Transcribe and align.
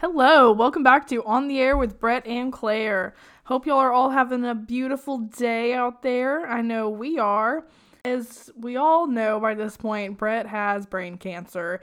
Hello, 0.00 0.50
welcome 0.50 0.82
back 0.82 1.06
to 1.08 1.22
On 1.24 1.46
the 1.46 1.60
Air 1.60 1.76
with 1.76 2.00
Brett 2.00 2.26
and 2.26 2.50
Claire. 2.50 3.12
Hope 3.44 3.66
y'all 3.66 3.76
are 3.76 3.92
all 3.92 4.08
having 4.08 4.46
a 4.46 4.54
beautiful 4.54 5.18
day 5.18 5.74
out 5.74 6.00
there. 6.00 6.46
I 6.46 6.62
know 6.62 6.88
we 6.88 7.18
are. 7.18 7.66
As 8.06 8.50
we 8.56 8.76
all 8.76 9.06
know 9.06 9.38
by 9.38 9.52
this 9.52 9.76
point, 9.76 10.16
Brett 10.16 10.46
has 10.46 10.86
brain 10.86 11.18
cancer. 11.18 11.82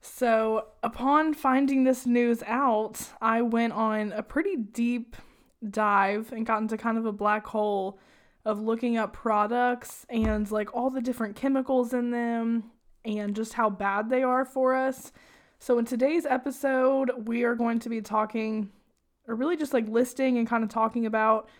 So, 0.00 0.68
upon 0.82 1.34
finding 1.34 1.84
this 1.84 2.06
news 2.06 2.42
out, 2.46 3.10
I 3.20 3.42
went 3.42 3.74
on 3.74 4.12
a 4.12 4.22
pretty 4.22 4.56
deep 4.56 5.14
dive 5.68 6.32
and 6.32 6.46
got 6.46 6.62
into 6.62 6.78
kind 6.78 6.96
of 6.96 7.04
a 7.04 7.12
black 7.12 7.46
hole 7.46 7.98
of 8.46 8.58
looking 8.58 8.96
up 8.96 9.12
products 9.12 10.06
and 10.08 10.50
like 10.50 10.74
all 10.74 10.88
the 10.88 11.02
different 11.02 11.36
chemicals 11.36 11.92
in 11.92 12.10
them 12.10 12.70
and 13.04 13.36
just 13.36 13.52
how 13.52 13.68
bad 13.68 14.08
they 14.08 14.22
are 14.22 14.46
for 14.46 14.74
us. 14.74 15.12
So, 15.62 15.78
in 15.78 15.84
today's 15.84 16.24
episode, 16.24 17.28
we 17.28 17.44
are 17.44 17.54
going 17.54 17.80
to 17.80 17.90
be 17.90 18.00
talking, 18.00 18.70
or 19.28 19.34
really 19.34 19.58
just 19.58 19.74
like 19.74 19.86
listing 19.86 20.38
and 20.38 20.48
kind 20.48 20.64
of 20.64 20.70
talking 20.70 21.04
about 21.04 21.50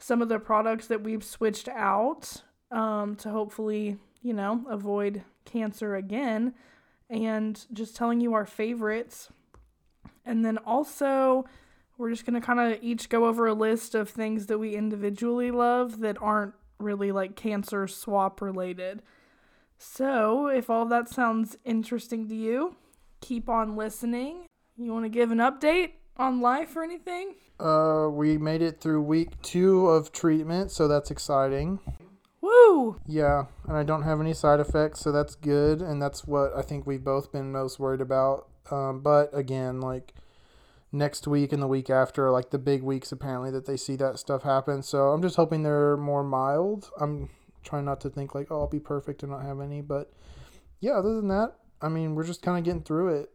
some 0.00 0.20
of 0.20 0.28
the 0.28 0.40
products 0.40 0.88
that 0.88 1.04
we've 1.04 1.22
switched 1.22 1.68
out 1.68 2.42
um, 2.72 3.14
to 3.14 3.30
hopefully, 3.30 3.98
you 4.20 4.32
know, 4.32 4.64
avoid 4.68 5.22
cancer 5.44 5.94
again, 5.94 6.54
and 7.08 7.66
just 7.72 7.94
telling 7.94 8.20
you 8.20 8.34
our 8.34 8.46
favorites. 8.46 9.28
And 10.24 10.44
then 10.44 10.58
also, 10.58 11.44
we're 11.98 12.10
just 12.10 12.26
going 12.26 12.40
to 12.40 12.44
kind 12.44 12.58
of 12.58 12.82
each 12.82 13.08
go 13.08 13.26
over 13.26 13.46
a 13.46 13.54
list 13.54 13.94
of 13.94 14.10
things 14.10 14.46
that 14.46 14.58
we 14.58 14.74
individually 14.74 15.52
love 15.52 16.00
that 16.00 16.20
aren't 16.20 16.54
really 16.80 17.12
like 17.12 17.36
cancer 17.36 17.86
swap 17.86 18.40
related. 18.40 19.02
So, 19.78 20.48
if 20.48 20.68
all 20.68 20.86
that 20.86 21.08
sounds 21.08 21.56
interesting 21.64 22.28
to 22.28 22.34
you, 22.34 22.74
keep 23.20 23.48
on 23.48 23.76
listening. 23.76 24.46
You 24.76 24.92
want 24.92 25.04
to 25.04 25.08
give 25.08 25.30
an 25.30 25.38
update 25.38 25.92
on 26.16 26.40
life 26.40 26.76
or 26.76 26.84
anything? 26.84 27.34
Uh, 27.58 28.08
we 28.10 28.36
made 28.36 28.62
it 28.62 28.80
through 28.80 29.02
week 29.02 29.40
two 29.42 29.88
of 29.88 30.12
treatment, 30.12 30.70
so 30.70 30.86
that's 30.86 31.10
exciting. 31.10 31.80
Woo! 32.40 33.00
Yeah, 33.06 33.46
and 33.66 33.76
I 33.76 33.82
don't 33.82 34.02
have 34.02 34.20
any 34.20 34.34
side 34.34 34.60
effects, 34.60 35.00
so 35.00 35.10
that's 35.10 35.34
good, 35.34 35.80
and 35.80 36.00
that's 36.00 36.26
what 36.26 36.54
I 36.54 36.62
think 36.62 36.86
we've 36.86 37.02
both 37.02 37.32
been 37.32 37.50
most 37.50 37.78
worried 37.78 38.00
about. 38.02 38.48
Um, 38.70 39.00
but 39.00 39.30
again, 39.32 39.80
like 39.80 40.14
next 40.92 41.26
week 41.26 41.52
and 41.52 41.62
the 41.62 41.66
week 41.66 41.90
after, 41.90 42.30
like 42.30 42.50
the 42.50 42.58
big 42.58 42.82
weeks 42.82 43.12
apparently 43.12 43.50
that 43.50 43.66
they 43.66 43.76
see 43.76 43.96
that 43.96 44.18
stuff 44.18 44.42
happen. 44.42 44.82
So 44.82 45.08
I'm 45.08 45.22
just 45.22 45.36
hoping 45.36 45.62
they're 45.62 45.96
more 45.96 46.22
mild. 46.22 46.90
I'm 47.00 47.30
trying 47.62 47.84
not 47.84 48.00
to 48.02 48.10
think 48.10 48.34
like, 48.34 48.48
oh, 48.50 48.60
I'll 48.60 48.68
be 48.68 48.80
perfect 48.80 49.22
and 49.22 49.32
not 49.32 49.42
have 49.42 49.60
any, 49.60 49.80
but 49.80 50.12
yeah, 50.80 50.92
other 50.92 51.16
than 51.16 51.28
that, 51.28 51.54
I 51.80 51.88
mean, 51.88 52.14
we're 52.14 52.24
just 52.24 52.42
kind 52.42 52.58
of 52.58 52.64
getting 52.64 52.82
through 52.82 53.20
it. 53.20 53.30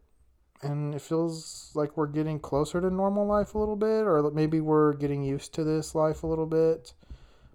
And 0.64 0.94
it 0.94 1.02
feels 1.02 1.72
like 1.74 1.98
we're 1.98 2.08
getting 2.08 2.40
closer 2.40 2.80
to 2.80 2.90
normal 2.92 3.26
life 3.26 3.56
a 3.56 3.58
little 3.58 3.76
bit, 3.76 4.04
or 4.06 4.30
maybe 4.32 4.62
we're 4.62 4.94
getting 4.94 5.24
used 5.24 5.56
to 5.56 5.64
this 5.64 5.96
life 5.96 6.22
a 6.22 6.28
little 6.28 6.46
bit. 6.46 6.94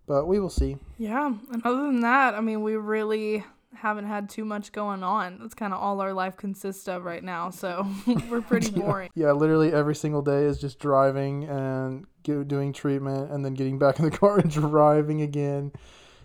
But 0.06 0.26
we 0.26 0.40
will 0.40 0.50
see. 0.50 0.76
Yeah. 0.98 1.34
And 1.52 1.62
other 1.64 1.82
than 1.82 2.00
that, 2.00 2.34
I 2.34 2.40
mean, 2.40 2.62
we 2.62 2.74
really 2.74 3.44
haven't 3.74 4.06
had 4.06 4.28
too 4.28 4.44
much 4.44 4.72
going 4.72 5.02
on. 5.02 5.38
That's 5.40 5.54
kind 5.54 5.72
of 5.72 5.80
all 5.80 6.00
our 6.00 6.12
life 6.12 6.36
consists 6.36 6.88
of 6.88 7.04
right 7.04 7.22
now. 7.22 7.50
So 7.50 7.86
we're 8.28 8.40
pretty 8.40 8.70
boring. 8.80 9.10
yeah, 9.14 9.32
literally 9.32 9.72
every 9.72 9.94
single 9.94 10.22
day 10.22 10.44
is 10.44 10.58
just 10.58 10.78
driving 10.78 11.44
and 11.44 12.06
doing 12.24 12.72
treatment 12.72 13.30
and 13.30 13.44
then 13.44 13.54
getting 13.54 13.78
back 13.78 13.98
in 13.98 14.04
the 14.04 14.10
car 14.18 14.38
and 14.38 14.50
driving 14.50 15.22
again. 15.22 15.72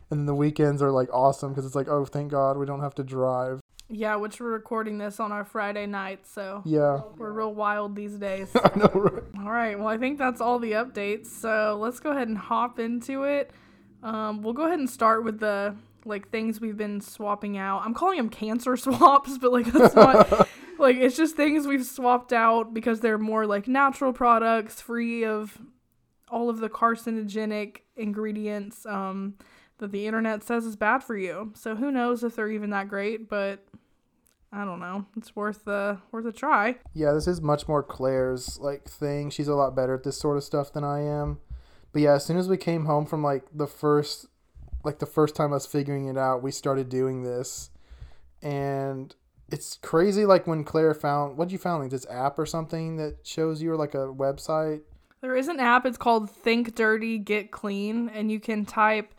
And 0.09 0.20
then 0.20 0.25
the 0.25 0.36
weekends 0.36 0.81
are 0.81 0.92
like 0.92 1.09
awesome 1.14 1.52
because 1.52 1.66
it's 1.66 1.75
like, 1.75 1.88
oh, 1.88 2.06
thank 2.06 2.31
God 2.31 2.58
we 2.58 2.66
don't 2.66 2.81
have 2.81 2.96
to 2.96 3.03
drive. 3.03 3.61
Yeah, 3.94 4.16
which 4.16 4.39
we're 4.39 4.52
recording 4.52 4.97
this 4.97 5.20
on 5.20 5.34
our 5.34 5.44
Friday 5.44 5.86
night, 5.86 6.25
so 6.25 6.61
yeah, 6.66 7.02
we're 7.17 7.34
real 7.34 7.53
wild 7.53 7.95
these 7.95 8.16
days. 8.16 8.50
I 8.56 8.72
know, 8.78 8.89
right? 8.94 9.23
All 9.39 9.52
right, 9.52 9.78
well, 9.78 9.89
I 9.89 9.97
think 9.97 10.17
that's 10.17 10.39
all 10.39 10.59
the 10.59 10.72
updates. 10.72 11.28
So 11.28 11.78
let's 11.80 12.00
go 12.00 12.12
ahead 12.12 12.30
and 12.30 12.38
hop 12.38 12.80
into 12.80 13.23
it. 13.23 13.52
Um, 14.02 14.42
we'll 14.42 14.53
go 14.53 14.66
ahead 14.66 14.80
and 14.80 14.89
start 14.89 15.25
with 15.25 15.39
the 15.39 15.75
like 16.06 16.30
things 16.30 16.62
we've 16.62 16.78
been 16.78 17.01
swapping 17.01 17.57
out. 17.57 17.81
I'm 17.84 17.94
calling 17.94 18.18
them 18.18 18.30
cancer 18.30 18.78
swaps, 18.78 19.38
but 19.38 19.51
like 19.51 19.66
that's 19.66 19.94
not 19.94 20.47
like 20.80 20.96
it's 20.96 21.18
just 21.18 21.35
things 21.35 21.68
we've 21.68 21.85
swapped 21.85 22.31
out 22.31 22.74
because 22.74 23.01
they're 23.01 23.18
more 23.18 23.46
like 23.46 23.68
natural 23.68 24.13
products, 24.13 24.80
free 24.80 25.25
of 25.25 25.57
all 26.30 26.50
of 26.50 26.59
the 26.59 26.69
carcinogenic 26.69 27.80
ingredients 27.97 28.85
um, 28.85 29.35
that 29.80 29.91
the 29.91 30.07
internet 30.07 30.44
says 30.44 30.66
is 30.66 30.78
bad 30.78 31.03
for 31.03 31.18
you. 31.18 31.51
So 31.56 31.75
who 31.75 31.91
knows 31.91 32.24
if 32.24 32.38
they're 32.38 32.50
even 32.50 32.69
that 32.69 32.88
great, 32.88 33.28
but 33.28 33.66
I 34.53 34.66
don't 34.66 34.79
know. 34.79 35.06
It's 35.16 35.35
worth 35.35 35.63
the 35.66 36.00
worth 36.12 36.25
a 36.25 36.31
try. 36.31 36.75
Yeah, 36.94 37.13
this 37.13 37.28
is 37.28 37.41
much 37.41 37.67
more 37.67 37.81
Claire's 37.81 38.59
like 38.59 38.85
thing. 38.85 39.29
She's 39.29 39.47
a 39.47 39.56
lot 39.56 39.75
better 39.75 39.95
at 39.95 40.03
this 40.03 40.17
sort 40.17 40.38
of 40.38 40.44
stuff 40.44 40.73
than 40.73 40.84
I 40.84 41.01
am. 41.01 41.39
But 41.94 42.01
yeah, 42.01 42.13
as 42.13 42.25
soon 42.25 42.38
as 42.38 42.50
we 42.50 42.57
came 42.57 42.85
home 42.85 43.06
from 43.06 43.23
like 43.23 43.44
the 43.53 43.67
first 43.67 44.28
like 44.84 45.00
the 45.00 45.06
first 45.06 45.35
time 45.35 45.53
us 45.53 45.66
figuring 45.66 46.07
it 46.07 46.17
out, 46.17 46.44
we 46.44 46.51
started 46.51 46.89
doing 46.89 47.23
this. 47.23 47.69
And 48.41 49.16
it's 49.50 49.78
crazy 49.81 50.25
like 50.25 50.47
when 50.47 50.63
Claire 50.63 50.94
found 50.94 51.38
what 51.38 51.51
you 51.51 51.57
found 51.57 51.83
like 51.83 51.91
this 51.91 52.07
app 52.09 52.39
or 52.39 52.45
something 52.45 52.97
that 52.97 53.25
shows 53.25 53.62
you 53.62 53.72
or 53.72 53.78
like 53.78 53.94
a 53.94 54.07
website. 54.07 54.81
There 55.22 55.35
is 55.35 55.47
an 55.47 55.59
app, 55.59 55.85
it's 55.85 56.00
called 56.00 56.31
Think 56.31 56.73
Dirty 56.73 57.19
Get 57.19 57.51
Clean, 57.51 58.09
and 58.09 58.31
you 58.31 58.39
can 58.39 58.66
type 58.66 59.13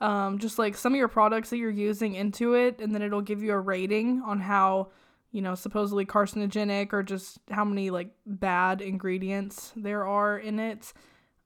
um, 0.00 0.38
just 0.38 0.58
like 0.58 0.76
some 0.76 0.92
of 0.92 0.98
your 0.98 1.08
products 1.08 1.50
that 1.50 1.58
you're 1.58 1.70
using 1.70 2.14
into 2.14 2.54
it, 2.54 2.80
and 2.80 2.94
then 2.94 3.02
it'll 3.02 3.22
give 3.22 3.42
you 3.42 3.52
a 3.52 3.58
rating 3.58 4.22
on 4.24 4.40
how, 4.40 4.88
you 5.32 5.42
know, 5.42 5.54
supposedly 5.54 6.06
carcinogenic 6.06 6.92
or 6.92 7.02
just 7.02 7.38
how 7.50 7.64
many 7.64 7.90
like 7.90 8.10
bad 8.24 8.80
ingredients 8.80 9.72
there 9.76 10.06
are 10.06 10.38
in 10.38 10.60
it. 10.60 10.92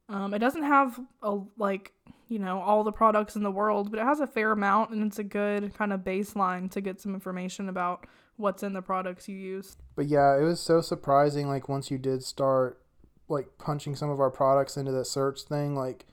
Um, 0.08 0.34
it 0.34 0.40
doesn't 0.40 0.64
have 0.64 1.00
a 1.22 1.38
like 1.56 1.92
you 2.28 2.38
know 2.38 2.60
all 2.60 2.84
the 2.84 2.92
products 2.92 3.36
in 3.36 3.42
the 3.42 3.50
world, 3.50 3.90
but 3.90 4.00
it 4.00 4.04
has 4.04 4.20
a 4.20 4.26
fair 4.26 4.52
amount, 4.52 4.90
and 4.90 5.04
it's 5.04 5.18
a 5.18 5.24
good 5.24 5.74
kind 5.74 5.92
of 5.92 6.00
baseline 6.00 6.70
to 6.72 6.80
get 6.80 7.00
some 7.00 7.14
information 7.14 7.68
about 7.68 8.06
what's 8.36 8.62
in 8.62 8.72
the 8.72 8.82
products 8.82 9.28
you 9.28 9.36
use. 9.36 9.76
But 9.96 10.06
yeah, 10.06 10.36
it 10.38 10.42
was 10.42 10.60
so 10.60 10.80
surprising. 10.80 11.48
Like 11.48 11.68
once 11.68 11.90
you 11.90 11.98
did 11.98 12.22
start 12.22 12.82
like 13.28 13.46
punching 13.58 13.96
some 13.96 14.10
of 14.10 14.20
our 14.20 14.30
products 14.30 14.76
into 14.76 14.92
that 14.92 15.06
search 15.06 15.42
thing, 15.42 15.74
like 15.74 16.06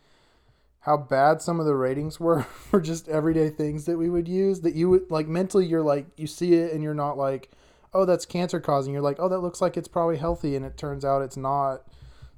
how 0.90 0.98
bad 0.98 1.40
some 1.40 1.60
of 1.60 1.68
the 1.68 1.76
ratings 1.76 2.20
were 2.20 2.42
for 2.70 2.82
just 2.82 3.08
everyday 3.08 3.48
things 3.48 3.86
that 3.86 3.96
we 3.96 4.10
would 4.10 4.28
use 4.28 4.62
that 4.62 4.74
you 4.74 4.90
would 4.90 5.12
like 5.12 5.28
mentally 5.28 5.64
you're 5.64 5.84
like 5.84 6.08
you 6.18 6.26
see 6.26 6.56
it 6.56 6.74
and 6.74 6.82
you're 6.82 6.96
not 6.96 7.16
like 7.16 7.52
oh 7.94 8.06
that's 8.06 8.26
cancer 8.26 8.60
causing. 8.60 8.92
You're 8.92 9.04
like 9.04 9.18
oh 9.20 9.30
that 9.30 9.38
looks 9.38 9.62
like 9.62 9.78
it's 9.78 9.88
probably 9.88 10.18
healthy 10.18 10.56
and 10.56 10.66
it 10.66 10.78
turns 10.78 11.06
out 11.06 11.22
it's 11.22 11.38
not. 11.38 11.84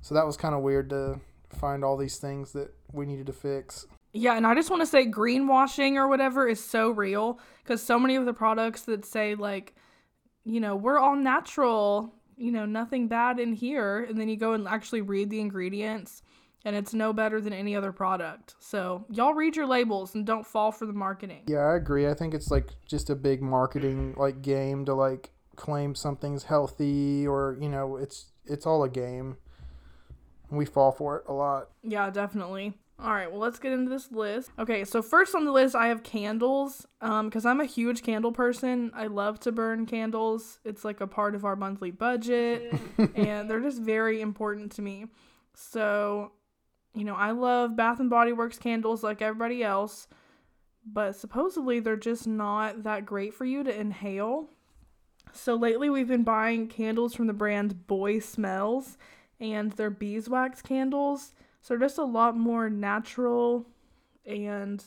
So 0.01 0.13
that 0.15 0.25
was 0.25 0.35
kind 0.35 0.53
of 0.53 0.63
weird 0.63 0.89
to 0.89 1.21
find 1.47 1.85
all 1.85 1.95
these 1.95 2.17
things 2.17 2.51
that 2.51 2.73
we 2.91 3.05
needed 3.05 3.27
to 3.27 3.33
fix. 3.33 3.87
Yeah 4.11 4.35
and 4.35 4.45
i 4.45 4.53
just 4.53 4.69
want 4.69 4.81
to 4.81 4.85
say 4.85 5.05
greenwashing 5.05 5.95
or 5.95 6.09
whatever 6.09 6.45
is 6.45 6.61
so 6.61 6.89
real 6.89 7.39
because 7.63 7.81
so 7.81 7.97
many 7.97 8.17
of 8.17 8.25
the 8.25 8.33
products 8.33 8.81
that 8.81 9.05
say 9.05 9.35
like 9.35 9.73
you 10.43 10.59
know 10.59 10.75
we're 10.75 10.99
all 10.99 11.15
natural 11.15 12.13
you 12.35 12.51
know 12.51 12.65
nothing 12.65 13.07
bad 13.07 13.39
in 13.39 13.53
here 13.53 14.03
and 14.09 14.19
then 14.19 14.27
you 14.27 14.35
go 14.35 14.51
and 14.51 14.67
actually 14.67 14.99
read 14.99 15.29
the 15.29 15.39
ingredients 15.39 16.21
and 16.65 16.75
it's 16.75 16.93
no 16.93 17.13
better 17.13 17.41
than 17.41 17.53
any 17.53 17.75
other 17.75 17.91
product. 17.91 18.55
So, 18.59 19.05
y'all 19.09 19.33
read 19.33 19.55
your 19.55 19.67
labels 19.67 20.15
and 20.15 20.25
don't 20.25 20.45
fall 20.45 20.71
for 20.71 20.85
the 20.85 20.93
marketing. 20.93 21.43
Yeah, 21.47 21.59
I 21.59 21.75
agree. 21.75 22.07
I 22.07 22.13
think 22.13 22.33
it's 22.33 22.51
like 22.51 22.69
just 22.85 23.09
a 23.09 23.15
big 23.15 23.41
marketing 23.41 24.15
like 24.17 24.41
game 24.41 24.85
to 24.85 24.93
like 24.93 25.31
claim 25.55 25.95
something's 25.95 26.43
healthy 26.43 27.27
or, 27.27 27.57
you 27.59 27.69
know, 27.69 27.97
it's 27.97 28.31
it's 28.45 28.65
all 28.65 28.83
a 28.83 28.89
game. 28.89 29.37
We 30.49 30.65
fall 30.65 30.91
for 30.91 31.17
it 31.17 31.23
a 31.27 31.33
lot. 31.33 31.69
Yeah, 31.83 32.09
definitely. 32.09 32.73
All 33.03 33.13
right, 33.13 33.31
well, 33.31 33.39
let's 33.39 33.57
get 33.57 33.71
into 33.71 33.89
this 33.89 34.11
list. 34.11 34.51
Okay, 34.59 34.83
so 34.83 35.01
first 35.01 35.33
on 35.33 35.45
the 35.45 35.51
list, 35.51 35.75
I 35.75 35.87
have 35.87 36.03
candles. 36.03 36.85
Um, 37.01 37.29
because 37.29 37.47
I'm 37.47 37.59
a 37.59 37.65
huge 37.65 38.03
candle 38.03 38.31
person. 38.31 38.91
I 38.93 39.07
love 39.07 39.39
to 39.41 39.51
burn 39.51 39.87
candles. 39.87 40.59
It's 40.63 40.85
like 40.85 41.01
a 41.01 41.07
part 41.07 41.33
of 41.33 41.43
our 41.43 41.55
monthly 41.55 41.89
budget, 41.89 42.71
and 43.15 43.49
they're 43.49 43.61
just 43.61 43.81
very 43.81 44.21
important 44.21 44.71
to 44.73 44.83
me. 44.83 45.07
So 45.55 46.31
you 46.93 47.03
know, 47.05 47.15
I 47.15 47.31
love 47.31 47.75
Bath 47.75 47.99
and 47.99 48.09
Body 48.09 48.33
Works 48.33 48.57
candles 48.57 49.03
like 49.03 49.21
everybody 49.21 49.63
else, 49.63 50.07
but 50.85 51.15
supposedly 51.15 51.79
they're 51.79 51.95
just 51.95 52.27
not 52.27 52.83
that 52.83 53.05
great 53.05 53.33
for 53.33 53.45
you 53.45 53.63
to 53.63 53.79
inhale. 53.79 54.49
So 55.33 55.55
lately 55.55 55.89
we've 55.89 56.07
been 56.07 56.23
buying 56.23 56.67
candles 56.67 57.15
from 57.15 57.27
the 57.27 57.33
brand 57.33 57.87
Boy 57.87 58.19
Smells 58.19 58.97
and 59.39 59.71
they're 59.73 59.89
beeswax 59.89 60.61
candles. 60.61 61.33
So 61.61 61.73
they're 61.73 61.87
just 61.87 61.97
a 61.97 62.03
lot 62.03 62.35
more 62.35 62.69
natural 62.69 63.67
and 64.25 64.83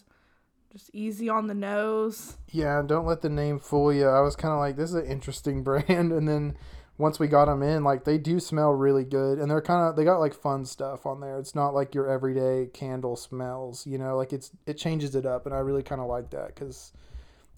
just 0.70 0.90
easy 0.92 1.28
on 1.28 1.46
the 1.46 1.54
nose. 1.54 2.36
Yeah, 2.50 2.82
don't 2.84 3.06
let 3.06 3.22
the 3.22 3.28
name 3.28 3.58
fool 3.58 3.92
you. 3.92 4.06
I 4.06 4.20
was 4.20 4.36
kind 4.36 4.52
of 4.52 4.58
like, 4.58 4.76
this 4.76 4.90
is 4.90 4.96
an 4.96 5.06
interesting 5.06 5.62
brand. 5.64 6.12
And 6.12 6.28
then 6.28 6.56
once 6.96 7.18
we 7.18 7.26
got 7.26 7.46
them 7.46 7.62
in, 7.62 7.82
like 7.82 8.04
they 8.04 8.18
do 8.18 8.38
smell 8.38 8.70
really 8.72 9.04
good, 9.04 9.38
and 9.38 9.50
they're 9.50 9.60
kind 9.60 9.88
of 9.88 9.96
they 9.96 10.04
got 10.04 10.18
like 10.18 10.34
fun 10.34 10.64
stuff 10.64 11.06
on 11.06 11.20
there. 11.20 11.38
It's 11.38 11.54
not 11.54 11.74
like 11.74 11.94
your 11.94 12.08
everyday 12.08 12.66
candle 12.72 13.16
smells, 13.16 13.86
you 13.86 13.98
know. 13.98 14.16
Like 14.16 14.32
it's 14.32 14.50
it 14.66 14.78
changes 14.78 15.14
it 15.14 15.26
up, 15.26 15.46
and 15.46 15.54
I 15.54 15.58
really 15.58 15.82
kind 15.82 16.00
of 16.00 16.06
like 16.06 16.30
that 16.30 16.54
because 16.54 16.92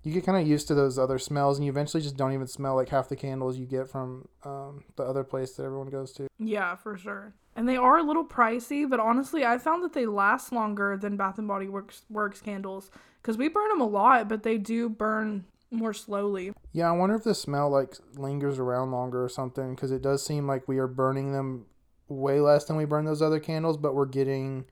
you 0.03 0.13
get 0.13 0.25
kind 0.25 0.41
of 0.41 0.47
used 0.47 0.69
to 0.69 0.75
those 0.75 0.99
other 0.99 1.19
smells, 1.19 1.59
and 1.59 1.67
you 1.67 1.71
eventually 1.71 2.03
just 2.03 2.17
don't 2.17 2.33
even 2.33 2.47
smell 2.47 2.77
like 2.77 2.89
half 2.89 3.09
the 3.09 3.17
candles 3.17 3.59
you 3.59 3.67
get 3.67 3.89
from 3.89 4.29
um, 4.45 4.85
the 4.97 5.03
other 5.03 5.25
place 5.25 5.53
that 5.53 5.65
everyone 5.65 5.89
goes 5.89 6.13
to. 6.13 6.29
Yeah, 6.39 6.75
for 6.77 6.97
sure. 6.97 7.35
And 7.57 7.69
they 7.69 7.77
are 7.77 7.99
a 7.99 8.03
little 8.03 8.25
pricey, 8.25 8.89
but 8.89 9.01
honestly, 9.01 9.45
I 9.45 9.59
found 9.59 9.83
that 9.83 9.95
they 9.95 10.07
last 10.07 10.53
longer 10.53 10.97
than 10.97 11.17
Bath 11.17 11.39
and 11.39 11.49
Body 11.49 11.69
Works 11.69 12.03
Works 12.09 12.41
candles 12.41 12.91
because 13.21 13.37
we 13.37 13.49
burn 13.49 13.69
them 13.69 13.81
a 13.81 13.87
lot, 13.87 14.29
but 14.29 14.45
they 14.45 14.57
do 14.57 14.89
burn 14.89 15.45
more 15.77 15.95
slowly. 15.95 16.53
Yeah, 16.73 16.89
I 16.89 16.93
wonder 16.93 17.15
if 17.15 17.25
the 17.25 17.35
smell 17.35 17.71
like 17.71 17.95
lingers 18.17 18.59
around 18.59 18.91
longer 18.91 19.25
or 19.25 19.29
something 19.29 19.75
because 19.75 19.93
it 19.93 20.03
does 20.03 20.25
seem 20.25 20.47
like 20.47 20.69
we 20.69 20.79
are 20.79 20.87
burning 20.87 21.33
them 21.33 21.67
way 22.09 22.41
less 22.41 22.65
than 22.65 22.77
we 22.77 22.85
burn 22.85 23.05
those 23.05 23.23
other 23.23 23.41
candles, 23.41 23.77
but 23.77 23.95
we're 23.95 24.07
getting 24.07 24.67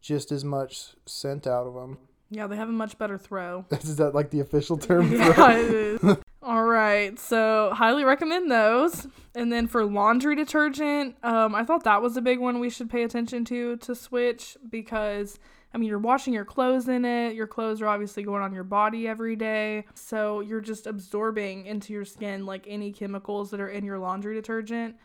just 0.00 0.30
as 0.30 0.44
much 0.44 0.94
scent 1.06 1.46
out 1.46 1.66
of 1.66 1.74
them. 1.74 1.98
Yeah, 2.30 2.46
they 2.46 2.56
have 2.56 2.68
a 2.68 2.72
much 2.72 2.98
better 2.98 3.18
throw. 3.18 3.64
Is 3.70 3.96
that 3.96 4.14
like 4.14 4.30
the 4.30 4.40
official 4.40 4.76
term? 4.76 5.12
yeah, 5.16 5.52
it 5.52 5.70
is. 5.70 6.16
All 6.42 6.64
right, 6.64 7.18
so 7.18 7.72
highly 7.74 8.04
recommend 8.04 8.50
those. 8.50 9.08
And 9.34 9.52
then 9.52 9.66
for 9.66 9.84
laundry 9.84 10.36
detergent, 10.36 11.16
um, 11.24 11.56
I 11.56 11.64
thought 11.64 11.82
that 11.84 12.02
was 12.02 12.16
a 12.16 12.22
big 12.22 12.38
one 12.38 12.60
we 12.60 12.70
should 12.70 12.88
pay 12.88 13.02
attention 13.02 13.44
to 13.46 13.76
to 13.78 13.94
switch 13.96 14.56
because 14.68 15.40
I 15.76 15.78
mean 15.78 15.90
you're 15.90 15.98
washing 15.98 16.32
your 16.32 16.46
clothes 16.46 16.88
in 16.88 17.04
it. 17.04 17.34
Your 17.34 17.46
clothes 17.46 17.82
are 17.82 17.86
obviously 17.86 18.22
going 18.22 18.42
on 18.42 18.54
your 18.54 18.64
body 18.64 19.06
every 19.06 19.36
day, 19.36 19.84
so 19.94 20.40
you're 20.40 20.62
just 20.62 20.86
absorbing 20.86 21.66
into 21.66 21.92
your 21.92 22.06
skin 22.06 22.46
like 22.46 22.64
any 22.66 22.92
chemicals 22.92 23.50
that 23.50 23.60
are 23.60 23.68
in 23.68 23.84
your 23.84 23.98
laundry 23.98 24.34
detergent. 24.34 24.96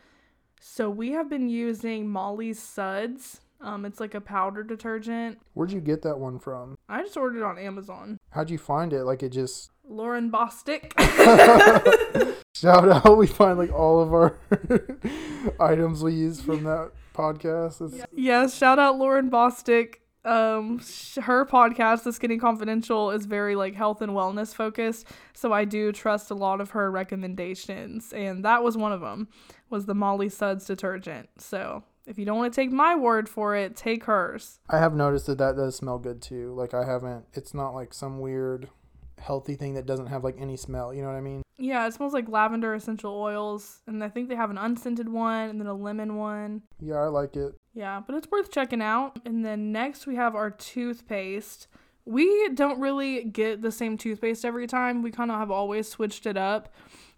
So 0.62 0.90
we 0.90 1.12
have 1.12 1.30
been 1.30 1.50
using 1.50 2.08
Molly's 2.08 2.62
Suds 2.62 3.42
um, 3.64 3.86
it's 3.86 4.00
like 4.00 4.16
a 4.16 4.22
powder 4.22 4.64
detergent. 4.64 5.40
Where'd 5.54 5.72
you 5.72 5.82
get 5.82 6.02
that 6.02 6.18
one 6.18 6.40
from? 6.40 6.78
I 6.90 7.04
just 7.04 7.16
ordered 7.16 7.40
it 7.40 7.44
on 7.44 7.60
Amazon. 7.60 8.18
How'd 8.32 8.50
you 8.50 8.58
find 8.58 8.92
it? 8.92 9.04
Like 9.04 9.22
it 9.22 9.30
just. 9.30 9.70
Lauryn 9.90 10.32
Bosstick. 10.32 10.94
Shout 12.56 12.90
out! 12.90 13.18
We 13.18 13.28
find 13.28 13.58
like 13.58 13.72
all 13.72 14.02
of 14.02 14.14
our 14.14 14.38
items 15.60 16.04
we 16.04 16.14
use 16.14 16.42
from 16.42 16.64
that 16.64 16.92
podcast. 17.14 17.82
It's... 17.82 18.06
Yes, 18.14 18.56
shout 18.56 18.78
out 18.78 18.96
Lauryn 18.96 19.30
Bosstick. 19.30 19.96
Um, 20.24 20.80
her 21.22 21.46
podcast, 21.46 22.04
The 22.04 22.14
Skinny 22.14 22.38
Confidential, 22.38 23.12
is 23.12 23.26
very 23.26 23.56
like 23.56 23.76
health 23.76 24.02
and 24.02 24.12
wellness 24.12 24.54
focused. 24.54 25.08
So 25.34 25.52
I 25.52 25.66
do 25.66 25.92
trust 25.92 26.30
a 26.32 26.36
lot 26.36 26.62
of 26.62 26.72
her 26.72 26.92
recommendations, 26.92 28.14
and 28.14 28.46
that 28.46 28.64
was 28.64 28.78
one 28.78 28.92
of 28.92 29.02
them. 29.02 29.28
Was 29.70 29.86
the 29.86 29.96
Molly 29.96 30.30
Suds 30.30 30.66
detergent. 30.66 31.30
So 31.38 31.84
if 32.06 32.20
you 32.20 32.26
don't 32.26 32.38
want 32.38 32.54
to 32.54 32.62
take 32.62 32.72
my 32.72 32.96
word 32.96 33.30
for 33.30 33.56
it, 33.56 33.76
take 33.76 34.04
hers. 34.04 34.60
I 34.70 34.80
have 34.80 34.94
noticed 34.94 35.28
that 35.28 35.38
that 35.38 35.56
does 35.56 35.76
smell 35.76 35.98
good 35.98 36.22
too. 36.22 36.54
Like 36.54 36.74
I 36.74 36.86
haven't. 36.86 37.26
It's 37.34 37.54
not 37.54 37.74
like 37.74 37.94
some 37.94 38.20
weird 38.20 38.70
healthy 39.22 39.56
thing 39.56 39.76
that 39.76 39.86
doesn't 39.86 40.08
have 40.08 40.24
like 40.24 40.36
any 40.40 40.58
smell. 40.58 40.94
You 40.94 41.02
know 41.02 41.08
what 41.08 41.16
I 41.16 41.22
mean? 41.22 41.42
Yeah, 41.58 41.88
it 41.88 41.94
smells 41.94 42.14
like 42.14 42.28
lavender 42.28 42.74
essential 42.74 43.14
oils, 43.14 43.82
and 43.86 44.04
I 44.04 44.10
think 44.10 44.30
they 44.30 44.36
have 44.36 44.50
an 44.50 44.58
unscented 44.58 45.08
one 45.08 45.50
and 45.50 45.60
then 45.60 45.68
a 45.68 45.74
lemon 45.74 46.18
one. 46.18 46.64
Yeah, 46.80 46.96
I 46.96 47.08
like 47.08 47.36
it. 47.36 47.54
Yeah, 47.74 48.02
but 48.06 48.16
it's 48.16 48.30
worth 48.32 48.52
checking 48.52 48.82
out. 48.82 49.20
And 49.26 49.46
then 49.46 49.72
next 49.72 50.08
we 50.08 50.16
have 50.16 50.36
our 50.36 50.50
toothpaste. 50.50 51.68
We 52.04 52.50
don't 52.50 52.80
really 52.80 53.24
get 53.24 53.62
the 53.62 53.72
same 53.72 53.96
toothpaste 53.98 54.44
every 54.44 54.66
time. 54.66 55.04
We 55.04 55.12
kind 55.12 55.30
of 55.30 55.38
have 55.38 55.52
always 55.52 55.88
switched 55.88 56.26
it 56.26 56.36
up. 56.36 56.74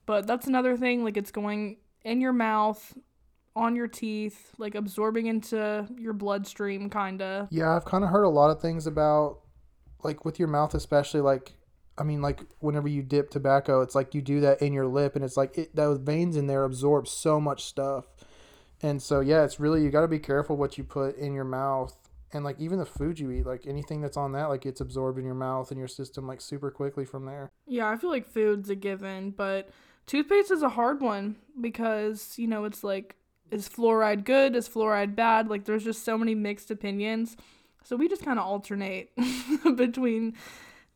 But 0.05 0.27
that's 0.27 0.45
another 0.45 0.75
thing 0.75 1.05
like 1.05 1.15
it's 1.15 1.31
going 1.31 1.77
in 2.03 2.19
your 2.19 2.33
mouth 2.33 2.97
on 3.55 3.75
your 3.75 3.87
teeth, 3.87 4.51
like 4.57 4.75
absorbing 4.75 5.27
into 5.27 5.87
your 5.97 6.11
bloodstream, 6.11 6.89
kind 6.89 7.21
of. 7.21 7.47
Yeah, 7.49 7.75
I've 7.75 7.85
kind 7.85 8.03
of 8.03 8.09
heard 8.09 8.23
a 8.23 8.29
lot 8.29 8.49
of 8.49 8.61
things 8.61 8.87
about, 8.87 9.39
like, 10.03 10.25
with 10.25 10.39
your 10.39 10.47
mouth, 10.47 10.73
especially, 10.73 11.21
like, 11.21 11.53
I 11.97 12.03
mean, 12.03 12.21
like, 12.21 12.41
whenever 12.59 12.87
you 12.87 13.03
dip 13.03 13.29
tobacco, 13.29 13.81
it's 13.81 13.95
like 13.95 14.15
you 14.15 14.21
do 14.21 14.41
that 14.41 14.61
in 14.61 14.73
your 14.73 14.87
lip, 14.87 15.15
and 15.15 15.23
it's 15.23 15.37
like 15.37 15.57
it, 15.57 15.75
those 15.75 15.99
veins 15.99 16.35
in 16.35 16.47
there 16.47 16.63
absorb 16.63 17.07
so 17.07 17.39
much 17.39 17.63
stuff. 17.63 18.05
And 18.81 19.01
so, 19.01 19.19
yeah, 19.19 19.43
it's 19.43 19.59
really, 19.59 19.83
you 19.83 19.89
got 19.91 20.01
to 20.01 20.07
be 20.07 20.19
careful 20.19 20.57
what 20.57 20.77
you 20.77 20.83
put 20.83 21.17
in 21.17 21.33
your 21.33 21.45
mouth. 21.45 21.95
And, 22.33 22.43
like, 22.43 22.59
even 22.59 22.79
the 22.79 22.85
food 22.85 23.19
you 23.19 23.31
eat, 23.31 23.45
like, 23.45 23.67
anything 23.67 24.01
that's 24.01 24.17
on 24.17 24.31
that, 24.31 24.45
like, 24.45 24.61
gets 24.61 24.81
absorbed 24.81 25.19
in 25.19 25.25
your 25.25 25.35
mouth 25.35 25.69
and 25.69 25.77
your 25.77 25.87
system, 25.87 26.27
like, 26.27 26.41
super 26.41 26.71
quickly 26.71 27.05
from 27.05 27.25
there. 27.25 27.51
Yeah, 27.67 27.87
I 27.87 27.95
feel 27.95 28.09
like 28.09 28.25
food's 28.25 28.69
a 28.69 28.75
given, 28.75 29.31
but 29.31 29.69
toothpaste 30.07 30.51
is 30.51 30.63
a 30.63 30.69
hard 30.69 30.99
one 30.99 31.35
because, 31.61 32.33
you 32.37 32.47
know, 32.47 32.65
it's 32.65 32.83
like 32.83 33.15
is 33.53 33.69
fluoride 33.69 34.25
good? 34.25 34.55
Is 34.55 34.67
fluoride 34.67 35.15
bad? 35.15 35.47
Like 35.47 35.65
there's 35.65 35.83
just 35.83 36.03
so 36.03 36.17
many 36.17 36.35
mixed 36.35 36.71
opinions. 36.71 37.37
So 37.83 37.95
we 37.95 38.09
just 38.09 38.25
kind 38.25 38.39
of 38.39 38.45
alternate 38.45 39.11
between 39.75 40.35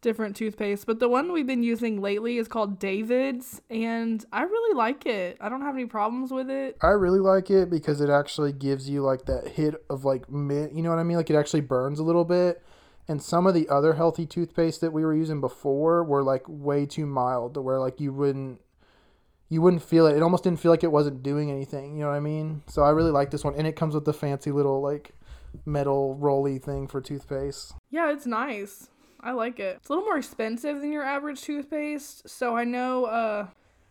different 0.08 0.38
toothpaste. 0.38 0.86
But 0.86 1.00
the 1.00 1.10
one 1.10 1.34
we've 1.34 1.46
been 1.46 1.64
using 1.64 2.02
lately 2.02 2.38
is 2.38 2.48
called 2.48 2.80
David's 2.80 3.62
and 3.70 4.24
I 4.32 4.44
really 4.44 4.76
like 4.76 5.06
it. 5.06 5.38
I 5.42 5.50
don't 5.50 5.62
have 5.62 5.76
any 5.76 5.86
problems 5.86 6.32
with 6.32 6.50
it. 6.50 6.78
I 6.82 6.92
really 6.92 7.20
like 7.20 7.52
it 7.52 7.70
because 7.70 8.00
it 8.00 8.10
actually 8.10 8.54
gives 8.54 8.90
you 8.90 9.02
like 9.02 9.26
that 9.26 9.50
hit 9.50 9.76
of 9.90 10.06
like 10.06 10.32
mint, 10.32 10.74
you 10.74 10.82
know 10.82 10.90
what 10.90 11.00
I 11.00 11.04
mean? 11.04 11.18
Like 11.18 11.30
it 11.30 11.36
actually 11.36 11.62
burns 11.62 12.00
a 12.00 12.04
little 12.04 12.24
bit. 12.24 12.64
And 13.10 13.22
some 13.22 13.46
of 13.46 13.54
the 13.54 13.68
other 13.68 13.94
healthy 13.94 14.26
toothpaste 14.26 14.80
that 14.80 14.94
we 14.94 15.04
were 15.04 15.14
using 15.14 15.42
before 15.42 16.04
were 16.06 16.24
like 16.24 16.44
way 16.48 16.86
too 16.86 17.06
mild 17.06 17.54
to 17.56 17.62
where 17.62 17.80
like 17.80 18.00
you 18.00 18.14
wouldn't 18.14 18.62
you 19.50 19.62
wouldn't 19.62 19.84
feel 19.84 20.08
it. 20.08 20.16
It 20.16 20.24
almost 20.24 20.44
didn't 20.44 20.60
feel 20.60 20.72
like 20.72 20.84
it 20.84 20.92
wasn't 20.92 21.24
doing 21.24 21.52
anything. 21.52 21.96
You 21.96 22.04
know 22.04 22.10
what 22.10 22.18
I 22.18 22.22
mean? 22.22 22.64
So 22.68 22.82
I 22.84 22.90
really 22.90 23.12
like 23.12 23.32
this 23.32 23.44
one, 23.44 23.56
and 23.56 23.66
it 23.66 23.76
comes 23.76 23.94
with 23.94 24.06
the 24.06 24.14
fancy 24.14 24.52
little 24.52 24.82
like 24.82 25.12
metal 25.66 26.16
rolly 26.16 26.60
thing 26.60 26.88
for 26.88 27.02
toothpaste. 27.02 27.74
Yeah, 27.90 28.12
it's 28.12 28.26
nice. 28.26 28.90
I 29.20 29.32
like 29.32 29.60
it. 29.60 29.78
It's 29.78 29.90
a 29.90 29.94
little 29.94 30.06
more 30.06 30.18
expensive 30.18 30.82
than 30.82 30.92
your 30.92 31.04
average 31.04 31.42
toothpaste. 31.42 32.30
So 32.30 32.56
I 32.56 32.64
know. 32.64 33.06
Uh, 33.06 33.48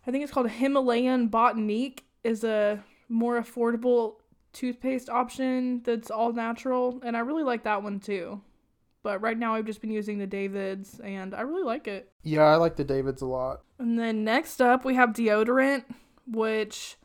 I 0.07 0.11
think 0.11 0.23
it's 0.23 0.33
called 0.33 0.51
Himalayan 0.51 1.29
Botanique 1.29 2.01
is 2.23 2.45
a 2.45 2.83
more 3.09 3.41
affordable 3.41 4.17
toothpaste 4.53 5.11
option 5.11 5.83
that's 5.85 6.11
all 6.11 6.33
natural, 6.33 7.01
and 7.05 7.17
I 7.17 7.21
really 7.21 7.43
like 7.43 7.65
that 7.65 7.83
one 7.83 8.01
too. 8.01 8.41
But 9.03 9.21
right 9.21 9.39
now 9.39 9.55
I've 9.55 9.67
just 9.67 9.81
been 9.81 9.91
using 9.91 10.19
the 10.19 10.27
Davids 10.27 10.99
and 10.99 11.33
I 11.33 11.43
really 11.43 11.63
like 11.63 11.87
it. 11.87 12.11
Yeah, 12.25 12.43
I 12.43 12.57
like 12.57 12.75
the 12.75 12.83
Davids 12.83 13.23
a 13.23 13.27
lot. 13.27 13.61
And 13.79 13.97
then 13.97 14.25
next 14.25 14.61
up 14.61 14.85
we 14.85 14.97
have 14.97 15.11
deodorant, 15.11 15.85
which 16.27 16.97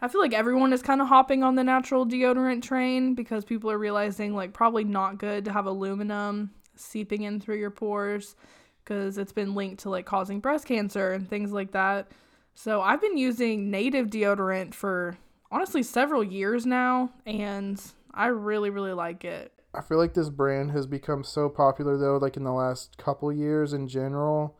I 0.00 0.06
feel 0.06 0.20
like 0.20 0.32
everyone 0.32 0.72
is 0.72 0.80
kind 0.80 1.00
of 1.00 1.08
hopping 1.08 1.42
on 1.42 1.56
the 1.56 1.64
natural 1.64 2.06
deodorant 2.06 2.62
train 2.62 3.16
because 3.16 3.44
people 3.44 3.68
are 3.68 3.78
realizing 3.78 4.32
like 4.32 4.52
probably 4.52 4.84
not 4.84 5.18
good 5.18 5.44
to 5.46 5.52
have 5.52 5.66
aluminum 5.66 6.50
seeping 6.80 7.22
in 7.22 7.40
through 7.40 7.56
your 7.56 7.70
pores 7.70 8.36
because 8.84 9.18
it's 9.18 9.32
been 9.32 9.54
linked 9.54 9.82
to 9.82 9.90
like 9.90 10.06
causing 10.06 10.40
breast 10.40 10.66
cancer 10.66 11.12
and 11.12 11.28
things 11.28 11.52
like 11.52 11.72
that. 11.72 12.10
So 12.54 12.80
I've 12.80 13.00
been 13.00 13.16
using 13.16 13.70
native 13.70 14.08
deodorant 14.08 14.74
for 14.74 15.16
honestly 15.50 15.82
several 15.82 16.24
years 16.24 16.66
now 16.66 17.10
and 17.26 17.80
I 18.12 18.26
really 18.26 18.70
really 18.70 18.92
like 18.92 19.24
it. 19.24 19.52
I 19.72 19.82
feel 19.82 19.98
like 19.98 20.14
this 20.14 20.30
brand 20.30 20.72
has 20.72 20.86
become 20.86 21.22
so 21.22 21.48
popular 21.48 21.96
though, 21.96 22.16
like 22.16 22.36
in 22.36 22.44
the 22.44 22.52
last 22.52 22.96
couple 22.98 23.32
years 23.32 23.72
in 23.72 23.86
general. 23.86 24.58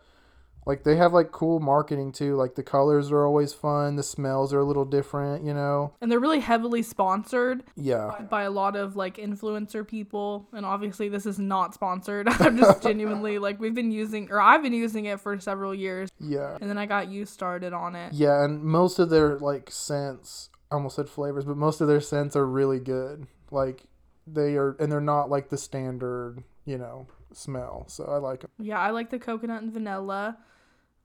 Like 0.67 0.85
they 0.85 0.97
have 0.97 1.13
like 1.13 1.33
cool 1.33 1.61
marketing 1.61 2.13
too. 2.13 2.37
Like 2.37 2.55
the 2.55 2.63
colors 2.63 3.11
are 3.11 3.25
always 3.27 3.53
fun, 3.53 3.97
the 3.97 4.03
smells 4.03 4.53
are 4.53 4.61
a 4.61 4.65
little 4.65 4.85
different, 4.85 5.45
you 5.45 5.55
know. 5.55 5.95
And 6.01 6.11
they're 6.11 6.21
really 6.21 6.41
heavily 6.41 6.83
sponsored. 6.83 7.65
Yeah. 7.77 8.21
By 8.29 8.43
a 8.43 8.51
lot 8.51 8.77
of 8.77 8.97
like 8.97 9.17
influencer 9.17 9.87
people, 9.87 10.49
and 10.53 10.67
obviously 10.67 11.09
this 11.09 11.27
is 11.27 11.39
not 11.39 11.75
sponsored. 11.75 12.29
I'm 12.41 12.59
just 12.59 12.83
genuinely 12.85 13.39
like 13.39 13.61
we've 13.61 13.75
been 13.75 13.91
using 13.91 14.31
or 14.31 14.41
I've 14.41 14.63
been 14.63 14.75
using 14.75 15.07
it 15.07 15.21
for 15.21 15.39
several 15.41 15.75
years. 15.75 16.11
Yeah. 16.21 16.57
And 16.61 16.69
then 16.69 16.79
I 16.79 16.87
got 16.87 17.09
you 17.09 17.25
started 17.27 17.73
on 17.73 17.95
it. 17.97 18.13
Yeah, 18.13 18.45
and 18.45 18.63
most 18.63 18.99
of 18.99 19.11
their 19.11 19.39
like 19.39 19.71
scents, 19.71 20.51
I 20.71 20.77
almost 20.77 20.97
said 20.97 21.09
flavors, 21.09 21.45
but 21.45 21.57
most 21.57 21.81
of 21.81 21.89
their 21.89 22.01
scents 22.01 22.37
are 22.37 22.47
really 22.47 22.81
good. 22.81 23.27
Like 23.51 23.85
they 24.27 24.57
are 24.57 24.77
and 24.79 24.91
they're 24.91 25.01
not 25.01 25.31
like 25.31 25.49
the 25.49 25.59
standard 25.59 26.43
you 26.65 26.79
know 26.79 27.07
smell 27.33 27.85
so 27.89 28.05
i 28.05 28.17
like 28.17 28.41
them 28.41 28.51
yeah 28.59 28.79
i 28.79 28.91
like 28.91 29.11
the 29.11 29.19
coconut 29.19 29.63
and 29.63 29.73
vanilla 29.73 30.37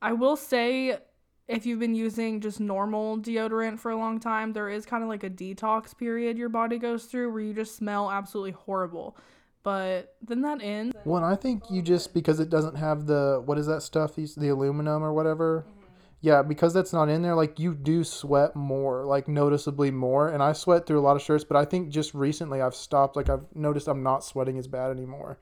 i 0.06 0.14
will 0.14 0.36
say 0.36 0.98
if 1.48 1.66
you've 1.66 1.80
been 1.80 1.96
using 1.96 2.40
just 2.40 2.60
normal 2.60 3.18
deodorant 3.18 3.80
for 3.80 3.92
a 3.92 3.98
long 3.98 4.20
time 4.20 4.54
there 4.54 4.70
is 4.70 4.86
kind 4.86 5.04
of 5.04 5.10
like 5.10 5.24
a 5.24 5.30
detox 5.30 5.98
period 5.98 6.38
your 6.38 6.50
body 6.50 6.78
goes 6.78 7.06
through 7.06 7.32
where 7.32 7.42
you 7.42 7.54
just 7.54 7.76
smell 7.76 8.12
absolutely 8.12 8.52
horrible 8.52 9.18
but 9.64 10.16
then 10.22 10.42
that 10.42 10.62
ends 10.62 10.96
well 11.06 11.24
i 11.24 11.36
think 11.36 11.64
you 11.72 11.82
just 11.82 12.14
because 12.14 12.40
it 12.40 12.50
doesn't 12.50 12.76
have 12.76 13.08
the 13.08 13.42
what 13.46 13.58
is 13.58 13.66
that 13.66 13.82
stuff 13.82 14.16
the 14.16 14.50
aluminum 14.50 15.04
or 15.04 15.12
whatever 15.12 15.66
mm-hmm. 15.68 15.86
yeah, 16.22 16.42
because 16.42 16.74
that's 16.74 16.94
not 16.94 17.10
in 17.10 17.22
there, 17.22 17.36
like 17.36 17.60
you 17.60 17.74
do 17.76 18.04
sweat 18.04 18.56
more, 18.56 19.06
like 19.06 19.28
noticeably 19.28 19.92
more. 19.92 20.30
And 20.30 20.42
I 20.42 20.54
sweat 20.54 20.86
through 20.86 21.00
a 21.00 21.06
lot 21.08 21.16
of 21.16 21.22
shirts, 21.22 21.44
but 21.44 21.58
I 21.58 21.66
think 21.66 21.90
just 21.90 22.14
recently 22.16 22.62
I've 22.62 22.74
stopped. 22.74 23.16
Like 23.16 23.30
I've 23.30 23.46
noticed 23.54 23.88
I'm 23.88 24.02
not 24.02 24.24
sweating 24.24 24.58
as 24.58 24.68
bad 24.68 24.90
anymore. 24.90 25.38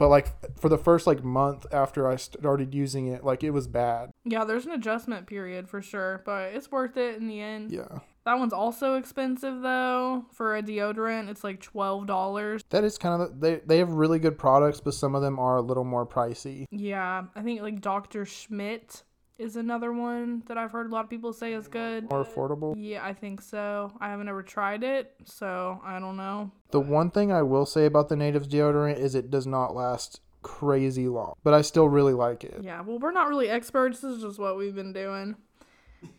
But 0.00 0.08
like 0.08 0.58
for 0.58 0.70
the 0.70 0.78
first 0.78 1.06
like 1.06 1.22
month 1.22 1.66
after 1.70 2.08
I 2.08 2.16
started 2.16 2.74
using 2.74 3.08
it, 3.08 3.22
like 3.22 3.44
it 3.44 3.50
was 3.50 3.68
bad. 3.68 4.10
Yeah, 4.24 4.44
there's 4.44 4.64
an 4.64 4.72
adjustment 4.72 5.26
period 5.26 5.68
for 5.68 5.82
sure, 5.82 6.22
but 6.24 6.54
it's 6.54 6.72
worth 6.72 6.96
it 6.96 7.18
in 7.18 7.28
the 7.28 7.38
end. 7.38 7.70
Yeah. 7.70 7.98
That 8.24 8.38
one's 8.38 8.54
also 8.54 8.94
expensive 8.94 9.60
though. 9.60 10.24
For 10.32 10.56
a 10.56 10.62
deodorant, 10.62 11.28
it's 11.28 11.44
like 11.44 11.60
twelve 11.60 12.06
dollars. 12.06 12.62
That 12.70 12.82
is 12.82 12.96
kind 12.96 13.20
of 13.20 13.40
they 13.40 13.56
they 13.66 13.76
have 13.76 13.90
really 13.90 14.18
good 14.18 14.38
products, 14.38 14.80
but 14.80 14.94
some 14.94 15.14
of 15.14 15.20
them 15.20 15.38
are 15.38 15.56
a 15.56 15.62
little 15.62 15.84
more 15.84 16.06
pricey. 16.06 16.64
Yeah, 16.70 17.24
I 17.34 17.42
think 17.42 17.60
like 17.60 17.82
Dr. 17.82 18.24
Schmidt 18.24 19.02
is 19.40 19.56
another 19.56 19.92
one 19.92 20.42
that 20.46 20.58
I've 20.58 20.70
heard 20.70 20.86
a 20.86 20.90
lot 20.90 21.04
of 21.04 21.10
people 21.10 21.32
say 21.32 21.54
is 21.54 21.66
good. 21.66 22.10
More 22.10 22.24
affordable. 22.24 22.74
Yeah, 22.76 23.04
I 23.04 23.14
think 23.14 23.40
so. 23.40 23.92
I 24.00 24.10
haven't 24.10 24.28
ever 24.28 24.42
tried 24.42 24.84
it, 24.84 25.14
so 25.24 25.80
I 25.84 25.98
don't 25.98 26.16
know. 26.16 26.50
The 26.70 26.80
one 26.80 27.10
thing 27.10 27.32
I 27.32 27.42
will 27.42 27.66
say 27.66 27.86
about 27.86 28.08
the 28.08 28.16
Natives 28.16 28.46
deodorant 28.46 28.98
is 28.98 29.14
it 29.14 29.30
does 29.30 29.46
not 29.46 29.74
last 29.74 30.20
crazy 30.42 31.08
long, 31.08 31.34
but 31.42 31.54
I 31.54 31.62
still 31.62 31.88
really 31.88 32.12
like 32.12 32.44
it. 32.44 32.60
Yeah, 32.62 32.82
well, 32.82 32.98
we're 32.98 33.12
not 33.12 33.28
really 33.28 33.48
experts. 33.48 34.00
This 34.00 34.16
is 34.16 34.22
just 34.22 34.38
what 34.38 34.56
we've 34.56 34.74
been 34.74 34.92
doing. 34.92 35.36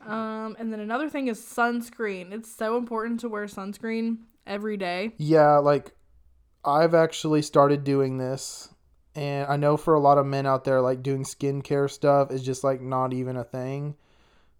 Um, 0.05 0.55
and 0.59 0.71
then 0.71 0.79
another 0.79 1.09
thing 1.09 1.27
is 1.27 1.39
sunscreen. 1.39 2.31
It's 2.31 2.55
so 2.55 2.77
important 2.77 3.19
to 3.21 3.29
wear 3.29 3.45
sunscreen 3.45 4.19
every 4.45 4.77
day. 4.77 5.13
Yeah, 5.17 5.57
like 5.57 5.93
I've 6.63 6.93
actually 6.93 7.41
started 7.41 7.83
doing 7.83 8.19
this 8.19 8.69
and 9.15 9.47
I 9.49 9.57
know 9.57 9.77
for 9.77 9.93
a 9.93 9.99
lot 9.99 10.17
of 10.17 10.25
men 10.25 10.45
out 10.45 10.63
there 10.63 10.81
like 10.81 11.03
doing 11.03 11.23
skincare 11.23 11.89
stuff 11.89 12.31
is 12.31 12.43
just 12.43 12.63
like 12.63 12.81
not 12.81 13.13
even 13.13 13.35
a 13.37 13.43
thing. 13.43 13.95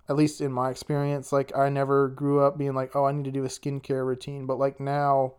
At 0.10 0.15
least 0.17 0.41
in 0.41 0.51
my 0.51 0.70
experience, 0.70 1.31
like 1.31 1.55
I 1.55 1.70
never 1.70 2.10
grew 2.10 2.41
up 2.41 2.58
being 2.58 2.74
like, 2.74 2.96
"Oh, 2.96 3.05
I 3.05 3.12
need 3.13 3.25
to 3.25 3.31
do 3.31 3.46
a 3.46 3.48
skincare 3.48 4.05
routine." 4.05 4.46
But 4.46 4.60
like 4.60 4.79
now 4.79 5.36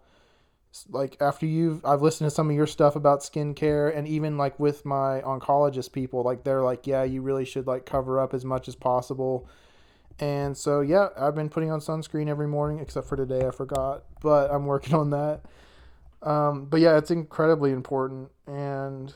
like 0.91 1.17
after 1.21 1.47
you've 1.47 1.85
I've 1.85 2.03
listened 2.03 2.31
to 2.31 2.35
some 2.35 2.49
of 2.49 2.57
your 2.57 2.67
stuff 2.67 2.97
about 2.97 3.21
skincare 3.21 3.95
and 3.95 4.09
even 4.09 4.39
like 4.39 4.59
with 4.59 4.85
my 4.85 5.21
oncologist 5.23 5.93
people, 5.93 6.23
like 6.23 6.45
they're 6.45 6.63
like, 6.63 6.87
"Yeah, 6.87 7.03
you 7.05 7.23
really 7.23 7.45
should 7.45 7.67
like 7.67 7.85
cover 7.87 8.19
up 8.21 8.35
as 8.35 8.45
much 8.45 8.69
as 8.69 8.75
possible." 8.75 9.47
And 10.21 10.57
so, 10.57 10.81
yeah, 10.81 11.09
I've 11.19 11.35
been 11.35 11.49
putting 11.49 11.71
on 11.71 11.81
sunscreen 11.81 12.29
every 12.29 12.47
morning, 12.47 12.79
except 12.81 13.09
for 13.09 13.17
today, 13.17 13.47
I 13.47 13.51
forgot, 13.51 14.05
but 14.21 14.51
I'm 14.53 14.67
working 14.67 14.95
on 14.95 15.11
that. 15.11 15.43
Um, 16.23 16.67
but 16.67 16.81
yeah, 16.81 16.99
it's 16.99 17.11
incredibly 17.11 17.73
important, 17.73 18.31
and 18.47 19.13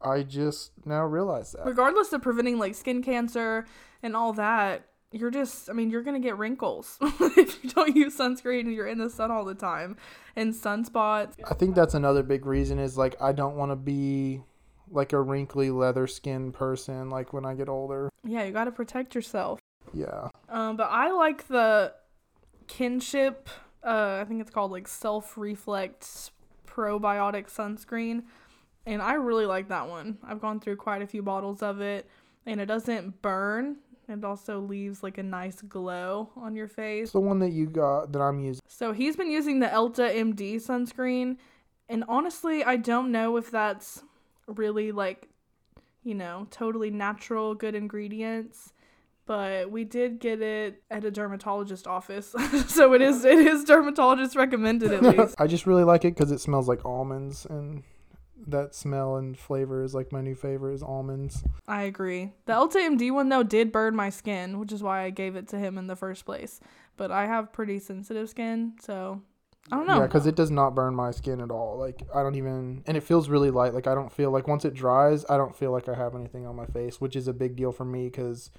I 0.00 0.22
just 0.22 0.72
now 0.84 1.04
realize 1.04 1.52
that. 1.52 1.64
Regardless 1.64 2.12
of 2.12 2.22
preventing 2.22 2.58
like 2.58 2.74
skin 2.74 3.02
cancer 3.02 3.64
and 4.02 4.14
all 4.14 4.32
that, 4.34 4.86
you're 5.10 5.30
just, 5.30 5.70
I 5.70 5.72
mean, 5.72 5.90
you're 5.90 6.02
gonna 6.02 6.20
get 6.20 6.36
wrinkles 6.36 6.98
if 7.02 7.64
you 7.64 7.70
don't 7.70 7.96
use 7.96 8.16
sunscreen 8.16 8.60
and 8.60 8.74
you're 8.74 8.86
in 8.86 8.98
the 8.98 9.08
sun 9.08 9.30
all 9.30 9.44
the 9.44 9.54
time 9.54 9.96
and 10.36 10.52
sunspots. 10.52 11.34
I 11.50 11.54
think 11.54 11.74
that's 11.74 11.94
another 11.94 12.22
big 12.22 12.44
reason 12.46 12.78
is 12.78 12.98
like 12.98 13.20
I 13.20 13.32
don't 13.32 13.56
want 13.56 13.72
to 13.72 13.76
be 13.76 14.42
like 14.90 15.12
a 15.12 15.20
wrinkly 15.20 15.70
leather 15.70 16.06
skin 16.06 16.52
person 16.52 17.10
like 17.10 17.32
when 17.32 17.44
I 17.44 17.54
get 17.54 17.68
older. 17.68 18.10
Yeah, 18.24 18.44
you 18.44 18.52
got 18.52 18.64
to 18.64 18.72
protect 18.72 19.14
yourself. 19.14 19.60
Yeah. 19.92 20.28
Um, 20.48 20.76
but 20.76 20.88
I 20.90 21.10
like 21.12 21.48
the 21.48 21.94
kinship. 22.66 23.48
Uh, 23.88 24.18
I 24.20 24.24
think 24.26 24.42
it's 24.42 24.50
called 24.50 24.70
like 24.70 24.86
self 24.86 25.38
reflect 25.38 26.30
probiotic 26.66 27.46
sunscreen, 27.46 28.24
and 28.84 29.00
I 29.00 29.14
really 29.14 29.46
like 29.46 29.68
that 29.70 29.88
one. 29.88 30.18
I've 30.22 30.42
gone 30.42 30.60
through 30.60 30.76
quite 30.76 31.00
a 31.00 31.06
few 31.06 31.22
bottles 31.22 31.62
of 31.62 31.80
it, 31.80 32.06
and 32.44 32.60
it 32.60 32.66
doesn't 32.66 33.22
burn. 33.22 33.76
It 34.06 34.22
also 34.24 34.60
leaves 34.60 35.02
like 35.02 35.16
a 35.16 35.22
nice 35.22 35.62
glow 35.62 36.28
on 36.36 36.54
your 36.54 36.68
face. 36.68 37.04
It's 37.04 37.12
the 37.12 37.20
one 37.20 37.38
that 37.38 37.52
you 37.52 37.64
got 37.64 38.12
that 38.12 38.20
I'm 38.20 38.40
using. 38.40 38.60
So 38.68 38.92
he's 38.92 39.16
been 39.16 39.30
using 39.30 39.60
the 39.60 39.68
Elta 39.68 40.14
MD 40.14 40.56
sunscreen, 40.56 41.38
and 41.88 42.04
honestly, 42.08 42.62
I 42.62 42.76
don't 42.76 43.10
know 43.10 43.38
if 43.38 43.50
that's 43.50 44.02
really 44.46 44.92
like, 44.92 45.28
you 46.04 46.14
know, 46.14 46.46
totally 46.50 46.90
natural, 46.90 47.54
good 47.54 47.74
ingredients 47.74 48.74
but 49.28 49.70
we 49.70 49.84
did 49.84 50.18
get 50.18 50.40
it 50.40 50.82
at 50.90 51.04
a 51.04 51.10
dermatologist 51.10 51.86
office 51.86 52.34
so 52.66 52.94
it 52.94 53.02
is 53.02 53.24
it 53.24 53.38
is 53.38 53.62
dermatologist 53.62 54.34
recommended 54.34 54.90
at 54.90 55.02
least 55.02 55.34
i 55.38 55.46
just 55.46 55.66
really 55.66 55.84
like 55.84 56.04
it 56.04 56.14
because 56.14 56.32
it 56.32 56.40
smells 56.40 56.66
like 56.66 56.84
almonds 56.84 57.46
and 57.48 57.84
that 58.46 58.74
smell 58.74 59.16
and 59.16 59.38
flavor 59.38 59.84
is 59.84 59.94
like 59.94 60.10
my 60.10 60.22
new 60.22 60.34
favorite 60.34 60.72
is 60.72 60.82
almonds 60.82 61.44
i 61.68 61.82
agree 61.82 62.32
the 62.46 62.52
elta 62.52 62.76
md 62.76 63.12
one 63.12 63.28
though 63.28 63.42
did 63.42 63.70
burn 63.70 63.94
my 63.94 64.08
skin 64.08 64.58
which 64.58 64.72
is 64.72 64.82
why 64.82 65.02
i 65.02 65.10
gave 65.10 65.36
it 65.36 65.46
to 65.46 65.58
him 65.58 65.76
in 65.76 65.86
the 65.86 65.96
first 65.96 66.24
place 66.24 66.58
but 66.96 67.10
i 67.10 67.26
have 67.26 67.52
pretty 67.52 67.78
sensitive 67.78 68.28
skin 68.28 68.72
so 68.80 69.20
I 69.70 69.76
don't 69.76 69.86
know. 69.86 70.00
Yeah, 70.00 70.06
because 70.06 70.26
it 70.26 70.34
does 70.34 70.50
not 70.50 70.74
burn 70.74 70.94
my 70.94 71.10
skin 71.10 71.42
at 71.42 71.50
all. 71.50 71.76
Like 71.76 72.02
I 72.14 72.22
don't 72.22 72.36
even, 72.36 72.82
and 72.86 72.96
it 72.96 73.02
feels 73.02 73.28
really 73.28 73.50
light. 73.50 73.74
Like 73.74 73.86
I 73.86 73.94
don't 73.94 74.10
feel 74.10 74.30
like 74.30 74.48
once 74.48 74.64
it 74.64 74.72
dries, 74.72 75.26
I 75.28 75.36
don't 75.36 75.54
feel 75.54 75.72
like 75.72 75.90
I 75.90 75.94
have 75.94 76.14
anything 76.14 76.46
on 76.46 76.56
my 76.56 76.64
face, 76.64 77.02
which 77.02 77.14
is 77.14 77.28
a 77.28 77.34
big 77.34 77.54
deal 77.54 77.70
for 77.70 77.84
me 77.84 78.04
because 78.06 78.50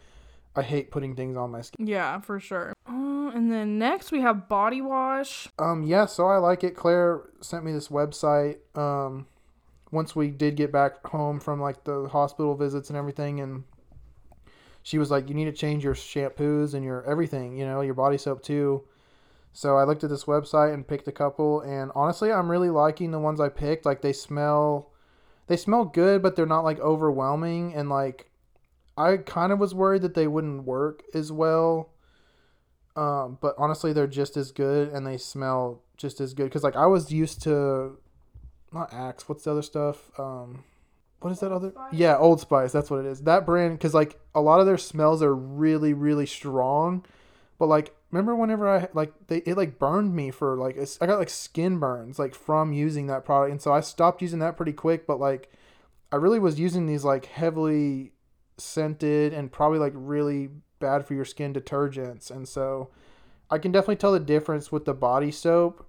I 0.60 0.64
hate 0.64 0.92
putting 0.92 1.16
things 1.16 1.38
on 1.38 1.52
my 1.52 1.62
skin. 1.62 1.88
Yeah, 1.88 2.20
for 2.20 2.38
sure. 2.38 2.74
Uh, 2.86 3.32
and 3.34 3.50
then 3.50 3.80
next 3.80 4.12
we 4.12 4.20
have 4.20 4.50
body 4.50 4.82
wash. 4.82 5.48
Um, 5.58 5.84
yeah, 5.84 6.06
so 6.06 6.28
I 6.28 6.38
like 6.38 6.66
it. 6.66 6.76
Claire 6.76 7.22
sent 7.40 7.64
me 7.64 7.72
this 7.72 7.88
website. 7.88 8.58
Um, 8.78 9.26
once 9.90 10.18
we 10.18 10.30
did 10.30 10.58
get 10.58 10.72
back 10.72 11.06
home 11.08 11.40
from 11.40 11.62
like 11.62 11.86
the 11.86 12.10
hospital 12.10 12.56
visits 12.56 12.90
and 12.90 12.98
everything, 12.98 13.40
and 13.40 13.64
she 14.84 14.98
was 14.98 15.10
like, 15.10 15.30
"You 15.30 15.36
need 15.36 15.46
to 15.46 15.54
change 15.54 15.82
your 15.82 15.96
shampoos 15.96 16.74
and 16.74 16.84
your 16.84 17.04
everything. 17.06 17.58
You 17.58 17.66
know, 17.66 17.80
your 17.80 17.94
body 17.94 18.18
soap 18.18 18.44
too." 18.44 18.84
So 19.54 19.78
I 19.78 19.86
looked 19.86 20.04
at 20.04 20.10
this 20.10 20.26
website 20.26 20.74
and 20.74 20.86
picked 20.86 21.08
a 21.08 21.14
couple, 21.14 21.62
and 21.62 21.90
honestly, 21.96 22.34
I'm 22.34 22.52
really 22.52 22.70
liking 22.70 23.12
the 23.12 23.20
ones 23.20 23.40
I 23.40 23.48
picked. 23.48 23.86
Like 23.86 24.02
they 24.02 24.14
smell, 24.14 24.92
they 25.48 25.56
smell 25.56 25.86
good, 25.86 26.22
but 26.22 26.36
they're 26.36 26.46
not 26.46 26.66
like 26.66 26.80
overwhelming, 26.82 27.74
and 27.74 27.90
like 27.90 28.29
I 29.00 29.18
kind 29.18 29.54
of 29.54 29.60
was 29.60 29.74
worried 29.74 30.02
that 30.02 30.14
they 30.14 30.28
wouldn't 30.28 30.66
work 30.66 31.04
as 31.14 31.32
well. 31.32 31.94
Um, 32.98 33.38
but 33.40 33.56
honestly, 33.58 33.94
they're 33.94 34.08
just 34.08 34.36
as 34.36 34.52
good 34.52 34.90
and 34.90 35.08
they 35.08 35.18
smell 35.18 35.84
just 35.96 36.20
as 36.20 36.34
good. 36.34 36.46
Because, 36.46 36.64
like, 36.64 36.76
I 36.76 36.86
was 36.86 37.12
used 37.12 37.42
to, 37.44 37.98
not 38.74 38.94
Axe, 38.94 39.30
what's 39.30 39.46
the 39.46 39.52
other 39.52 39.62
stuff? 39.62 40.12
Um, 40.20 40.66
what 41.22 41.32
is 41.32 41.40
that 41.40 41.54
other? 41.54 41.72
Yeah, 41.94 42.18
Old 42.18 42.42
Spice. 42.42 42.74
That's 42.74 42.90
what 42.90 43.00
it 43.00 43.06
is. 43.06 43.22
That 43.22 43.46
brand, 43.46 43.78
because, 43.78 43.94
like, 43.94 44.20
a 44.36 44.42
lot 44.42 44.60
of 44.60 44.66
their 44.66 44.78
smells 44.78 45.24
are 45.24 45.34
really, 45.34 45.94
really 45.94 46.26
strong. 46.26 47.06
But, 47.58 47.68
like, 47.68 47.96
remember 48.12 48.36
whenever 48.36 48.68
I, 48.68 48.90
like, 48.94 49.14
they, 49.28 49.38
it, 49.38 49.56
like, 49.56 49.80
burned 49.80 50.14
me 50.14 50.30
for, 50.30 50.58
like, 50.58 50.78
I 51.00 51.06
got, 51.06 51.20
like, 51.20 51.30
skin 51.30 51.80
burns, 51.80 52.20
like, 52.20 52.36
from 52.36 52.74
using 52.74 53.08
that 53.08 53.24
product. 53.24 53.52
And 53.52 53.62
so 53.62 53.72
I 53.72 53.80
stopped 53.80 54.22
using 54.22 54.40
that 54.40 54.58
pretty 54.58 54.74
quick. 54.74 55.08
But, 55.08 55.22
like, 55.22 55.50
I 56.12 56.18
really 56.18 56.40
was 56.40 56.60
using 56.60 56.86
these, 56.86 57.06
like, 57.06 57.28
heavily 57.28 58.12
scented 58.60 59.34
and 59.34 59.52
probably 59.52 59.80
like 59.80 59.94
really 59.96 60.50
bad 60.80 61.06
for 61.06 61.14
your 61.14 61.26
skin 61.26 61.54
detergents. 61.54 62.32
And 62.32 62.48
so 62.48 62.90
I 63.50 63.58
can 63.58 63.72
definitely 63.72 63.98
tell 63.98 64.12
the 64.12 64.20
difference 64.20 64.72
with 64.72 64.86
the 64.86 64.94
body 64.94 65.32
soap. 65.32 65.86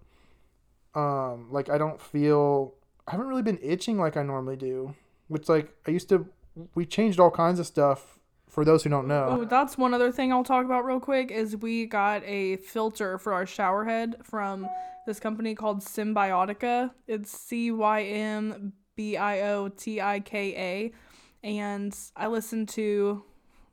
Um, 0.95 1.49
like 1.50 1.69
I 1.69 1.79
don't 1.79 2.00
feel 2.00 2.75
I 3.07 3.12
haven't 3.12 3.29
really 3.29 3.43
been 3.43 3.59
itching 3.62 3.99
like 3.99 4.17
I 4.17 4.23
normally 4.23 4.57
do. 4.57 4.95
Which 5.29 5.49
like 5.49 5.75
I 5.87 5.91
used 5.91 6.09
to 6.09 6.27
we 6.75 6.85
changed 6.85 7.21
all 7.21 7.31
kinds 7.31 7.61
of 7.61 7.67
stuff 7.67 8.19
for 8.49 8.65
those 8.65 8.83
who 8.83 8.91
don't 8.91 9.07
know. 9.07 9.29
Oh, 9.31 9.45
that's 9.45 9.79
one 9.79 9.95
other 9.95 10.11
thing 10.11 10.33
I'll 10.33 10.45
talk 10.45 10.65
about 10.65 10.85
real 10.85 11.00
quick 11.00 11.31
is 11.31 11.57
we 11.57 11.87
got 11.87 12.23
a 12.25 12.57
filter 12.57 13.17
for 13.19 13.33
our 13.33 13.47
shower 13.47 13.85
head 13.85 14.17
from 14.25 14.67
this 15.07 15.21
company 15.21 15.55
called 15.55 15.81
Cymbiotika. 15.81 16.91
It's 17.07 17.31
C 17.31 17.71
Y 17.71 18.03
M 18.03 18.73
B 18.97 19.17
I 19.17 19.41
O 19.43 19.69
T 19.69 20.00
I 20.00 20.21
K 20.21 20.57
A 20.57 20.93
and 21.42 21.97
I 22.16 22.26
listened 22.26 22.68
to 22.70 23.25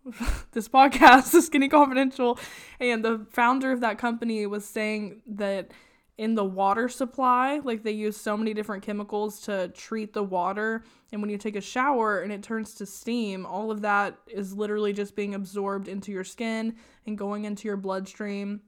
this 0.52 0.68
podcast, 0.68 1.32
The 1.32 1.42
Skinny 1.42 1.70
Confidential, 1.70 2.40
and 2.80 3.04
the 3.04 3.26
founder 3.32 3.72
of 3.72 3.82
that 3.82 3.98
company 3.98 4.46
was 4.46 4.66
saying 4.66 5.22
that 5.28 5.72
in 6.18 6.34
the 6.34 6.46
water 6.46 6.90
supply, 6.90 7.60
like 7.64 7.84
they 7.84 7.92
use 7.92 8.18
so 8.18 8.36
many 8.36 8.54
different 8.54 8.84
chemicals 8.84 9.40
to 9.42 9.68
treat 9.70 10.14
the 10.14 10.24
water, 10.24 10.84
and 11.12 11.22
when 11.22 11.30
you 11.30 11.38
take 11.38 11.56
a 11.56 11.62
shower 11.62 12.22
and 12.22 12.32
it 12.32 12.42
turns 12.42 12.74
to 12.76 12.86
steam, 12.86 13.46
all 13.46 13.70
of 13.70 13.82
that 13.82 14.18
is 14.28 14.54
literally 14.54 14.94
just 14.94 15.16
being 15.16 15.36
absorbed 15.36 15.88
into 15.88 16.12
your 16.12 16.24
skin 16.24 16.76
and 17.06 17.18
going 17.18 17.46
into 17.46 17.68
your 17.68 17.78
bloodstream. 17.78 18.62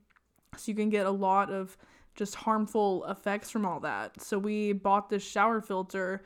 So 0.56 0.70
you 0.70 0.76
can 0.76 0.90
get 0.90 1.06
a 1.06 1.10
lot 1.10 1.50
of 1.50 1.76
just 2.14 2.34
harmful 2.34 3.04
effects 3.06 3.50
from 3.50 3.64
all 3.64 3.80
that. 3.80 4.20
So 4.20 4.38
we 4.38 4.72
bought 4.72 5.10
this 5.10 5.22
shower 5.22 5.60
filter 5.60 6.22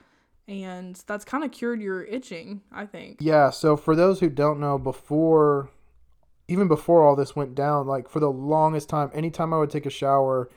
and 0.47 1.03
that's 1.07 1.25
kind 1.25 1.45
of 1.45 1.53
cured 1.53 1.81
your 1.81 2.05
itching, 2.05 2.63
I 2.73 2.87
think. 2.87 3.19
Yeah, 3.21 3.51
so 3.51 3.77
for 3.77 3.97
those 3.97 4.21
who 4.21 4.29
don't 4.29 4.61
know, 4.61 4.79
before 4.79 5.71
even 6.49 6.69
before 6.69 7.03
all 7.03 7.17
this 7.17 7.35
went 7.35 7.55
down, 7.55 7.87
like 7.87 8.09
for 8.09 8.21
the 8.21 8.31
longest 8.31 8.89
time, 8.89 9.11
anytime 9.15 9.55
I 9.55 9.59
would 9.59 9.71
take 9.71 9.87
a 9.87 9.91
shower, 9.91 10.51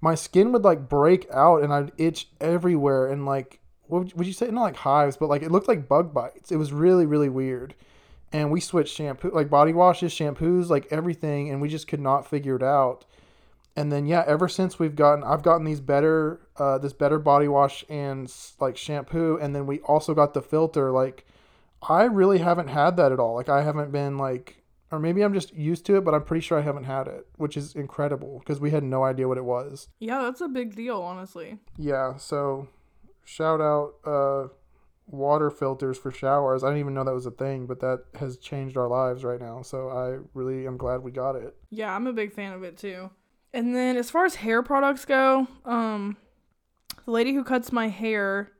my 0.00 0.14
skin 0.14 0.52
would 0.52 0.64
like 0.64 0.88
break 0.88 1.26
out 1.32 1.62
and 1.62 1.72
I'd 1.72 1.92
itch 1.96 2.28
everywhere 2.40 3.10
and 3.10 3.24
like 3.24 3.60
what 3.86 4.14
would 4.14 4.26
you 4.26 4.32
say 4.32 4.50
not 4.50 4.62
like 4.62 4.76
hives, 4.76 5.16
but 5.16 5.28
like 5.28 5.42
it 5.42 5.50
looked 5.50 5.68
like 5.68 5.88
bug 5.88 6.12
bites. 6.12 6.52
It 6.52 6.56
was 6.56 6.72
really 6.72 7.06
really 7.06 7.28
weird. 7.28 7.74
And 8.32 8.52
we 8.52 8.60
switched 8.60 8.94
shampoo 8.94 9.30
like 9.30 9.50
body 9.50 9.72
washes, 9.72 10.12
shampoos, 10.12 10.68
like 10.68 10.86
everything 10.90 11.50
and 11.50 11.60
we 11.60 11.68
just 11.68 11.88
could 11.88 12.00
not 12.00 12.28
figure 12.28 12.56
it 12.56 12.62
out 12.62 13.04
and 13.76 13.90
then 13.92 14.06
yeah 14.06 14.24
ever 14.26 14.48
since 14.48 14.78
we've 14.78 14.96
gotten 14.96 15.22
i've 15.24 15.42
gotten 15.42 15.64
these 15.64 15.80
better 15.80 16.40
uh, 16.56 16.78
this 16.78 16.92
better 16.92 17.18
body 17.18 17.48
wash 17.48 17.84
and 17.88 18.32
like 18.60 18.76
shampoo 18.76 19.38
and 19.40 19.54
then 19.54 19.66
we 19.66 19.78
also 19.80 20.14
got 20.14 20.34
the 20.34 20.42
filter 20.42 20.90
like 20.90 21.24
i 21.88 22.02
really 22.04 22.38
haven't 22.38 22.68
had 22.68 22.96
that 22.96 23.12
at 23.12 23.20
all 23.20 23.34
like 23.34 23.48
i 23.48 23.62
haven't 23.62 23.92
been 23.92 24.18
like 24.18 24.60
or 24.90 24.98
maybe 24.98 25.22
I'm 25.22 25.34
just 25.34 25.54
used 25.54 25.86
to 25.86 25.96
it, 25.96 26.04
but 26.04 26.14
I'm 26.14 26.24
pretty 26.24 26.40
sure 26.40 26.58
I 26.58 26.62
haven't 26.62 26.84
had 26.84 27.06
it, 27.06 27.26
which 27.36 27.56
is 27.56 27.74
incredible 27.74 28.40
because 28.40 28.60
we 28.60 28.70
had 28.70 28.82
no 28.82 29.04
idea 29.04 29.28
what 29.28 29.38
it 29.38 29.44
was. 29.44 29.88
Yeah, 29.98 30.22
that's 30.22 30.40
a 30.40 30.48
big 30.48 30.74
deal, 30.74 31.00
honestly. 31.00 31.58
Yeah, 31.76 32.16
so 32.16 32.68
shout 33.24 33.60
out 33.60 33.94
uh, 34.04 34.48
water 35.06 35.50
filters 35.50 35.96
for 35.96 36.10
showers. 36.10 36.64
I 36.64 36.68
didn't 36.68 36.80
even 36.80 36.94
know 36.94 37.04
that 37.04 37.14
was 37.14 37.26
a 37.26 37.30
thing, 37.30 37.66
but 37.66 37.80
that 37.80 38.04
has 38.18 38.36
changed 38.36 38.76
our 38.76 38.88
lives 38.88 39.22
right 39.22 39.40
now. 39.40 39.62
So 39.62 39.90
I 39.90 40.18
really 40.34 40.66
am 40.66 40.76
glad 40.76 41.02
we 41.02 41.12
got 41.12 41.36
it. 41.36 41.54
Yeah, 41.70 41.94
I'm 41.94 42.06
a 42.06 42.12
big 42.12 42.32
fan 42.32 42.52
of 42.52 42.64
it 42.64 42.76
too. 42.76 43.10
And 43.52 43.74
then 43.74 43.96
as 43.96 44.10
far 44.10 44.24
as 44.24 44.36
hair 44.36 44.62
products 44.62 45.04
go, 45.04 45.46
um, 45.64 46.16
the 47.04 47.10
lady 47.10 47.32
who 47.34 47.42
cuts 47.42 47.72
my 47.72 47.88
hair 47.88 48.52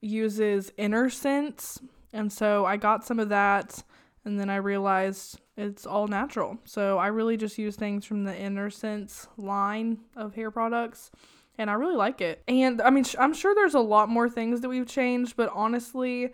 uses 0.00 0.70
Innersense, 0.78 1.80
and 2.12 2.32
so 2.32 2.64
I 2.64 2.76
got 2.76 3.04
some 3.04 3.18
of 3.18 3.28
that, 3.28 3.82
and 4.24 4.40
then 4.40 4.48
I 4.48 4.56
realized 4.56 5.40
it's 5.56 5.86
all 5.86 6.06
natural. 6.06 6.58
So 6.64 6.98
I 6.98 7.08
really 7.08 7.36
just 7.36 7.58
use 7.58 7.76
things 7.76 8.04
from 8.04 8.24
the 8.24 8.32
Innersense 8.32 9.26
line 9.36 9.98
of 10.16 10.34
hair 10.34 10.50
products, 10.50 11.10
and 11.58 11.70
I 11.70 11.74
really 11.74 11.96
like 11.96 12.20
it. 12.20 12.42
And 12.48 12.80
I 12.80 12.90
mean, 12.90 13.04
sh- 13.04 13.16
I'm 13.18 13.34
sure 13.34 13.54
there's 13.54 13.74
a 13.74 13.80
lot 13.80 14.08
more 14.08 14.28
things 14.28 14.60
that 14.62 14.68
we've 14.68 14.86
changed, 14.86 15.36
but 15.36 15.50
honestly, 15.52 16.32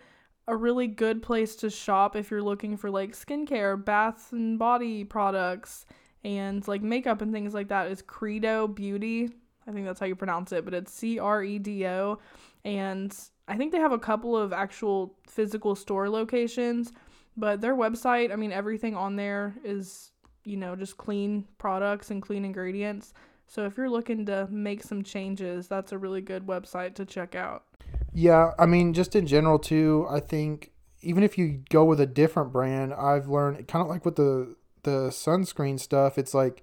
a 0.49 0.57
really 0.57 0.89
good 0.89 1.23
place 1.23 1.55
to 1.57 1.71
shop 1.71 2.17
if 2.17 2.31
you're 2.31 2.43
looking 2.43 2.77
for 2.77 2.91
like 2.91 3.13
skincare, 3.13 3.83
bath 3.83 4.33
and 4.33 4.59
body 4.59 5.05
products, 5.05 5.87
and 6.25 6.67
like 6.69 6.83
makeup 6.83 7.21
and 7.21 7.33
things 7.33 7.55
like 7.55 7.69
that 7.69 7.89
is 7.89 8.03
Credo 8.03 8.69
Beauty. 8.69 9.31
I 9.67 9.73
think 9.73 9.87
that's 9.87 10.01
how 10.01 10.07
you 10.07 10.17
pronounce 10.17 10.53
it, 10.53 10.65
but 10.65 10.75
it's 10.75 10.93
C 10.93 11.19
R 11.19 11.43
E 11.43 11.59
D 11.59 11.87
O. 11.87 12.19
And 12.65 13.17
I 13.49 13.57
think 13.57 13.73
they 13.73 13.79
have 13.79 13.93
a 13.93 13.99
couple 13.99 14.37
of 14.37 14.53
actual 14.53 15.17
physical 15.27 15.75
store 15.75 16.09
locations, 16.09 16.93
but 17.37 17.61
their 17.61 17.75
website, 17.75 18.33
I 18.33 18.37
mean, 18.37 18.53
everything 18.53 18.97
on 18.97 19.17
there 19.17 19.55
is, 19.65 20.11
you 20.45 20.57
know, 20.57 20.77
just 20.77 20.97
clean 20.97 21.47
products 21.59 22.11
and 22.11 22.23
clean 22.23 22.45
ingredients. 22.45 23.15
So 23.47 23.65
if 23.67 23.77
you're 23.77 23.91
looking 23.91 24.25
to 24.27 24.47
make 24.51 24.83
some 24.83 25.03
changes, 25.03 25.69
that's 25.69 25.93
a 25.93 25.99
really 25.99 26.21
good 26.21 26.47
website 26.47 26.95
to 26.95 27.05
check 27.05 27.35
out. 27.35 27.65
Yeah, 28.13 28.53
I 28.59 28.67
mean, 28.67 28.95
just 28.95 29.17
in 29.17 29.27
general 29.27 29.59
too. 29.59 30.07
I 30.09 30.21
think 30.21 30.71
even 31.03 31.23
if 31.23 31.37
you 31.37 31.63
go 31.69 31.85
with 31.85 32.01
a 32.01 32.07
different 32.07 32.53
brand, 32.53 32.95
I've 32.95 33.29
learned 33.29 33.67
kind 33.69 33.83
of 33.83 33.89
like 33.89 34.05
with 34.05 34.17
the 34.17 34.55
the 34.83 35.09
sunscreen 35.09 35.79
stuff. 35.79 36.19
It's 36.19 36.35
like 36.35 36.63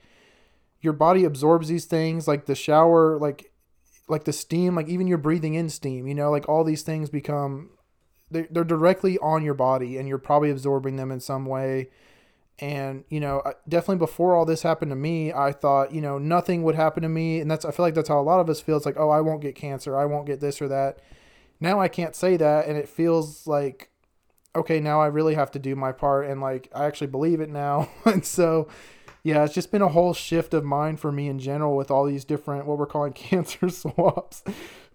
your 0.82 0.94
body 0.94 1.24
absorbs 1.24 1.68
these 1.68 1.86
things, 1.86 2.28
like 2.28 2.46
the 2.46 2.56
shower, 2.56 3.18
like 3.18 3.52
like 4.08 4.24
the 4.24 4.34
steam, 4.34 4.76
like 4.76 4.88
even 4.88 5.08
you're 5.08 5.18
breathing 5.18 5.54
in 5.56 5.70
steam. 5.70 6.08
You 6.08 6.16
know, 6.16 6.32
like 6.32 6.48
all 6.50 6.64
these 6.64 6.82
things 6.82 7.10
become 7.10 7.72
they're, 8.32 8.48
they're 8.50 8.64
directly 8.64 9.18
on 9.20 9.44
your 9.44 9.54
body, 9.54 9.98
and 9.98 10.08
you're 10.08 10.18
probably 10.18 10.52
absorbing 10.52 10.96
them 10.96 11.12
in 11.12 11.20
some 11.20 11.46
way. 11.46 11.90
And 12.60 13.06
you 13.10 13.20
know, 13.20 13.42
definitely 13.68 13.98
before 13.98 14.36
all 14.36 14.46
this 14.46 14.64
happened 14.64 14.92
to 14.92 14.96
me, 14.96 15.32
I 15.32 15.52
thought 15.52 15.94
you 15.94 16.02
know 16.02 16.18
nothing 16.18 16.64
would 16.64 16.76
happen 16.76 17.04
to 17.04 17.10
me, 17.10 17.40
and 17.40 17.50
that's 17.50 17.66
I 17.66 17.72
feel 17.72 17.86
like 17.86 17.96
that's 17.96 18.10
how 18.10 18.20
a 18.20 18.22
lot 18.22 18.40
of 18.40 18.50
us 18.50 18.60
feel. 18.60 18.78
It's 18.78 18.86
like, 18.86 19.00
oh, 19.00 19.10
I 19.10 19.22
won't 19.22 19.42
get 19.42 19.56
cancer, 19.56 19.98
I 19.98 20.06
won't 20.06 20.26
get 20.26 20.40
this 20.40 20.62
or 20.62 20.68
that 20.68 21.00
now 21.60 21.80
I 21.80 21.88
can't 21.88 22.16
say 22.16 22.38
that, 22.38 22.68
and 22.68 22.78
it 22.78 22.88
feels 22.88 23.46
like 23.46 23.90
okay, 24.56 24.80
now 24.80 25.02
I 25.02 25.08
really 25.08 25.36
have 25.36 25.52
to 25.52 25.60
do 25.60 25.76
my 25.76 25.92
part, 25.92 26.28
and 26.28 26.42
like 26.42 26.70
I 26.74 26.86
actually 26.86 27.08
believe 27.08 27.42
it 27.42 27.50
now, 27.50 27.90
and 28.06 28.26
so 28.26 28.68
yeah, 29.24 29.44
it's 29.44 29.54
just 29.54 29.72
been 29.72 29.82
a 29.82 29.90
whole 29.90 30.14
shift 30.14 30.54
of 30.54 30.64
mind 30.64 31.00
for 31.00 31.12
me 31.12 31.28
in 31.28 31.40
general 31.40 31.76
with 31.76 31.92
all 31.92 32.06
these 32.06 32.26
different 32.26 32.66
what 32.66 32.78
we're 32.78 32.86
calling 32.86 33.14
cancer 33.14 33.70
swaps. 33.70 34.44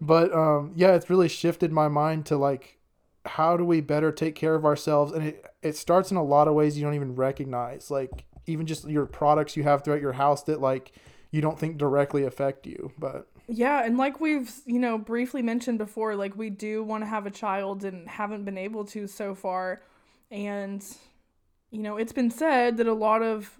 But 0.01 0.33
um, 0.33 0.73
yeah, 0.75 0.95
it's 0.95 1.11
really 1.11 1.29
shifted 1.29 1.73
my 1.73 1.89
mind 1.89 2.27
to 2.27 2.37
like 2.37 2.79
how 3.27 3.57
do 3.57 3.65
we 3.65 3.81
better 3.81 4.13
take 4.13 4.35
care 4.35 4.55
of 4.55 4.65
ourselves, 4.65 5.13
and 5.13 5.29
it 5.29 5.45
it 5.63 5.77
starts 5.77 6.11
in 6.11 6.17
a 6.17 6.25
lot 6.25 6.49
of 6.49 6.55
ways 6.55 6.77
you 6.77 6.85
don't 6.85 6.95
even 6.95 7.15
recognize, 7.15 7.91
like 7.91 8.25
even 8.47 8.67
just 8.67 8.89
your 8.89 9.07
products 9.07 9.57
you 9.57 9.63
have 9.63 9.83
throughout 9.83 10.01
your 10.03 10.13
house 10.13 10.43
that 10.45 10.61
like 10.61 10.93
you 11.31 11.41
don't 11.41 11.59
think 11.59 11.79
directly 11.79 12.25
affect 12.25 12.67
you, 12.67 12.93
but 12.99 13.29
yeah, 13.47 13.85
and 13.85 13.99
like 13.99 14.21
we've, 14.21 14.51
you 14.67 14.79
know, 14.79 14.99
briefly 14.99 15.43
mentioned 15.43 15.79
before, 15.79 16.17
like 16.17 16.37
we 16.37 16.51
do 16.51 16.83
want 16.83 17.03
to 17.03 17.07
have 17.07 17.27
a 17.27 17.31
child 17.31 17.85
and 17.85 18.09
haven't 18.09 18.45
been 18.45 18.59
able 18.59 18.85
to 18.87 19.07
so 19.07 19.35
far. 19.35 19.83
And, 20.31 20.85
you 21.71 21.81
know, 21.81 21.97
it's 21.97 22.13
been 22.13 22.31
said 22.31 22.79
that 22.79 22.87
a 22.87 22.95
lot 22.95 23.23
of 23.23 23.51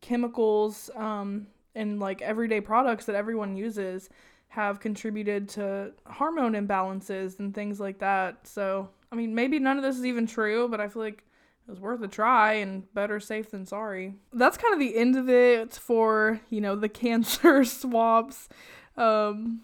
chemicals 0.00 0.90
um, 0.94 1.46
and 1.74 2.00
like 2.00 2.22
everyday 2.22 2.60
products 2.60 3.06
that 3.06 3.14
everyone 3.14 3.56
uses 3.56 4.10
have 4.48 4.80
contributed 4.80 5.48
to 5.48 5.92
hormone 6.06 6.52
imbalances 6.52 7.38
and 7.38 7.54
things 7.54 7.80
like 7.80 8.00
that. 8.00 8.46
So, 8.46 8.88
I 9.12 9.16
mean, 9.16 9.34
maybe 9.34 9.58
none 9.58 9.76
of 9.76 9.82
this 9.82 9.96
is 9.96 10.04
even 10.04 10.26
true, 10.26 10.68
but 10.68 10.80
I 10.80 10.88
feel 10.88 11.02
like 11.02 11.24
it 11.66 11.70
was 11.70 11.80
worth 11.80 12.02
a 12.02 12.08
try 12.08 12.54
and 12.54 12.92
better 12.92 13.20
safe 13.20 13.50
than 13.50 13.64
sorry. 13.64 14.14
That's 14.32 14.56
kind 14.56 14.74
of 14.74 14.80
the 14.80 14.96
end 14.96 15.16
of 15.16 15.30
it 15.30 15.74
for, 15.74 16.40
you 16.50 16.60
know, 16.60 16.74
the 16.74 16.88
cancer 17.02 17.64
swabs. 17.64 18.48
Um, 18.96 19.62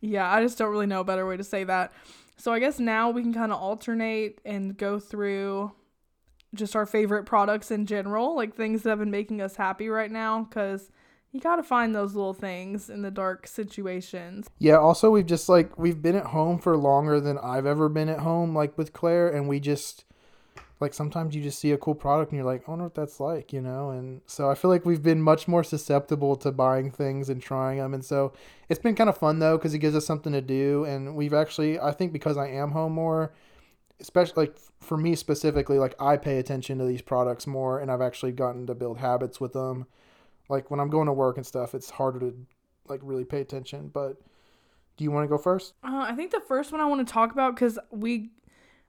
yeah, 0.00 0.30
I 0.30 0.42
just 0.42 0.58
don't 0.58 0.70
really 0.70 0.86
know 0.86 1.00
a 1.00 1.04
better 1.04 1.26
way 1.26 1.36
to 1.36 1.44
say 1.44 1.64
that. 1.64 1.92
So 2.36 2.52
I 2.52 2.58
guess 2.58 2.78
now 2.78 3.10
we 3.10 3.22
can 3.22 3.32
kind 3.32 3.52
of 3.52 3.60
alternate 3.60 4.40
and 4.44 4.76
go 4.76 4.98
through 4.98 5.72
just 6.54 6.76
our 6.76 6.86
favorite 6.86 7.24
products 7.24 7.70
in 7.70 7.86
general, 7.86 8.36
like 8.36 8.54
things 8.54 8.82
that 8.82 8.90
have 8.90 8.98
been 8.98 9.10
making 9.10 9.40
us 9.40 9.56
happy 9.56 9.88
right 9.88 10.10
now, 10.10 10.44
because 10.44 10.90
you 11.32 11.40
got 11.40 11.56
to 11.56 11.62
find 11.62 11.94
those 11.94 12.14
little 12.14 12.34
things 12.34 12.88
in 12.88 13.02
the 13.02 13.10
dark 13.10 13.46
situations. 13.46 14.48
Yeah, 14.58 14.78
also, 14.78 15.10
we've 15.10 15.26
just 15.26 15.48
like, 15.48 15.78
we've 15.78 16.00
been 16.00 16.14
at 16.14 16.26
home 16.26 16.58
for 16.58 16.76
longer 16.76 17.20
than 17.20 17.38
I've 17.38 17.66
ever 17.66 17.88
been 17.88 18.08
at 18.08 18.20
home, 18.20 18.54
like 18.54 18.78
with 18.78 18.92
Claire, 18.92 19.28
and 19.28 19.48
we 19.48 19.60
just 19.60 20.04
like 20.78 20.92
sometimes 20.92 21.34
you 21.34 21.42
just 21.42 21.58
see 21.58 21.72
a 21.72 21.78
cool 21.78 21.94
product 21.94 22.32
and 22.32 22.38
you're 22.38 22.46
like, 22.46 22.62
I 22.66 22.70
wonder 22.70 22.84
what 22.84 22.94
that's 22.94 23.18
like, 23.18 23.52
you 23.52 23.62
know? 23.62 23.90
And 23.90 24.20
so 24.26 24.50
I 24.50 24.54
feel 24.54 24.70
like 24.70 24.84
we've 24.84 25.02
been 25.02 25.22
much 25.22 25.48
more 25.48 25.64
susceptible 25.64 26.36
to 26.36 26.52
buying 26.52 26.90
things 26.90 27.30
and 27.30 27.40
trying 27.40 27.78
them. 27.78 27.94
And 27.94 28.04
so 28.04 28.34
it's 28.68 28.80
been 28.80 28.94
kind 28.94 29.08
of 29.08 29.16
fun 29.16 29.38
though, 29.38 29.56
because 29.56 29.72
it 29.72 29.78
gives 29.78 29.96
us 29.96 30.04
something 30.04 30.32
to 30.34 30.42
do. 30.42 30.84
And 30.84 31.16
we've 31.16 31.32
actually, 31.32 31.80
I 31.80 31.92
think 31.92 32.12
because 32.12 32.36
I 32.36 32.48
am 32.48 32.72
home 32.72 32.92
more, 32.92 33.32
especially 34.00 34.46
like 34.46 34.58
for 34.80 34.98
me 34.98 35.14
specifically, 35.14 35.78
like 35.78 35.94
I 35.98 36.18
pay 36.18 36.38
attention 36.38 36.78
to 36.78 36.84
these 36.84 37.02
products 37.02 37.46
more 37.46 37.80
and 37.80 37.90
I've 37.90 38.02
actually 38.02 38.32
gotten 38.32 38.66
to 38.66 38.74
build 38.74 38.98
habits 38.98 39.40
with 39.40 39.54
them. 39.54 39.86
Like 40.50 40.70
when 40.70 40.78
I'm 40.78 40.90
going 40.90 41.06
to 41.06 41.12
work 41.12 41.38
and 41.38 41.46
stuff, 41.46 41.74
it's 41.74 41.88
harder 41.88 42.20
to 42.20 42.34
like 42.86 43.00
really 43.02 43.24
pay 43.24 43.40
attention. 43.40 43.88
But 43.88 44.20
do 44.98 45.04
you 45.04 45.10
want 45.10 45.24
to 45.24 45.28
go 45.28 45.38
first? 45.38 45.72
Uh, 45.82 46.04
I 46.06 46.14
think 46.14 46.32
the 46.32 46.40
first 46.46 46.70
one 46.70 46.82
I 46.82 46.84
want 46.84 47.06
to 47.06 47.10
talk 47.10 47.32
about 47.32 47.54
because 47.54 47.78
we 47.90 48.30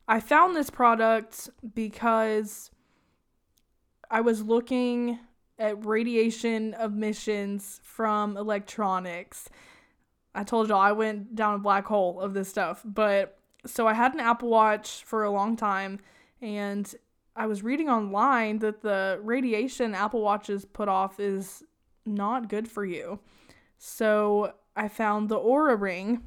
I 0.07 0.19
found 0.19 0.55
this 0.55 0.69
product 0.69 1.49
because 1.75 2.71
I 4.09 4.21
was 4.21 4.41
looking 4.41 5.19
at 5.59 5.85
radiation 5.85 6.75
emissions 6.81 7.81
from 7.83 8.37
electronics. 8.37 9.49
I 10.33 10.43
told 10.43 10.69
y'all 10.69 10.79
I 10.79 10.91
went 10.93 11.35
down 11.35 11.55
a 11.55 11.59
black 11.59 11.85
hole 11.85 12.21
of 12.21 12.33
this 12.33 12.47
stuff. 12.47 12.81
But 12.85 13.37
so 13.65 13.87
I 13.87 13.93
had 13.93 14.13
an 14.13 14.19
Apple 14.19 14.49
Watch 14.49 15.03
for 15.03 15.23
a 15.23 15.31
long 15.31 15.57
time 15.57 15.99
and 16.41 16.93
I 17.35 17.47
was 17.47 17.63
reading 17.63 17.89
online 17.89 18.59
that 18.59 18.81
the 18.81 19.19
radiation 19.21 19.93
Apple 19.93 20.21
Watches 20.21 20.63
put 20.63 20.87
off 20.87 21.19
is 21.19 21.63
not 22.05 22.49
good 22.49 22.67
for 22.67 22.85
you. 22.85 23.19
So 23.77 24.53
I 24.75 24.87
found 24.87 25.29
the 25.29 25.37
Oura 25.37 25.79
Ring, 25.79 26.23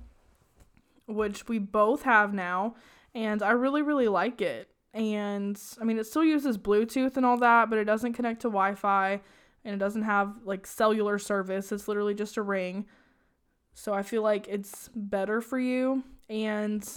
which 1.06 1.48
we 1.48 1.58
both 1.58 2.02
have 2.02 2.34
now 2.34 2.74
and 3.14 3.42
I 3.42 3.50
really 3.50 3.82
really 3.82 4.08
like 4.08 4.40
it. 4.40 4.68
And 4.92 5.60
I 5.80 5.84
mean, 5.84 5.98
it 5.98 6.06
still 6.06 6.24
uses 6.24 6.58
Bluetooth 6.58 7.16
and 7.16 7.24
all 7.24 7.38
that, 7.38 7.70
but 7.70 7.78
it 7.78 7.84
doesn't 7.84 8.14
connect 8.14 8.42
to 8.42 8.48
Wi-Fi 8.48 9.20
and 9.64 9.74
it 9.74 9.78
doesn't 9.78 10.02
have 10.02 10.34
like 10.44 10.66
cellular 10.66 11.18
service. 11.18 11.70
It's 11.70 11.86
literally 11.86 12.14
just 12.14 12.36
a 12.36 12.42
ring. 12.42 12.86
So 13.72 13.94
I 13.94 14.02
feel 14.02 14.22
like 14.22 14.48
it's 14.48 14.90
better 14.94 15.40
for 15.40 15.58
you 15.58 16.02
and 16.28 16.88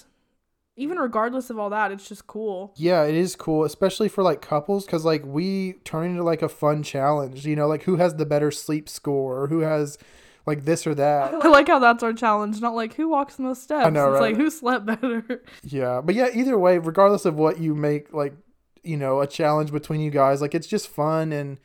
even 0.75 0.97
regardless 0.97 1.49
of 1.49 1.59
all 1.59 1.69
that, 1.69 1.91
it's 1.91 2.07
just 2.07 2.25
cool. 2.25 2.73
Yeah, 2.75 3.03
it 3.03 3.13
is 3.13 3.35
cool, 3.35 3.63
especially 3.63 4.09
for 4.09 4.23
like 4.23 4.41
couples, 4.41 4.85
because 4.85 5.05
like 5.05 5.23
we 5.23 5.73
turn 5.83 6.11
into 6.11 6.23
like 6.23 6.41
a 6.41 6.49
fun 6.49 6.81
challenge. 6.81 7.45
You 7.45 7.55
know, 7.55 7.67
like 7.67 7.83
who 7.83 7.97
has 7.97 8.15
the 8.15 8.25
better 8.25 8.49
sleep 8.49 8.89
score, 8.89 9.47
who 9.47 9.59
has 9.59 9.97
like 10.45 10.65
this 10.65 10.85
or 10.85 10.95
that. 10.95 11.33
I 11.33 11.47
like 11.47 11.67
how 11.67 11.79
that's 11.79 12.03
our 12.03 12.13
challenge, 12.13 12.59
not 12.61 12.75
like 12.75 12.95
who 12.95 13.09
walks 13.09 13.39
in 13.39 13.45
those 13.45 13.61
steps. 13.61 13.85
I 13.85 13.89
know, 13.89 14.13
it's 14.13 14.21
right? 14.21 14.33
like 14.33 14.37
who 14.37 14.49
slept 14.49 14.85
better. 14.85 15.43
Yeah, 15.63 16.01
but 16.01 16.15
yeah, 16.15 16.29
either 16.33 16.57
way, 16.57 16.77
regardless 16.77 17.25
of 17.25 17.35
what 17.35 17.59
you 17.59 17.75
make, 17.75 18.13
like 18.13 18.33
you 18.83 18.97
know, 18.97 19.21
a 19.21 19.27
challenge 19.27 19.71
between 19.71 20.01
you 20.01 20.11
guys, 20.11 20.41
like 20.41 20.55
it's 20.55 20.67
just 20.67 20.87
fun 20.87 21.31
and. 21.31 21.59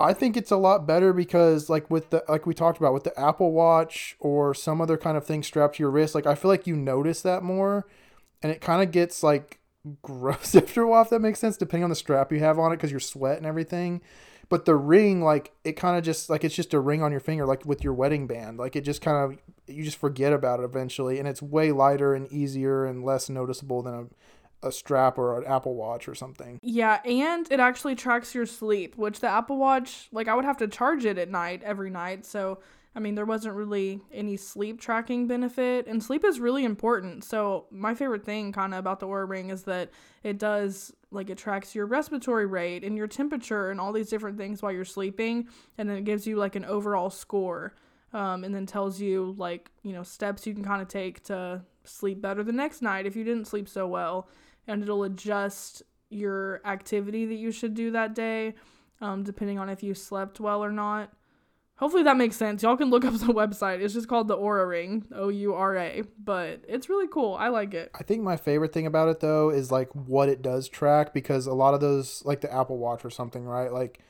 I 0.00 0.12
think 0.12 0.36
it's 0.36 0.52
a 0.52 0.56
lot 0.56 0.86
better 0.86 1.12
because 1.12 1.68
like 1.68 1.90
with 1.90 2.10
the 2.10 2.22
like 2.28 2.46
we 2.46 2.54
talked 2.54 2.78
about 2.78 2.94
with 2.94 3.02
the 3.02 3.18
Apple 3.18 3.50
Watch 3.50 4.14
or 4.20 4.54
some 4.54 4.80
other 4.80 4.96
kind 4.96 5.16
of 5.16 5.26
thing 5.26 5.42
strapped 5.42 5.74
to 5.74 5.82
your 5.82 5.90
wrist, 5.90 6.14
like 6.14 6.24
I 6.24 6.36
feel 6.36 6.48
like 6.52 6.68
you 6.68 6.76
notice 6.76 7.20
that 7.22 7.42
more 7.42 7.84
and 8.40 8.52
it 8.52 8.60
kind 8.60 8.80
of 8.80 8.92
gets 8.92 9.22
like 9.24 9.58
gross 10.02 10.54
after 10.54 10.82
a 10.82 10.88
while 10.88 11.02
if 11.02 11.10
that 11.10 11.20
makes 11.20 11.40
sense 11.40 11.56
depending 11.56 11.82
on 11.82 11.90
the 11.90 11.96
strap 11.96 12.30
you 12.32 12.38
have 12.38 12.58
on 12.58 12.72
it 12.72 12.76
because 12.76 12.90
you're 12.90 13.00
sweat 13.00 13.38
and 13.38 13.46
everything. 13.46 14.00
But 14.48 14.64
the 14.64 14.76
ring, 14.76 15.22
like 15.22 15.52
it 15.64 15.72
kind 15.72 15.98
of 15.98 16.04
just 16.04 16.30
like 16.30 16.42
it's 16.44 16.54
just 16.54 16.72
a 16.74 16.80
ring 16.80 17.02
on 17.02 17.10
your 17.10 17.20
finger, 17.20 17.46
like 17.46 17.66
with 17.66 17.84
your 17.84 17.92
wedding 17.92 18.26
band. 18.26 18.58
Like 18.58 18.76
it 18.76 18.82
just 18.82 19.02
kind 19.02 19.32
of 19.32 19.38
you 19.66 19.84
just 19.84 19.98
forget 19.98 20.32
about 20.32 20.60
it 20.60 20.64
eventually, 20.64 21.18
and 21.18 21.28
it's 21.28 21.42
way 21.42 21.72
lighter 21.72 22.14
and 22.14 22.30
easier 22.32 22.86
and 22.86 23.04
less 23.04 23.28
noticeable 23.28 23.82
than 23.82 23.94
a 23.94 24.06
a 24.62 24.72
strap 24.72 25.18
or 25.18 25.38
an 25.38 25.46
Apple 25.46 25.74
Watch 25.74 26.08
or 26.08 26.14
something. 26.14 26.58
Yeah, 26.62 27.00
and 27.04 27.50
it 27.50 27.60
actually 27.60 27.94
tracks 27.94 28.34
your 28.34 28.46
sleep, 28.46 28.96
which 28.96 29.20
the 29.20 29.28
Apple 29.28 29.56
Watch, 29.56 30.08
like 30.12 30.28
I 30.28 30.34
would 30.34 30.44
have 30.44 30.56
to 30.58 30.68
charge 30.68 31.04
it 31.04 31.18
at 31.18 31.30
night 31.30 31.62
every 31.62 31.90
night. 31.90 32.26
So, 32.26 32.58
I 32.94 33.00
mean, 33.00 33.14
there 33.14 33.26
wasn't 33.26 33.54
really 33.54 34.00
any 34.12 34.36
sleep 34.36 34.80
tracking 34.80 35.26
benefit, 35.26 35.86
and 35.86 36.02
sleep 36.02 36.24
is 36.24 36.40
really 36.40 36.64
important. 36.64 37.24
So, 37.24 37.66
my 37.70 37.94
favorite 37.94 38.24
thing 38.24 38.52
kind 38.52 38.74
of 38.74 38.80
about 38.80 39.00
the 39.00 39.06
Oura 39.06 39.28
Ring 39.28 39.50
is 39.50 39.64
that 39.64 39.90
it 40.22 40.38
does 40.38 40.92
like 41.10 41.30
it 41.30 41.38
tracks 41.38 41.74
your 41.74 41.86
respiratory 41.86 42.46
rate 42.46 42.84
and 42.84 42.96
your 42.96 43.06
temperature 43.06 43.70
and 43.70 43.80
all 43.80 43.92
these 43.92 44.08
different 44.08 44.36
things 44.36 44.62
while 44.62 44.72
you're 44.72 44.84
sleeping, 44.84 45.48
and 45.76 45.88
then 45.88 45.96
it 45.96 46.04
gives 46.04 46.26
you 46.26 46.36
like 46.36 46.56
an 46.56 46.64
overall 46.64 47.10
score. 47.10 47.74
Um, 48.14 48.42
and 48.42 48.54
then 48.54 48.64
tells 48.64 49.02
you 49.02 49.34
like 49.36 49.70
you 49.82 49.92
know 49.92 50.02
steps 50.02 50.46
you 50.46 50.54
can 50.54 50.64
kind 50.64 50.80
of 50.80 50.88
take 50.88 51.22
to 51.24 51.60
sleep 51.84 52.22
better 52.22 52.42
the 52.42 52.52
next 52.52 52.80
night 52.80 53.04
if 53.04 53.14
you 53.14 53.22
didn't 53.22 53.44
sleep 53.44 53.68
so 53.68 53.86
well 53.86 54.30
and 54.68 54.82
it'll 54.82 55.02
adjust 55.02 55.82
your 56.10 56.60
activity 56.64 57.26
that 57.26 57.34
you 57.34 57.50
should 57.50 57.74
do 57.74 57.90
that 57.90 58.14
day, 58.14 58.54
um, 59.00 59.24
depending 59.24 59.58
on 59.58 59.68
if 59.68 59.82
you 59.82 59.94
slept 59.94 60.38
well 60.38 60.62
or 60.62 60.70
not. 60.70 61.12
Hopefully 61.78 62.02
that 62.02 62.16
makes 62.16 62.36
sense. 62.36 62.62
Y'all 62.62 62.76
can 62.76 62.90
look 62.90 63.04
up 63.04 63.14
the 63.18 63.26
website. 63.26 63.80
It's 63.80 63.94
just 63.94 64.08
called 64.08 64.28
the 64.28 64.36
Oura 64.36 64.68
Ring, 64.68 65.06
O 65.14 65.28
U 65.28 65.54
R 65.54 65.76
A, 65.76 66.02
but 66.22 66.64
it's 66.68 66.88
really 66.88 67.08
cool. 67.08 67.34
I 67.34 67.48
like 67.48 67.72
it. 67.74 67.90
I 67.94 68.02
think 68.02 68.22
my 68.22 68.36
favorite 68.36 68.72
thing 68.72 68.86
about 68.86 69.08
it 69.08 69.20
though 69.20 69.50
is 69.50 69.70
like 69.70 69.88
what 69.94 70.28
it 70.28 70.42
does 70.42 70.68
track 70.68 71.14
because 71.14 71.46
a 71.46 71.54
lot 71.54 71.74
of 71.74 71.80
those 71.80 72.24
like 72.24 72.40
the 72.40 72.52
Apple 72.52 72.78
Watch 72.78 73.04
or 73.04 73.10
something, 73.10 73.44
right? 73.44 73.72
Like 73.72 74.00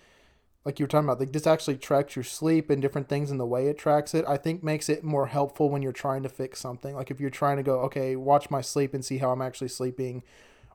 like 0.65 0.79
you 0.79 0.85
were 0.85 0.89
talking 0.89 1.09
about, 1.09 1.21
like 1.21 1.33
this 1.33 1.47
actually 1.47 1.77
tracks 1.77 2.17
your 2.17 2.23
sleep 2.23 2.69
and 2.69 2.83
different 2.83 3.09
things 3.09 3.31
and 3.31 3.39
the 3.41 3.47
way 3.47 3.69
it 3.69 3.79
tracks 3.79 4.15
it, 4.15 4.25
I 4.27 4.37
think 4.37 4.63
makes 4.63 4.89
it 4.89 5.05
more 5.05 5.27
helpful 5.27 5.71
when 5.71 5.83
you're 5.83 5.93
trying 5.93 6.23
to 6.25 6.29
fix 6.29 6.61
something. 6.61 6.95
Like 6.95 7.11
if 7.11 7.21
you're 7.21 7.31
trying 7.31 7.59
to 7.59 7.63
go, 7.63 7.81
okay, 7.81 8.17
watch 8.17 8.51
my 8.51 8.61
sleep 8.61 8.93
and 8.93 9.05
see 9.05 9.19
how 9.19 9.31
I'm 9.31 9.41
actually 9.41 9.69
sleeping 9.69 10.23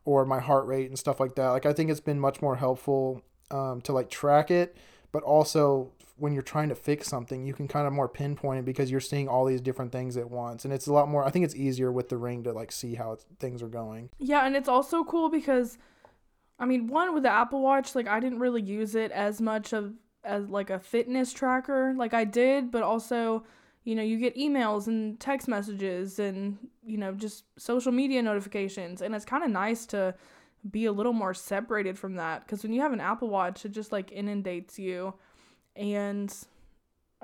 or 0.05 0.25
my 0.25 0.39
heart 0.39 0.65
rate 0.65 0.87
and 0.89 0.97
stuff 0.97 1.19
like 1.19 1.35
that. 1.35 1.49
Like 1.49 1.65
I 1.65 1.73
think 1.73 1.89
it's 1.89 1.99
been 1.99 2.19
much 2.19 2.41
more 2.41 2.55
helpful 2.55 3.21
um, 3.51 3.81
to 3.81 3.93
like 3.93 4.09
track 4.09 4.49
it, 4.49 4.75
but 5.11 5.21
also 5.23 5.91
when 6.23 6.31
you're 6.31 6.41
trying 6.41 6.69
to 6.69 6.75
fix 6.75 7.09
something, 7.09 7.45
you 7.45 7.53
can 7.53 7.67
kind 7.67 7.85
of 7.85 7.91
more 7.91 8.07
pinpoint 8.07 8.59
it 8.59 8.63
because 8.63 8.89
you're 8.89 9.01
seeing 9.01 9.27
all 9.27 9.43
these 9.43 9.59
different 9.59 9.91
things 9.91 10.15
at 10.15 10.31
once, 10.31 10.63
and 10.63 10.73
it's 10.73 10.87
a 10.87 10.93
lot 10.93 11.09
more. 11.09 11.25
I 11.25 11.29
think 11.29 11.43
it's 11.43 11.53
easier 11.53 11.91
with 11.91 12.07
the 12.07 12.15
ring 12.15 12.45
to 12.45 12.53
like 12.53 12.71
see 12.71 12.95
how 12.95 13.17
things 13.39 13.61
are 13.61 13.67
going. 13.67 14.09
Yeah, 14.19 14.45
and 14.45 14.55
it's 14.55 14.69
also 14.69 15.03
cool 15.03 15.29
because, 15.29 15.77
I 16.57 16.65
mean, 16.65 16.87
one 16.87 17.13
with 17.13 17.23
the 17.23 17.29
Apple 17.29 17.61
Watch, 17.61 17.93
like 17.93 18.07
I 18.07 18.21
didn't 18.21 18.39
really 18.39 18.61
use 18.61 18.95
it 18.95 19.11
as 19.11 19.41
much 19.41 19.73
of 19.73 19.95
as 20.23 20.47
like 20.47 20.69
a 20.69 20.79
fitness 20.79 21.33
tracker, 21.33 21.93
like 21.97 22.13
I 22.13 22.23
did, 22.23 22.71
but 22.71 22.83
also 22.83 23.43
you 23.83 23.95
know, 23.95 24.01
you 24.01 24.17
get 24.17 24.37
emails 24.37 24.87
and 24.87 25.19
text 25.19 25.49
messages 25.49 26.17
and, 26.17 26.57
you 26.85 26.97
know, 26.97 27.11
just 27.11 27.43
social 27.57 27.91
media 27.91 28.21
notifications. 28.21 29.01
And 29.01 29.13
it's 29.13 29.25
kind 29.25 29.43
of 29.43 29.49
nice 29.49 29.85
to 29.87 30.15
be 30.71 30.85
a 30.85 30.91
little 30.93 31.11
more 31.11 31.33
separated 31.33 31.99
from 31.99 32.15
that 32.15 32.45
because 32.45 32.63
when 32.63 32.71
you 32.71 32.79
have 32.79 32.93
an 32.93 33.01
Apple 33.01 33.27
Watch, 33.27 33.65
it 33.65 33.73
just 33.73 33.91
like 33.91 34.09
inundates 34.13 34.79
you. 34.79 35.13
And 35.75 36.33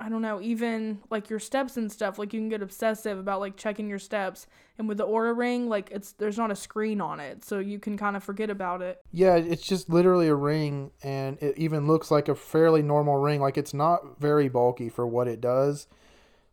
I 0.00 0.08
don't 0.08 0.22
know, 0.22 0.40
even 0.40 1.00
like 1.10 1.28
your 1.28 1.38
steps 1.38 1.76
and 1.76 1.92
stuff, 1.92 2.18
like 2.18 2.32
you 2.32 2.40
can 2.40 2.48
get 2.48 2.62
obsessive 2.62 3.18
about 3.18 3.40
like 3.40 3.56
checking 3.56 3.88
your 3.88 3.98
steps. 3.98 4.46
And 4.78 4.88
with 4.88 4.96
the 4.96 5.06
Oura 5.06 5.36
Ring, 5.36 5.68
like 5.68 5.90
it's 5.90 6.12
there's 6.12 6.38
not 6.38 6.50
a 6.50 6.56
screen 6.56 7.02
on 7.02 7.20
it, 7.20 7.44
so 7.44 7.58
you 7.58 7.78
can 7.78 7.98
kind 7.98 8.16
of 8.16 8.24
forget 8.24 8.48
about 8.48 8.80
it. 8.80 9.02
Yeah, 9.12 9.36
it's 9.36 9.66
just 9.66 9.90
literally 9.90 10.28
a 10.28 10.34
ring 10.34 10.90
and 11.02 11.36
it 11.42 11.58
even 11.58 11.86
looks 11.86 12.10
like 12.10 12.28
a 12.28 12.34
fairly 12.34 12.82
normal 12.82 13.18
ring. 13.18 13.42
Like 13.42 13.58
it's 13.58 13.74
not 13.74 14.18
very 14.18 14.48
bulky 14.48 14.88
for 14.88 15.06
what 15.06 15.28
it 15.28 15.40
does. 15.40 15.86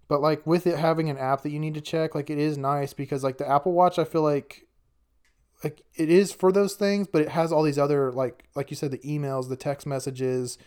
But 0.09 0.21
like 0.21 0.45
with 0.45 0.67
it 0.67 0.77
having 0.77 1.09
an 1.09 1.17
app 1.17 1.43
that 1.43 1.51
you 1.51 1.59
need 1.59 1.73
to 1.75 1.81
check, 1.81 2.15
like 2.15 2.29
it 2.29 2.37
is 2.37 2.57
nice 2.57 2.91
because 2.91 3.23
like 3.23 3.37
the 3.37 3.49
Apple 3.49 3.71
Watch, 3.71 3.97
I 3.97 4.03
feel 4.03 4.23
like 4.23 4.67
like 5.63 5.81
it 5.95 6.09
is 6.09 6.33
for 6.33 6.51
those 6.51 6.75
things, 6.75 7.07
but 7.07 7.21
it 7.21 7.29
has 7.29 7.53
all 7.53 7.63
these 7.63 7.79
other 7.79 8.11
like 8.11 8.43
like 8.55 8.69
you 8.69 8.75
said 8.75 8.91
the 8.91 8.97
emails, 8.99 9.47
the 9.47 9.55
text 9.55 9.87
messages, 9.87 10.57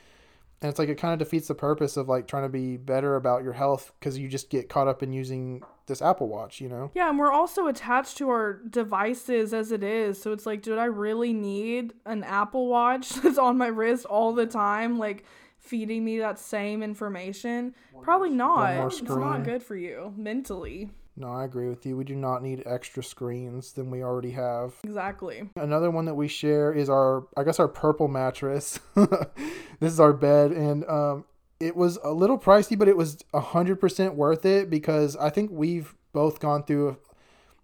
and 0.62 0.68
it's 0.68 0.78
like 0.78 0.88
it 0.90 0.96
kind 0.96 1.14
of 1.14 1.18
defeats 1.18 1.48
the 1.48 1.54
purpose 1.54 1.96
of 1.96 2.08
like 2.08 2.26
trying 2.26 2.42
to 2.42 2.48
be 2.50 2.76
better 2.76 3.16
about 3.16 3.42
your 3.42 3.54
health 3.54 3.92
because 3.98 4.18
you 4.18 4.28
just 4.28 4.50
get 4.50 4.68
caught 4.68 4.88
up 4.88 5.02
in 5.02 5.12
using 5.12 5.62
this 5.86 6.02
Apple 6.02 6.28
Watch, 6.28 6.60
you 6.60 6.68
know? 6.68 6.90
Yeah, 6.94 7.08
and 7.08 7.18
we're 7.18 7.32
also 7.32 7.66
attached 7.66 8.18
to 8.18 8.28
our 8.28 8.60
devices 8.68 9.54
as 9.54 9.72
it 9.72 9.82
is. 9.82 10.20
So 10.20 10.32
it's 10.32 10.44
like, 10.44 10.60
did 10.62 10.78
I 10.78 10.84
really 10.84 11.32
need 11.32 11.94
an 12.04 12.24
Apple 12.24 12.68
Watch 12.68 13.08
that's 13.22 13.38
on 13.38 13.56
my 13.56 13.68
wrist 13.68 14.04
all 14.04 14.34
the 14.34 14.46
time? 14.46 14.98
Like 14.98 15.24
feeding 15.58 16.04
me 16.04 16.18
that 16.18 16.38
same 16.38 16.82
information? 16.82 17.74
Probably 18.02 18.30
not. 18.30 18.86
It's 18.86 19.02
not 19.02 19.44
good 19.44 19.62
for 19.62 19.76
you 19.76 20.12
mentally. 20.16 20.90
No, 21.16 21.32
I 21.32 21.44
agree 21.44 21.68
with 21.68 21.84
you. 21.84 21.96
We 21.96 22.04
do 22.04 22.14
not 22.14 22.42
need 22.42 22.62
extra 22.64 23.02
screens 23.02 23.72
than 23.72 23.90
we 23.90 24.02
already 24.02 24.30
have. 24.30 24.74
Exactly. 24.84 25.50
Another 25.56 25.90
one 25.90 26.06
that 26.06 26.14
we 26.14 26.28
share 26.28 26.72
is 26.72 26.88
our, 26.88 27.26
I 27.36 27.44
guess, 27.44 27.58
our 27.58 27.68
purple 27.68 28.08
mattress. 28.08 28.80
this 28.94 29.92
is 29.92 30.00
our 30.00 30.12
bed, 30.12 30.52
and 30.52 30.88
um, 30.88 31.24
it 31.58 31.76
was 31.76 31.98
a 32.02 32.12
little 32.12 32.38
pricey, 32.38 32.78
but 32.78 32.88
it 32.88 32.96
was 32.96 33.18
hundred 33.34 33.76
percent 33.80 34.14
worth 34.14 34.46
it 34.46 34.70
because 34.70 35.16
I 35.16 35.30
think 35.30 35.50
we've 35.52 35.94
both 36.12 36.40
gone 36.40 36.64
through 36.64 36.96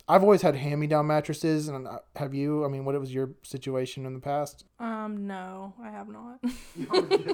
I've 0.08 0.22
always 0.22 0.42
had 0.42 0.54
hand-me-down 0.54 1.06
mattresses, 1.08 1.66
and 1.66 1.88
uh, 1.88 1.98
have 2.14 2.32
you? 2.32 2.64
I 2.64 2.68
mean, 2.68 2.84
what 2.84 2.98
was 3.00 3.12
your 3.12 3.30
situation 3.42 4.06
in 4.06 4.14
the 4.14 4.20
past? 4.20 4.64
Um, 4.78 5.26
no, 5.26 5.74
I 5.82 5.90
have 5.90 6.06
not. 6.08 6.38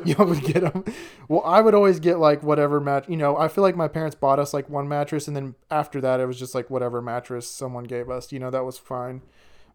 you 0.06 0.14
always 0.18 0.40
get 0.40 0.62
them. 0.62 0.84
Well, 1.28 1.42
I 1.44 1.60
would 1.60 1.74
always 1.74 2.00
get 2.00 2.18
like 2.18 2.42
whatever 2.42 2.80
mat. 2.80 3.08
You 3.08 3.16
know, 3.16 3.36
I 3.36 3.48
feel 3.48 3.62
like 3.62 3.76
my 3.76 3.88
parents 3.88 4.14
bought 4.16 4.38
us 4.38 4.52
like 4.52 4.68
one 4.68 4.88
mattress, 4.88 5.28
and 5.28 5.36
then 5.36 5.54
after 5.70 6.00
that, 6.00 6.20
it 6.20 6.26
was 6.26 6.38
just 6.38 6.54
like 6.54 6.68
whatever 6.68 7.00
mattress 7.00 7.46
someone 7.48 7.84
gave 7.84 8.10
us. 8.10 8.32
You 8.32 8.38
know, 8.38 8.50
that 8.50 8.64
was 8.64 8.78
fine. 8.78 9.22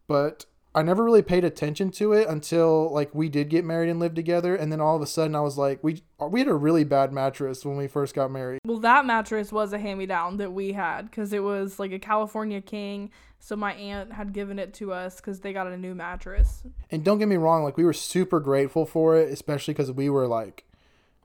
But 0.08 0.46
I 0.76 0.84
never 0.84 1.04
really 1.04 1.24
paid 1.24 1.44
attention 1.44 1.90
to 1.92 2.14
it 2.14 2.28
until 2.28 2.94
like 2.94 3.14
we 3.16 3.30
did 3.30 3.50
get 3.50 3.66
married 3.66 3.90
and 3.90 4.00
live 4.00 4.14
together, 4.14 4.56
and 4.56 4.72
then 4.72 4.80
all 4.80 4.96
of 4.96 5.02
a 5.02 5.08
sudden 5.08 5.36
I 5.36 5.42
was 5.42 5.58
like, 5.58 5.84
we 5.84 6.04
we 6.20 6.40
had 6.40 6.48
a 6.48 6.54
really 6.54 6.84
bad 6.84 7.12
mattress 7.12 7.66
when 7.66 7.78
we 7.78 7.88
first 7.88 8.14
got 8.14 8.32
married. 8.32 8.60
Well, 8.66 8.80
that 8.80 9.06
mattress 9.06 9.52
was 9.52 9.74
a 9.74 9.80
hand 9.80 10.00
me 10.00 10.06
down 10.06 10.38
that 10.38 10.54
we 10.54 10.74
had 10.74 11.10
because 11.10 11.34
it 11.34 11.42
was 11.44 11.80
like 11.80 11.92
a 11.92 12.00
California 12.00 12.62
King. 12.62 13.12
So 13.40 13.56
my 13.56 13.74
aunt 13.74 14.14
had 14.14 14.34
given 14.34 14.60
it 14.60 14.74
to 14.76 14.92
us 14.92 15.18
because 15.18 15.40
they 15.40 15.54
got 15.54 15.68
a 15.68 15.78
new 15.78 15.94
mattress. 15.96 16.64
And 16.92 17.04
don't 17.04 17.20
get 17.20 17.28
me 17.28 17.38
wrong, 17.38 17.64
like 17.64 17.78
we 17.78 17.86
were 17.86 17.94
super 17.94 18.40
grateful 18.40 18.86
for 18.86 19.16
it, 19.18 19.32
especially 19.32 19.74
because 19.74 19.92
we 19.92 20.10
were 20.10 20.28
like, 20.28 20.66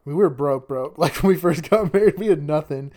we 0.04 0.14
were 0.14 0.30
broke, 0.30 0.68
broke. 0.68 0.98
Like 1.02 1.22
when 1.22 1.34
we 1.34 1.38
first 1.38 1.68
got 1.68 1.92
married, 1.92 2.18
we 2.18 2.28
had 2.28 2.42
nothing, 2.42 2.92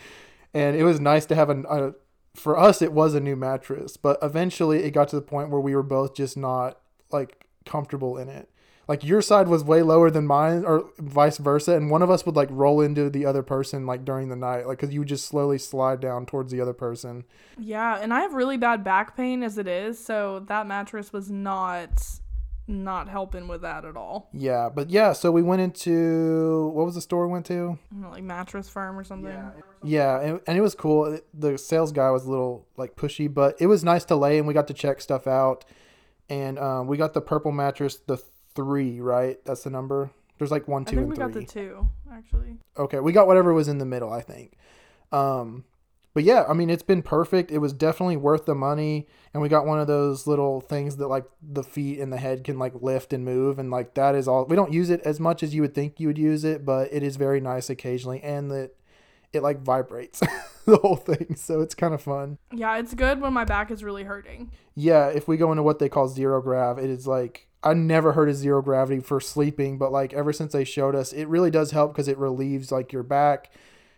and 0.54 0.76
it 0.76 0.84
was 0.84 1.00
nice 1.00 1.26
to 1.28 1.36
have 1.36 1.50
a, 1.50 1.62
a 1.64 1.94
for 2.36 2.58
us 2.58 2.82
it 2.82 2.94
was 2.94 3.16
a 3.16 3.20
new 3.20 3.36
mattress, 3.36 3.98
but 3.98 4.18
eventually 4.22 4.84
it 4.84 4.92
got 4.92 5.08
to 5.10 5.16
the 5.16 5.22
point 5.22 5.50
where 5.50 5.62
we 5.62 5.76
were 5.76 5.84
both 5.84 6.14
just 6.16 6.38
not 6.38 6.80
like 7.12 7.46
comfortable 7.66 8.18
in 8.18 8.30
it. 8.30 8.50
Like 8.88 9.04
your 9.04 9.22
side 9.22 9.48
was 9.48 9.64
way 9.64 9.82
lower 9.82 10.12
than 10.12 10.28
mine 10.28 10.64
or 10.64 10.92
vice 11.00 11.40
versa 11.40 11.76
and 11.76 11.90
one 11.90 12.04
of 12.04 12.12
us 12.12 12.26
would 12.26 12.36
like 12.36 12.50
roll 12.52 12.82
into 12.82 13.10
the 13.10 13.26
other 13.26 13.42
person 13.42 13.88
like 13.88 14.06
during 14.06 14.30
the 14.30 14.36
night 14.36 14.68
like 14.68 14.78
cuz 14.78 14.94
you 14.94 15.00
would 15.00 15.08
just 15.08 15.26
slowly 15.26 15.58
slide 15.58 16.00
down 16.00 16.28
towards 16.28 16.52
the 16.52 16.62
other 16.62 16.74
person. 16.74 17.24
Yeah, 17.58 17.98
and 18.00 18.14
I 18.14 18.20
have 18.22 18.34
really 18.34 18.58
bad 18.58 18.84
back 18.84 19.18
pain 19.18 19.42
as 19.42 19.58
it 19.58 19.68
is, 19.68 19.98
so 19.98 20.40
that 20.48 20.68
mattress 20.68 21.12
was 21.12 21.32
not 21.32 22.20
not 22.68 23.08
helping 23.08 23.48
with 23.48 23.62
that 23.62 23.86
at 23.86 23.96
all. 23.96 24.30
Yeah, 24.34 24.70
but 24.74 24.90
yeah, 24.90 25.14
so 25.14 25.32
we 25.32 25.44
went 25.44 25.62
into 25.62 26.70
what 26.74 26.86
was 26.86 26.96
the 26.96 27.02
store 27.02 27.28
we 27.28 27.34
went 27.34 27.46
to? 27.48 27.78
Know, 27.92 28.10
like 28.10 28.24
mattress 28.24 28.68
firm 28.70 28.98
or 28.98 29.04
something. 29.04 29.32
Yeah, 29.32 29.52
yeah 29.84 30.20
and, 30.22 30.42
and 30.48 30.58
it 30.58 30.62
was 30.62 30.76
cool. 30.76 31.20
The 31.34 31.58
sales 31.58 31.92
guy 31.92 32.10
was 32.10 32.26
a 32.26 32.30
little 32.30 32.68
like 32.78 32.96
pushy, 32.96 33.32
but 33.32 33.56
it 33.60 33.68
was 33.68 33.84
nice 33.84 34.06
to 34.06 34.16
lay 34.16 34.38
and 34.38 34.48
we 34.48 34.54
got 34.54 34.68
to 34.68 34.74
check 34.74 35.02
stuff 35.02 35.28
out. 35.28 35.66
And 36.28 36.58
um, 36.58 36.88
we 36.88 36.98
got 36.98 37.14
the 37.14 37.22
purple 37.22 37.52
mattress, 37.52 37.98
the 37.98 38.18
three, 38.56 39.00
right? 39.00 39.38
That's 39.46 39.64
the 39.64 39.70
number. 39.70 40.10
There's 40.40 40.52
like 40.52 40.68
one, 40.68 40.86
two, 40.86 40.98
and 40.98 41.08
three. 41.08 41.12
we 41.12 41.18
got 41.18 41.34
the 41.34 41.46
two 41.46 41.88
actually. 42.12 42.58
Okay, 42.78 43.00
we 43.00 43.12
got 43.12 43.28
whatever 43.28 43.54
was 43.54 43.68
in 43.68 43.78
the 43.78 43.86
middle, 43.86 44.12
I 44.12 44.22
think. 44.22 44.54
Um, 45.12 45.66
but 46.16 46.24
yeah, 46.24 46.46
I 46.48 46.54
mean, 46.54 46.70
it's 46.70 46.82
been 46.82 47.02
perfect. 47.02 47.52
It 47.52 47.58
was 47.58 47.74
definitely 47.74 48.16
worth 48.16 48.46
the 48.46 48.56
money. 48.56 49.06
And 49.34 49.44
we 49.44 49.50
got 49.50 49.66
one 49.66 49.82
of 49.82 49.88
those 49.88 50.26
little 50.26 50.62
things 50.62 50.96
that 50.96 51.10
like 51.10 51.26
the 51.44 51.62
feet 51.62 52.00
and 52.00 52.12
the 52.12 52.18
head 52.18 52.46
can 52.46 52.58
like 52.58 52.74
lift 52.82 53.12
and 53.12 53.26
move. 53.26 53.60
And 53.60 53.70
like 53.70 53.96
that 53.96 54.16
is 54.16 54.26
all. 54.26 54.46
We 54.46 54.56
don't 54.56 54.72
use 54.72 54.90
it 54.90 55.02
as 55.02 55.20
much 55.20 55.44
as 55.44 55.54
you 55.54 55.62
would 55.62 55.76
think 55.76 56.00
you 56.00 56.08
would 56.08 56.18
use 56.18 56.46
it, 56.46 56.64
but 56.64 56.88
it 56.94 57.04
is 57.04 57.18
very 57.18 57.42
nice 57.42 57.70
occasionally. 57.70 58.22
And 58.22 58.50
that 58.50 58.72
it 59.34 59.44
like 59.44 59.62
vibrates 59.62 60.22
the 60.66 60.78
whole 60.78 60.96
thing. 60.96 61.36
So 61.36 61.60
it's 61.60 61.76
kind 61.76 61.94
of 61.94 62.02
fun. 62.02 62.38
Yeah, 62.54 62.78
it's 62.78 62.94
good 62.94 63.20
when 63.20 63.34
my 63.34 63.44
back 63.44 63.70
is 63.70 63.84
really 63.84 64.06
hurting. 64.06 64.52
Yeah, 64.74 65.10
if 65.10 65.28
we 65.28 65.36
go 65.36 65.52
into 65.52 65.64
what 65.64 65.80
they 65.80 65.90
call 65.90 66.08
zero 66.08 66.42
grav, 66.42 66.78
it 66.78 66.90
is 66.90 67.06
like 67.06 67.50
I 67.62 67.74
never 67.74 68.14
heard 68.14 68.30
of 68.30 68.38
zero 68.38 68.62
gravity 68.62 69.02
for 69.02 69.20
sleeping, 69.20 69.78
but 69.78 69.92
like 69.92 70.14
ever 70.14 70.32
since 70.32 70.54
they 70.54 70.64
showed 70.64 70.96
us, 70.96 71.12
it 71.12 71.28
really 71.28 71.52
does 71.52 71.72
help 71.72 71.92
because 71.92 72.08
it 72.08 72.18
relieves 72.18 72.72
like 72.72 72.94
your 72.94 73.04
back 73.04 73.52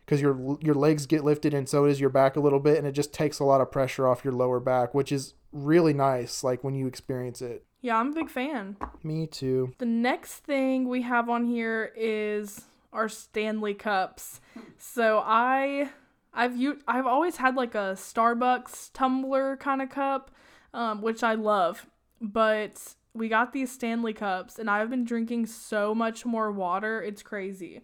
because 0.07 0.21
your 0.21 0.57
your 0.61 0.73
legs 0.73 1.05
get 1.05 1.23
lifted 1.23 1.53
and 1.53 1.67
so 1.67 1.85
does 1.85 1.99
your 1.99 2.09
back 2.09 2.37
a 2.37 2.39
little 2.39 2.59
bit 2.59 2.77
and 2.77 2.87
it 2.87 2.93
just 2.93 3.13
takes 3.13 3.39
a 3.39 3.43
lot 3.43 3.59
of 3.59 3.69
pressure 3.69 4.07
off 4.07 4.23
your 4.23 4.33
lower 4.33 4.59
back 4.59 4.93
which 4.93 5.11
is 5.11 5.33
really 5.51 5.93
nice 5.93 6.43
like 6.43 6.63
when 6.63 6.73
you 6.73 6.87
experience 6.87 7.41
it 7.41 7.65
yeah 7.81 7.97
i'm 7.97 8.11
a 8.11 8.15
big 8.15 8.29
fan 8.29 8.77
me 9.03 9.27
too 9.27 9.73
the 9.77 9.85
next 9.85 10.37
thing 10.37 10.87
we 10.87 11.01
have 11.01 11.29
on 11.29 11.45
here 11.45 11.91
is 11.95 12.61
our 12.93 13.09
stanley 13.09 13.73
cups 13.73 14.39
so 14.77 15.21
i 15.25 15.89
i've 16.33 16.55
u- 16.55 16.79
i've 16.87 17.05
always 17.05 17.35
had 17.35 17.55
like 17.55 17.75
a 17.75 17.93
starbucks 17.95 18.91
tumbler 18.93 19.57
kind 19.57 19.81
of 19.81 19.89
cup 19.89 20.31
um, 20.73 21.01
which 21.01 21.21
i 21.21 21.33
love 21.33 21.85
but 22.21 22.95
we 23.17 23.29
got 23.29 23.51
these 23.51 23.71
Stanley 23.71 24.13
cups, 24.13 24.59
and 24.59 24.69
I've 24.69 24.89
been 24.89 25.03
drinking 25.03 25.47
so 25.47 25.95
much 25.95 26.25
more 26.25 26.51
water. 26.51 27.01
It's 27.01 27.23
crazy. 27.23 27.81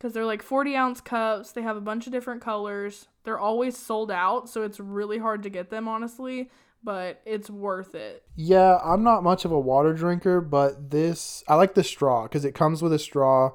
Because 0.00 0.14
they're 0.14 0.24
like 0.24 0.42
40 0.42 0.74
ounce 0.76 1.00
cups. 1.02 1.52
They 1.52 1.60
have 1.60 1.76
a 1.76 1.80
bunch 1.80 2.06
of 2.06 2.12
different 2.12 2.40
colors. 2.40 3.08
They're 3.24 3.38
always 3.38 3.76
sold 3.76 4.10
out, 4.10 4.48
so 4.48 4.62
it's 4.62 4.80
really 4.80 5.18
hard 5.18 5.42
to 5.42 5.50
get 5.50 5.68
them, 5.68 5.88
honestly. 5.88 6.50
But 6.82 7.20
it's 7.26 7.50
worth 7.50 7.94
it. 7.94 8.22
Yeah, 8.34 8.78
I'm 8.82 9.04
not 9.04 9.22
much 9.22 9.44
of 9.44 9.52
a 9.52 9.60
water 9.60 9.92
drinker, 9.92 10.40
but 10.40 10.90
this 10.90 11.44
I 11.46 11.56
like 11.56 11.74
the 11.74 11.84
straw 11.84 12.22
because 12.22 12.46
it 12.46 12.54
comes 12.54 12.80
with 12.80 12.94
a 12.94 12.98
straw 12.98 13.52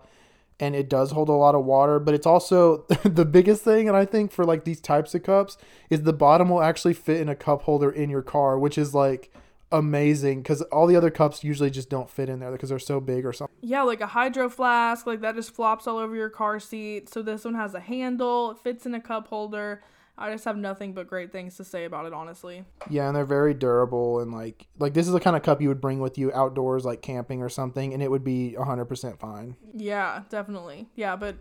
and 0.59 0.75
it 0.75 0.87
does 0.87 1.11
hold 1.11 1.29
a 1.29 1.33
lot 1.33 1.55
of 1.55 1.65
water, 1.65 1.99
but 1.99 2.13
it's 2.13 2.27
also 2.27 2.85
the 3.03 3.25
biggest 3.25 3.63
thing 3.63 3.87
and 3.87 3.97
I 3.97 4.05
think 4.05 4.31
for 4.31 4.45
like 4.45 4.63
these 4.63 4.79
types 4.79 5.15
of 5.15 5.23
cups 5.23 5.57
is 5.89 6.03
the 6.03 6.13
bottom 6.13 6.49
will 6.49 6.61
actually 6.61 6.93
fit 6.93 7.19
in 7.19 7.27
a 7.27 7.35
cup 7.35 7.63
holder 7.63 7.89
in 7.89 8.11
your 8.11 8.21
car, 8.21 8.59
which 8.59 8.77
is 8.77 8.93
like 8.93 9.33
amazing 9.71 10.41
because 10.41 10.61
all 10.63 10.87
the 10.87 10.95
other 10.95 11.09
cups 11.09 11.43
usually 11.43 11.69
just 11.69 11.89
don't 11.89 12.09
fit 12.09 12.29
in 12.29 12.39
there 12.39 12.51
because 12.51 12.69
they're 12.69 12.79
so 12.79 12.99
big 12.99 13.25
or 13.25 13.33
something. 13.33 13.55
Yeah, 13.61 13.81
like 13.83 14.01
a 14.01 14.07
hydro 14.07 14.49
flask, 14.49 15.05
like 15.05 15.21
that 15.21 15.35
just 15.35 15.51
flops 15.51 15.87
all 15.87 15.97
over 15.97 16.15
your 16.15 16.29
car 16.29 16.59
seat. 16.59 17.09
So 17.09 17.21
this 17.21 17.45
one 17.45 17.55
has 17.55 17.73
a 17.73 17.79
handle, 17.79 18.51
it 18.51 18.59
fits 18.59 18.85
in 18.85 18.93
a 18.95 19.01
cup 19.01 19.27
holder. 19.27 19.81
I 20.17 20.31
just 20.31 20.45
have 20.45 20.55
nothing 20.55 20.93
but 20.93 21.07
great 21.07 21.33
things 21.33 21.57
to 21.57 21.65
say 21.65 21.83
about 21.83 22.05
it, 22.05 22.13
honestly. 22.13 22.63
Yeah, 22.89 23.07
and 23.07 23.15
they're 23.17 23.25
very 23.25 23.53
durable 23.53 24.21
and 24.21 24.31
like 24.31 24.67
like 24.79 24.93
this 24.93 25.07
is 25.07 25.11
the 25.13 25.19
kind 25.19 25.35
of 25.35 25.43
cup 25.43 25.61
you 25.61 25.67
would 25.67 25.81
bring 25.81 25.99
with 25.99 26.17
you 26.17 26.31
outdoors, 26.33 26.85
like 26.85 27.01
camping 27.01 27.41
or 27.41 27.49
something, 27.49 27.93
and 27.93 28.01
it 28.01 28.09
would 28.09 28.23
be 28.23 28.53
hundred 28.53 28.85
percent 28.85 29.19
fine. 29.19 29.57
Yeah, 29.73 30.21
definitely. 30.29 30.87
Yeah, 30.95 31.17
but 31.17 31.35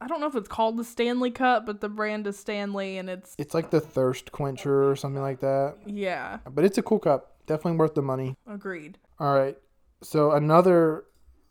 I 0.00 0.06
don't 0.08 0.20
know 0.20 0.26
if 0.26 0.36
it's 0.36 0.48
called 0.48 0.76
the 0.76 0.84
Stanley 0.84 1.30
Cup, 1.30 1.64
but 1.64 1.80
the 1.80 1.88
brand 1.88 2.26
is 2.26 2.38
Stanley, 2.38 2.98
and 2.98 3.08
it's 3.08 3.34
It's 3.38 3.54
like 3.54 3.70
the 3.70 3.80
thirst 3.80 4.30
quencher 4.30 4.90
or 4.90 4.94
something 4.94 5.22
like 5.22 5.40
that. 5.40 5.76
yeah, 5.86 6.38
But 6.50 6.64
it's 6.66 6.76
a 6.76 6.82
cool 6.82 6.98
cup. 6.98 7.32
Definitely 7.48 7.78
worth 7.78 7.94
the 7.94 8.02
money. 8.02 8.36
agreed. 8.46 8.98
All 9.18 9.34
right. 9.34 9.56
So 10.02 10.30
another 10.32 11.04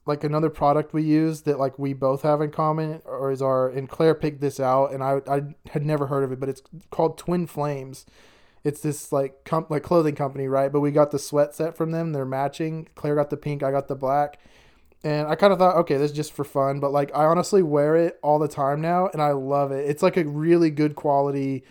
like 0.05 0.23
another 0.23 0.49
product 0.49 0.93
we 0.93 1.03
use 1.03 1.41
that 1.41 1.59
like 1.59 1.77
we 1.77 1.93
both 1.93 2.21
have 2.21 2.39
in 2.39 2.49
common 2.49 3.01
or 3.03 3.29
is 3.31 3.41
our 3.41 3.67
and 3.69 3.89
Claire 3.89 4.15
picked 4.15 4.39
this 4.39 4.59
out 4.59 4.93
and 4.93 5.03
I 5.03 5.21
I 5.27 5.41
had 5.71 5.85
never 5.85 6.07
heard 6.07 6.23
of 6.23 6.31
it, 6.31 6.39
but 6.39 6.47
it's 6.49 6.61
called 6.91 7.17
Twin 7.17 7.45
Flames. 7.45 8.05
It's 8.63 8.79
this 8.81 9.11
like 9.11 9.43
com- 9.43 9.67
like 9.69 9.83
clothing 9.83 10.15
company, 10.15 10.47
right? 10.47 10.71
But 10.71 10.79
we 10.79 10.91
got 10.91 11.11
the 11.11 11.19
sweat 11.19 11.53
set 11.53 11.75
from 11.75 11.91
them. 11.91 12.13
They're 12.13 12.25
matching. 12.25 12.87
Claire 12.95 13.15
got 13.15 13.29
the 13.29 13.37
pink, 13.37 13.63
I 13.63 13.71
got 13.71 13.87
the 13.89 13.95
black. 13.95 14.39
And 15.03 15.27
I 15.27 15.35
kind 15.35 15.53
of 15.53 15.59
thought, 15.59 15.75
okay, 15.77 15.95
this 15.97 16.11
is 16.11 16.17
just 16.17 16.33
for 16.33 16.43
fun, 16.43 16.79
but 16.79 16.91
like 16.91 17.11
I 17.13 17.25
honestly 17.25 17.61
wear 17.61 17.95
it 17.95 18.17
all 18.23 18.39
the 18.39 18.47
time 18.47 18.81
now 18.81 19.09
and 19.11 19.21
I 19.21 19.31
love 19.31 19.71
it. 19.71 19.89
It's 19.89 20.01
like 20.01 20.17
a 20.17 20.25
really 20.25 20.69
good 20.69 20.95
quality 20.95 21.63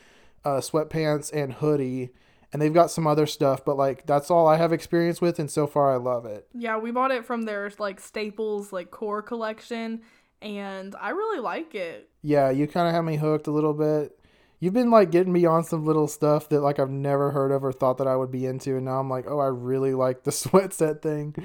uh, 0.45 0.61
sweatpants 0.61 1.33
and 1.33 1.55
hoodie 1.55 2.11
and 2.57 2.63
they've 2.63 2.73
got 2.73 2.91
some 2.91 3.07
other 3.07 3.27
stuff, 3.27 3.67
but 3.67 3.77
like 3.77 4.07
that's 4.07 4.31
all 4.31 4.49
I 4.49 4.57
have 4.57 4.73
experience 4.73 5.21
with, 5.21 5.39
and 5.39 5.51
so 5.51 5.67
far 5.67 5.93
I 5.93 5.97
love 5.97 6.25
it. 6.25 6.49
Yeah, 6.55 6.79
we 6.79 6.91
bought 6.91 7.11
it 7.11 7.27
from 7.27 7.43
their 7.43 7.71
like 7.79 8.01
staples 8.01 8.73
like 8.73 8.91
core 8.91 9.21
collection, 9.21 10.01
and 10.41 10.97
I 10.99 11.11
really 11.11 11.39
like 11.39 11.75
it. 11.75 12.09
Yeah, 12.23 12.49
you 12.49 12.67
kind 12.67 12.89
of 12.89 12.95
have 12.95 13.05
me 13.05 13.17
hooked 13.17 13.47
a 13.47 13.51
little 13.51 13.75
bit. 13.75 14.19
You've 14.59 14.73
been 14.73 14.91
like 14.91 15.11
getting 15.11 15.35
me 15.35 15.45
on 15.45 15.65
some 15.65 15.85
little 15.85 16.09
stuff 16.09 16.49
that 16.49 16.63
like 16.63 16.79
I've 16.79 16.89
never 16.89 17.31
heard 17.31 17.53
of 17.53 17.63
or 17.63 17.73
thought 17.73 17.99
that 17.99 18.07
I 18.07 18.17
would 18.17 18.31
be 18.31 18.47
into, 18.47 18.77
and 18.77 18.87
now 18.87 19.01
I'm 19.01 19.11
like, 19.11 19.27
oh, 19.29 19.39
I 19.39 19.49
really 19.49 19.93
like 19.93 20.23
the 20.23 20.33
sweat 20.33 20.73
set 20.73 21.03
thing. 21.03 21.37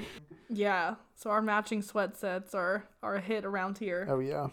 Yeah, 0.48 0.94
so 1.14 1.28
our 1.28 1.42
matching 1.42 1.82
sweat 1.82 2.16
sets 2.16 2.54
are 2.54 2.88
are 3.02 3.16
a 3.16 3.20
hit 3.20 3.44
around 3.44 3.76
here. 3.76 4.06
Oh 4.08 4.20
yeah. 4.20 4.46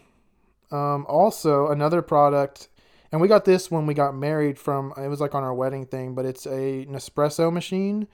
Um, 0.70 1.06
also 1.08 1.68
another 1.68 2.02
product, 2.02 2.68
and 3.12 3.20
we 3.20 3.28
got 3.28 3.44
this 3.44 3.70
when 3.70 3.86
we 3.86 3.94
got 3.94 4.14
married 4.14 4.58
from. 4.58 4.92
It 4.96 5.08
was 5.08 5.20
like 5.20 5.34
on 5.34 5.42
our 5.42 5.54
wedding 5.54 5.86
thing, 5.86 6.14
but 6.14 6.24
it's 6.24 6.46
a 6.46 6.86
Nespresso 6.86 7.52
machine. 7.52 8.06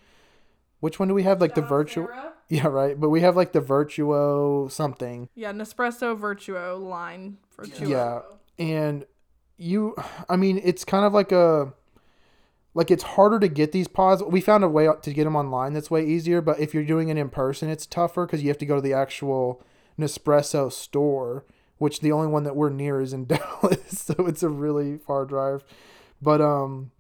Which 0.81 0.99
one 0.99 1.09
do 1.09 1.15
we 1.15 1.23
have? 1.25 1.41
Like 1.41 1.55
the 1.55 1.63
virtual. 1.63 2.09
Yeah, 2.49 2.69
right. 2.69 2.99
But 2.99 3.09
we 3.09 3.23
have 3.23 3.35
like 3.35 3.53
the 3.53 3.61
Virtuo 3.61 4.71
something. 4.71 5.29
Yeah, 5.35 5.53
Nespresso 5.53 6.17
Virtuo 6.17 6.81
line. 6.81 7.39
Virtuo. 7.59 7.89
Yeah. 7.89 8.21
And 8.57 9.05
you, 9.57 9.97
I 10.29 10.37
mean, 10.37 10.61
it's 10.63 10.85
kind 10.85 11.05
of 11.05 11.13
like 11.13 11.33
a, 11.33 11.73
like 12.73 12.91
it's 12.91 13.03
harder 13.03 13.41
to 13.41 13.49
get 13.49 13.73
these 13.73 13.89
pods. 13.89 14.23
We 14.23 14.41
found 14.41 14.63
a 14.63 14.69
way 14.69 14.89
to 15.03 15.13
get 15.13 15.25
them 15.25 15.35
online 15.35 15.73
that's 15.73 15.91
way 15.91 16.07
easier. 16.07 16.41
But 16.41 16.61
if 16.61 16.73
you're 16.73 16.85
doing 16.85 17.09
it 17.09 17.17
in 17.17 17.31
person, 17.31 17.69
it's 17.69 17.87
tougher 17.87 18.27
because 18.27 18.43
you 18.43 18.49
have 18.49 18.59
to 18.59 18.67
go 18.67 18.77
to 18.77 18.81
the 18.81 18.93
actual 18.93 19.61
Nespresso 19.99 20.71
store, 20.71 21.45
which 21.79 22.01
the 22.01 22.13
only 22.13 22.29
one 22.29 22.45
that 22.45 22.57
we're 22.57 22.71
near 22.71 23.01
is 23.01 23.13
in 23.13 23.25
Dallas. 23.27 23.99
So 23.99 24.27
it's 24.27 24.43
a 24.43 24.49
really 24.49 24.99
far 24.99 25.25
drive. 25.25 25.65
But, 26.21 26.41
um, 26.41 26.91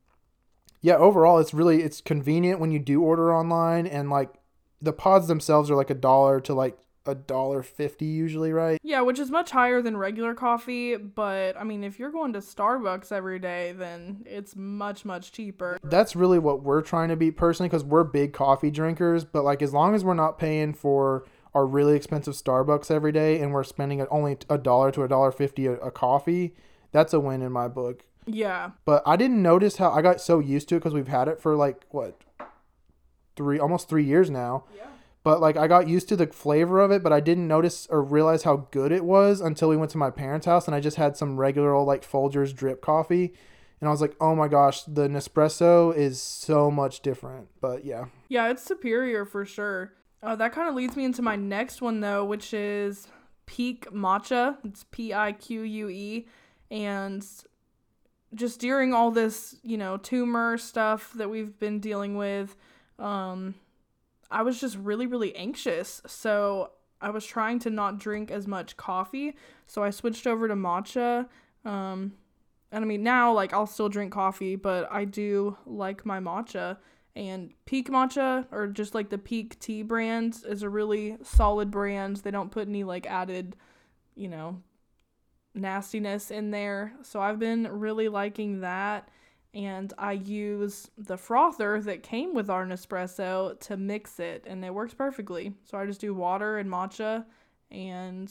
yeah, 0.83 0.97
overall, 0.97 1.39
it's 1.39 1.55
really, 1.55 1.83
it's 1.83 2.01
convenient 2.01 2.61
when 2.61 2.71
you 2.71 2.79
do 2.79 3.03
order 3.03 3.35
online 3.35 3.87
and 3.87 4.11
like 4.11 4.35
the 4.81 4.93
pods 4.93 5.27
themselves 5.27 5.71
are 5.71 5.77
like 5.77 5.91
a 5.91 5.95
dollar 5.95 6.41
to 6.41 6.55
like 6.55 6.79
a 7.07 7.15
dollar 7.15 7.63
fifty 7.63 8.07
usually, 8.07 8.53
right? 8.53 8.79
Yeah, 8.83 9.01
which 9.03 9.19
is 9.19 9.31
much 9.31 9.51
higher 9.51 9.81
than 9.81 9.97
regular 9.97 10.35
coffee, 10.35 10.97
but 10.97 11.57
I 11.57 11.65
mean, 11.65 11.85
if 11.85 11.99
you're 11.99 12.11
going 12.11 12.33
to 12.35 12.41
Starbucks 12.41 13.13
every 13.13 13.39
day, 13.39 13.73
then 13.73 14.25
it's 14.27 14.57
much 14.57 15.05
much 15.05 15.33
cheaper. 15.33 15.79
That's 15.85 16.17
really 16.17 16.39
what 16.39 16.63
we're 16.63 16.83
trying 16.83 17.09
to 17.11 17.17
be 17.17 17.31
personally 17.31 17.69
because 17.69 17.85
we're 17.85 18.05
big 18.05 18.33
coffee 18.33 18.71
drinkers. 18.71 19.25
But 19.25 19.45
like, 19.45 19.63
as 19.63 19.73
long 19.73 19.95
as 19.95 20.05
we're 20.05 20.15
not 20.15 20.39
paying 20.39 20.75
for 20.75 21.25
our 21.57 21.65
really 21.67 21.97
expensive 21.97 22.35
Starbucks 22.35 22.91
every 22.91 23.13
day 23.13 23.41
and 23.41 23.51
we're 23.51 23.65
spending 23.65 24.07
only 24.11 24.37
a 24.51 24.59
dollar 24.59 24.93
to 24.93 25.03
a 25.05 25.09
dollar 25.09 25.33
fifty 25.33 25.67
a 25.67 25.91
coffee, 25.91 26.55
that's 26.93 27.15
a 27.15 27.19
win 27.19 27.41
in 27.41 27.51
my 27.51 27.67
book. 27.67 28.05
Yeah. 28.27 28.73
But 28.85 29.03
I 29.07 29.17
didn't 29.17 29.41
notice 29.41 29.79
how 29.79 29.91
I 29.91 30.03
got 30.03 30.21
so 30.21 30.39
used 30.39 30.69
to 30.69 30.77
it 30.77 30.81
because 30.81 30.93
we've 30.93 31.09
had 31.09 31.29
it 31.29 31.41
for 31.41 31.57
like 31.57 31.87
what 31.89 32.21
three 33.37 33.59
almost 33.59 33.89
three 33.89 34.05
years 34.05 34.29
now. 34.29 34.65
Yeah. 34.77 34.89
But 35.25 35.41
like 35.41 35.57
I 35.57 35.67
got 35.67 35.89
used 35.89 36.11
to 36.11 36.17
the 36.17 36.27
flavor 36.27 36.79
of 36.79 36.91
it, 36.91 37.03
but 37.03 37.13
I 37.13 37.21
didn't 37.21 37.49
notice 37.49 37.87
or 37.89 38.03
realize 38.03 38.43
how 38.43 38.69
good 38.71 38.93
it 38.93 39.05
was 39.05 39.41
until 39.41 39.71
we 39.71 39.79
went 39.79 39.91
to 39.93 39.99
my 39.99 40.11
parents' 40.11 40.45
house 40.45 40.67
and 40.67 40.75
I 40.75 40.81
just 40.81 40.99
had 40.99 41.17
some 41.17 41.39
regular 41.39 41.73
old 41.73 41.89
like 41.89 42.07
Folgers 42.07 42.55
drip 42.55 42.83
coffee. 42.83 43.33
And 43.81 43.89
I 43.89 43.91
was 43.91 44.03
like, 44.03 44.15
oh 44.21 44.35
my 44.35 44.49
gosh, 44.49 44.83
the 44.83 45.09
Nespresso 45.09 45.95
is 45.97 46.21
so 46.21 46.71
much 46.71 47.01
different. 47.01 47.49
But 47.63 47.87
yeah. 47.87 48.07
Yeah, 48.29 48.51
it's 48.51 48.63
superior 48.63 49.25
for 49.25 49.47
sure. 49.47 49.93
Uh, 50.27 50.35
that 50.35 50.51
kind 50.51 50.69
of 50.69 50.75
leads 50.75 50.97
me 50.97 51.05
into 51.05 51.23
my 51.23 51.37
next 51.37 51.81
one 51.81 52.01
though, 52.01 52.25
which 52.25 52.53
is 52.53 53.07
Pique 53.47 53.89
Matcha. 53.93 54.57
It's 54.65 54.85
P 54.91 55.15
I 55.15 55.31
Q 55.31 55.63
U 55.63 55.89
E. 55.89 56.27
And 56.69 57.25
just 58.35 58.59
during 58.59 58.93
all 58.93 59.13
this, 59.13 59.55
you 59.63 59.79
know, 59.79 59.97
tumor 59.97 60.59
stuff 60.59 61.13
that 61.13 61.31
we've 61.31 61.57
been 61.61 61.79
dealing 61.79 62.17
with, 62.17 62.57
um, 62.99 63.55
I 64.29 64.43
was 64.43 64.61
just 64.61 64.77
really, 64.79 65.07
really 65.07 65.35
anxious. 65.37 66.03
So 66.09 66.73
I 67.01 67.11
was 67.11 67.25
trying 67.25 67.61
to 67.61 67.71
not 67.71 67.99
drink 67.99 68.33
as 68.33 68.49
much 68.49 68.77
coffee. 68.77 69.37
So 69.69 69.85
I 69.85 69.91
switched 69.91 70.27
over 70.27 70.49
to 70.49 70.55
matcha. 70.55 71.29
Um, 71.65 72.15
and 72.73 72.85
I 72.85 72.87
mean, 72.89 73.05
now, 73.05 73.33
like, 73.33 73.53
I'll 73.53 73.69
still 73.69 73.89
drink 73.89 74.13
coffee, 74.13 74.57
but 74.57 74.91
I 74.91 75.05
do 75.05 75.57
like 75.67 76.05
my 76.05 76.19
matcha. 76.19 76.79
And 77.17 77.55
Pique 77.65 77.89
Matcha, 77.89 78.47
or 78.53 78.69
just 78.69 78.95
like 78.95 79.09
the 79.09 79.19
Pique 79.19 79.59
Tea 79.59 79.83
brands, 79.83 80.45
is 80.45 80.63
a 80.63 80.69
really 80.69 81.17
solid 81.23 81.71
brand. 81.71 82.19
They 82.19 82.31
don't 82.31 82.53
put 82.53 82.69
any, 82.69 82.85
like, 82.85 83.07
added, 83.07 83.57
you 84.15 84.29
know, 84.29 84.61
nastiness 85.55 86.31
in 86.31 86.51
there. 86.51 86.93
So 87.03 87.21
I've 87.21 87.39
been 87.39 87.67
really 87.67 88.09
liking 88.09 88.61
that 88.61 89.09
and 89.55 89.95
I 89.97 90.13
use 90.13 90.91
the 90.99 91.17
frother 91.17 91.81
that 91.81 92.03
came 92.03 92.35
with 92.35 92.51
our 92.51 92.67
Nespresso 92.67 93.59
to 93.61 93.77
mix 93.79 94.21
it, 94.21 94.45
and 94.47 94.63
it 94.63 94.75
works 94.75 94.93
perfectly. 94.93 95.55
So 95.65 95.79
I 95.79 95.87
just 95.87 96.03
do 96.03 96.13
water 96.13 96.59
and 96.59 96.71
matcha, 96.71 97.25
and 97.71 98.31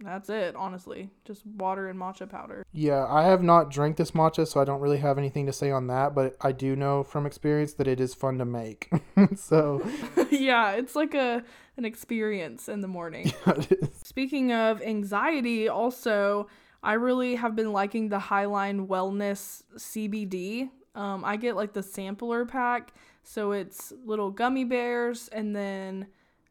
that's 0.00 0.28
it, 0.28 0.54
honestly. 0.56 1.10
Just 1.24 1.46
water 1.46 1.88
and 1.88 1.98
matcha 1.98 2.28
powder. 2.28 2.64
Yeah, 2.72 3.06
I 3.08 3.24
have 3.24 3.42
not 3.42 3.70
drank 3.70 3.96
this 3.96 4.10
matcha, 4.10 4.46
so 4.46 4.60
I 4.60 4.64
don't 4.64 4.80
really 4.80 4.98
have 4.98 5.16
anything 5.16 5.46
to 5.46 5.52
say 5.52 5.70
on 5.70 5.86
that, 5.86 6.14
but 6.14 6.36
I 6.40 6.52
do 6.52 6.76
know 6.76 7.02
from 7.02 7.24
experience 7.24 7.72
that 7.74 7.88
it 7.88 7.98
is 7.98 8.14
fun 8.14 8.38
to 8.38 8.44
make. 8.44 8.90
so 9.36 9.86
yeah, 10.30 10.72
it's 10.72 10.94
like 10.94 11.14
a 11.14 11.42
an 11.76 11.84
experience 11.84 12.68
in 12.68 12.80
the 12.80 12.88
morning. 12.88 13.32
Yeah, 13.46 13.62
Speaking 14.02 14.52
of 14.52 14.82
anxiety, 14.82 15.68
also 15.68 16.48
I 16.82 16.94
really 16.94 17.36
have 17.36 17.56
been 17.56 17.72
liking 17.72 18.08
the 18.08 18.18
Highline 18.18 18.86
Wellness 18.86 19.62
CBD. 19.76 20.70
Um, 20.94 21.24
I 21.24 21.36
get 21.36 21.56
like 21.56 21.72
the 21.72 21.82
sampler 21.82 22.44
pack, 22.44 22.92
so 23.22 23.52
it's 23.52 23.92
little 24.04 24.30
gummy 24.30 24.64
bears 24.64 25.28
and 25.28 25.54
then 25.54 26.06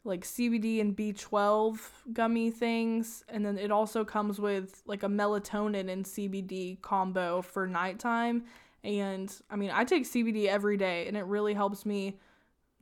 like 0.05 0.23
CBD 0.23 0.79
and 0.79 0.95
B12 0.95 1.79
gummy 2.13 2.51
things, 2.51 3.25
and 3.27 3.45
then 3.45 3.57
it 3.57 3.71
also 3.71 4.05
comes 4.05 4.39
with 4.39 4.81
like 4.85 5.03
a 5.03 5.07
melatonin 5.07 5.91
and 5.91 6.05
CBD 6.05 6.81
combo 6.81 7.41
for 7.41 7.67
nighttime. 7.67 8.45
And 8.83 9.35
I 9.49 9.57
mean, 9.57 9.71
I 9.73 9.83
take 9.83 10.03
CBD 10.03 10.45
every 10.45 10.77
day, 10.77 11.07
and 11.07 11.17
it 11.17 11.25
really 11.25 11.53
helps 11.53 11.85
me 11.85 12.17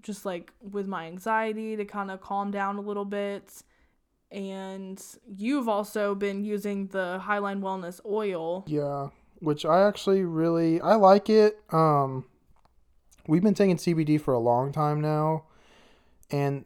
just 0.02 0.26
like 0.26 0.52
with 0.62 0.86
my 0.86 1.08
anxiety 1.08 1.76
to 1.78 1.86
kind 1.86 2.12
of 2.12 2.22
calm 2.22 2.52
down 2.52 2.78
a 2.78 2.82
little 2.82 3.06
bit 3.06 3.64
and 4.34 5.02
you've 5.38 5.70
also 5.70 6.16
been 6.16 6.44
using 6.44 6.88
the 6.88 7.22
Highline 7.24 7.62
Wellness 7.62 8.02
oil. 8.04 8.66
Yeah, 8.68 9.10
which 9.40 9.64
I 9.64 9.88
actually 9.88 10.24
really 10.24 10.82
I 10.82 10.96
like 10.96 11.30
it. 11.30 11.60
Um 11.72 12.26
we've 13.28 13.44
been 13.44 13.54
taking 13.54 13.78
CBD 13.78 14.20
for 14.20 14.34
a 14.34 14.40
long 14.40 14.72
time 14.72 15.00
now 15.00 15.46
and 16.30 16.66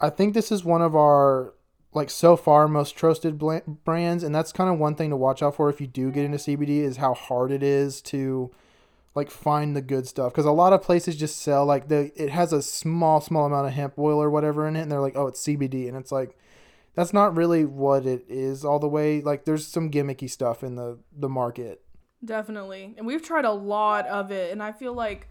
I 0.00 0.10
think 0.10 0.34
this 0.34 0.52
is 0.52 0.64
one 0.64 0.82
of 0.82 0.94
our 0.94 1.54
like 1.92 2.10
so 2.10 2.36
far 2.36 2.68
most 2.68 2.96
trusted 2.96 3.38
brands, 3.38 4.22
and 4.22 4.34
that's 4.34 4.52
kind 4.52 4.70
of 4.70 4.78
one 4.78 4.94
thing 4.94 5.10
to 5.10 5.16
watch 5.16 5.42
out 5.42 5.56
for 5.56 5.70
if 5.70 5.80
you 5.80 5.86
do 5.86 6.10
get 6.10 6.24
into 6.24 6.38
CBD 6.38 6.80
is 6.80 6.98
how 6.98 7.14
hard 7.14 7.50
it 7.50 7.62
is 7.62 8.02
to 8.02 8.50
like 9.14 9.30
find 9.30 9.74
the 9.74 9.80
good 9.80 10.06
stuff 10.06 10.32
because 10.32 10.44
a 10.44 10.50
lot 10.50 10.74
of 10.74 10.82
places 10.82 11.16
just 11.16 11.40
sell 11.40 11.64
like 11.64 11.88
the 11.88 12.12
it 12.22 12.28
has 12.28 12.52
a 12.52 12.60
small 12.60 13.22
small 13.22 13.46
amount 13.46 13.66
of 13.66 13.72
hemp 13.72 13.98
oil 13.98 14.22
or 14.22 14.28
whatever 14.28 14.68
in 14.68 14.76
it 14.76 14.82
and 14.82 14.92
they're 14.92 15.00
like 15.00 15.16
oh 15.16 15.26
it's 15.26 15.42
CBD 15.42 15.88
and 15.88 15.96
it's 15.96 16.12
like 16.12 16.36
that's 16.94 17.14
not 17.14 17.34
really 17.34 17.64
what 17.64 18.04
it 18.04 18.26
is 18.28 18.62
all 18.62 18.78
the 18.78 18.86
way 18.86 19.22
like 19.22 19.46
there's 19.46 19.66
some 19.66 19.90
gimmicky 19.90 20.28
stuff 20.28 20.62
in 20.62 20.74
the 20.74 20.98
the 21.16 21.30
market 21.30 21.80
Definitely. 22.24 22.94
And 22.96 23.06
we've 23.06 23.22
tried 23.22 23.44
a 23.44 23.52
lot 23.52 24.06
of 24.06 24.30
it 24.30 24.52
and 24.52 24.62
I 24.62 24.72
feel 24.72 24.92
like 24.92 25.28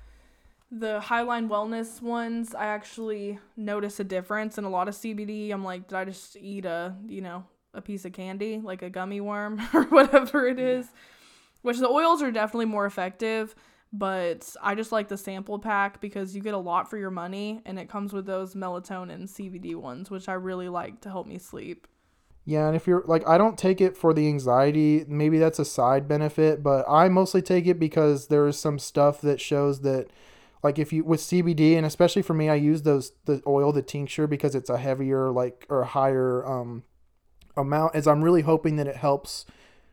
the 0.71 0.99
Highline 0.99 1.47
Wellness 1.47 2.01
ones, 2.01 2.53
I 2.53 2.65
actually 2.65 3.39
notice 3.55 3.99
a 3.99 4.03
difference 4.03 4.57
in 4.57 4.63
a 4.63 4.69
lot 4.69 4.87
of 4.87 4.95
CBD. 4.95 5.51
I'm 5.51 5.63
like, 5.63 5.87
did 5.87 5.95
I 5.95 6.05
just 6.05 6.35
eat 6.37 6.65
a, 6.65 6.95
you 7.07 7.21
know, 7.21 7.45
a 7.73 7.81
piece 7.81 8.05
of 8.05 8.13
candy, 8.13 8.59
like 8.63 8.81
a 8.81 8.89
gummy 8.89 9.21
worm 9.21 9.61
or 9.73 9.83
whatever 9.83 10.47
it 10.47 10.59
is? 10.59 10.87
Which 11.61 11.79
the 11.79 11.89
oils 11.89 12.21
are 12.21 12.31
definitely 12.31 12.65
more 12.65 12.85
effective, 12.85 13.55
but 13.91 14.55
I 14.61 14.75
just 14.75 14.91
like 14.91 15.07
the 15.07 15.17
sample 15.17 15.57
pack 15.59 16.01
because 16.01 16.35
you 16.35 16.41
get 16.41 16.53
a 16.53 16.59
lot 16.59 16.89
for 16.89 16.97
your 16.97 17.11
money 17.11 17.61
and 17.65 17.79
it 17.79 17.89
comes 17.89 18.13
with 18.13 18.25
those 18.25 18.53
melatonin 18.53 19.23
CBD 19.23 19.75
ones, 19.75 20.11
which 20.11 20.27
I 20.27 20.33
really 20.33 20.69
like 20.69 21.01
to 21.01 21.09
help 21.09 21.27
me 21.27 21.37
sleep. 21.37 21.87
Yeah, 22.47 22.67
and 22.67 22.75
if 22.75 22.85
you're 22.85 23.03
like, 23.07 23.27
I 23.27 23.39
don't 23.39 23.57
take 23.57 23.81
it 23.81 23.97
for 23.97 24.13
the 24.13 24.27
anxiety. 24.27 25.03
Maybe 25.07 25.39
that's 25.39 25.57
a 25.57 25.65
side 25.65 26.07
benefit, 26.07 26.61
but 26.61 26.85
I 26.87 27.09
mostly 27.09 27.41
take 27.41 27.65
it 27.65 27.79
because 27.79 28.27
there 28.27 28.45
is 28.47 28.59
some 28.59 28.77
stuff 28.77 29.19
that 29.21 29.41
shows 29.41 29.81
that, 29.81 30.07
like, 30.65 30.79
if 30.79 30.91
you 30.91 31.03
with 31.03 31.19
CBD, 31.19 31.77
and 31.77 31.85
especially 31.85 32.23
for 32.23 32.33
me, 32.33 32.49
I 32.49 32.55
use 32.55 32.81
those 32.81 33.11
the 33.25 33.39
oil, 33.45 33.71
the 33.71 33.83
tincture, 33.83 34.25
because 34.25 34.55
it's 34.55 34.69
a 34.69 34.79
heavier, 34.79 35.29
like, 35.29 35.67
or 35.69 35.83
higher 35.83 36.43
um 36.43 36.83
amount. 37.55 37.93
As 37.93 38.07
I'm 38.07 38.23
really 38.23 38.41
hoping 38.41 38.75
that 38.77 38.87
it 38.87 38.95
helps 38.95 39.45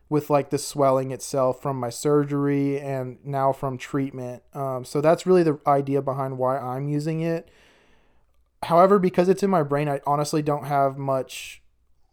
with 0.09 0.31
like 0.31 0.49
the 0.49 0.57
swelling 0.57 1.11
itself 1.11 1.61
from 1.61 1.79
my 1.79 1.89
surgery 1.89 2.79
and 2.79 3.19
now 3.23 3.53
from 3.53 3.77
treatment. 3.77 4.41
Um, 4.55 4.83
so 4.83 4.99
that's 4.99 5.27
really 5.27 5.43
the 5.43 5.59
idea 5.67 6.01
behind 6.01 6.39
why 6.39 6.57
I'm 6.57 6.87
using 6.87 7.21
it. 7.21 7.49
However, 8.63 8.97
because 8.97 9.29
it's 9.29 9.43
in 9.43 9.51
my 9.51 9.61
brain, 9.61 9.87
I 9.87 10.01
honestly 10.07 10.41
don't 10.41 10.65
have 10.65 10.97
much 10.97 11.61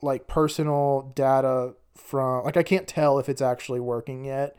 like 0.03 0.27
personal 0.27 1.12
data 1.14 1.75
from 1.96 2.44
like 2.44 2.59
I 2.59 2.62
can't 2.62 2.87
tell 2.87 3.18
if 3.18 3.31
it's 3.31 3.42
actually 3.42 3.81
working 3.81 4.27
yet. 4.27 4.55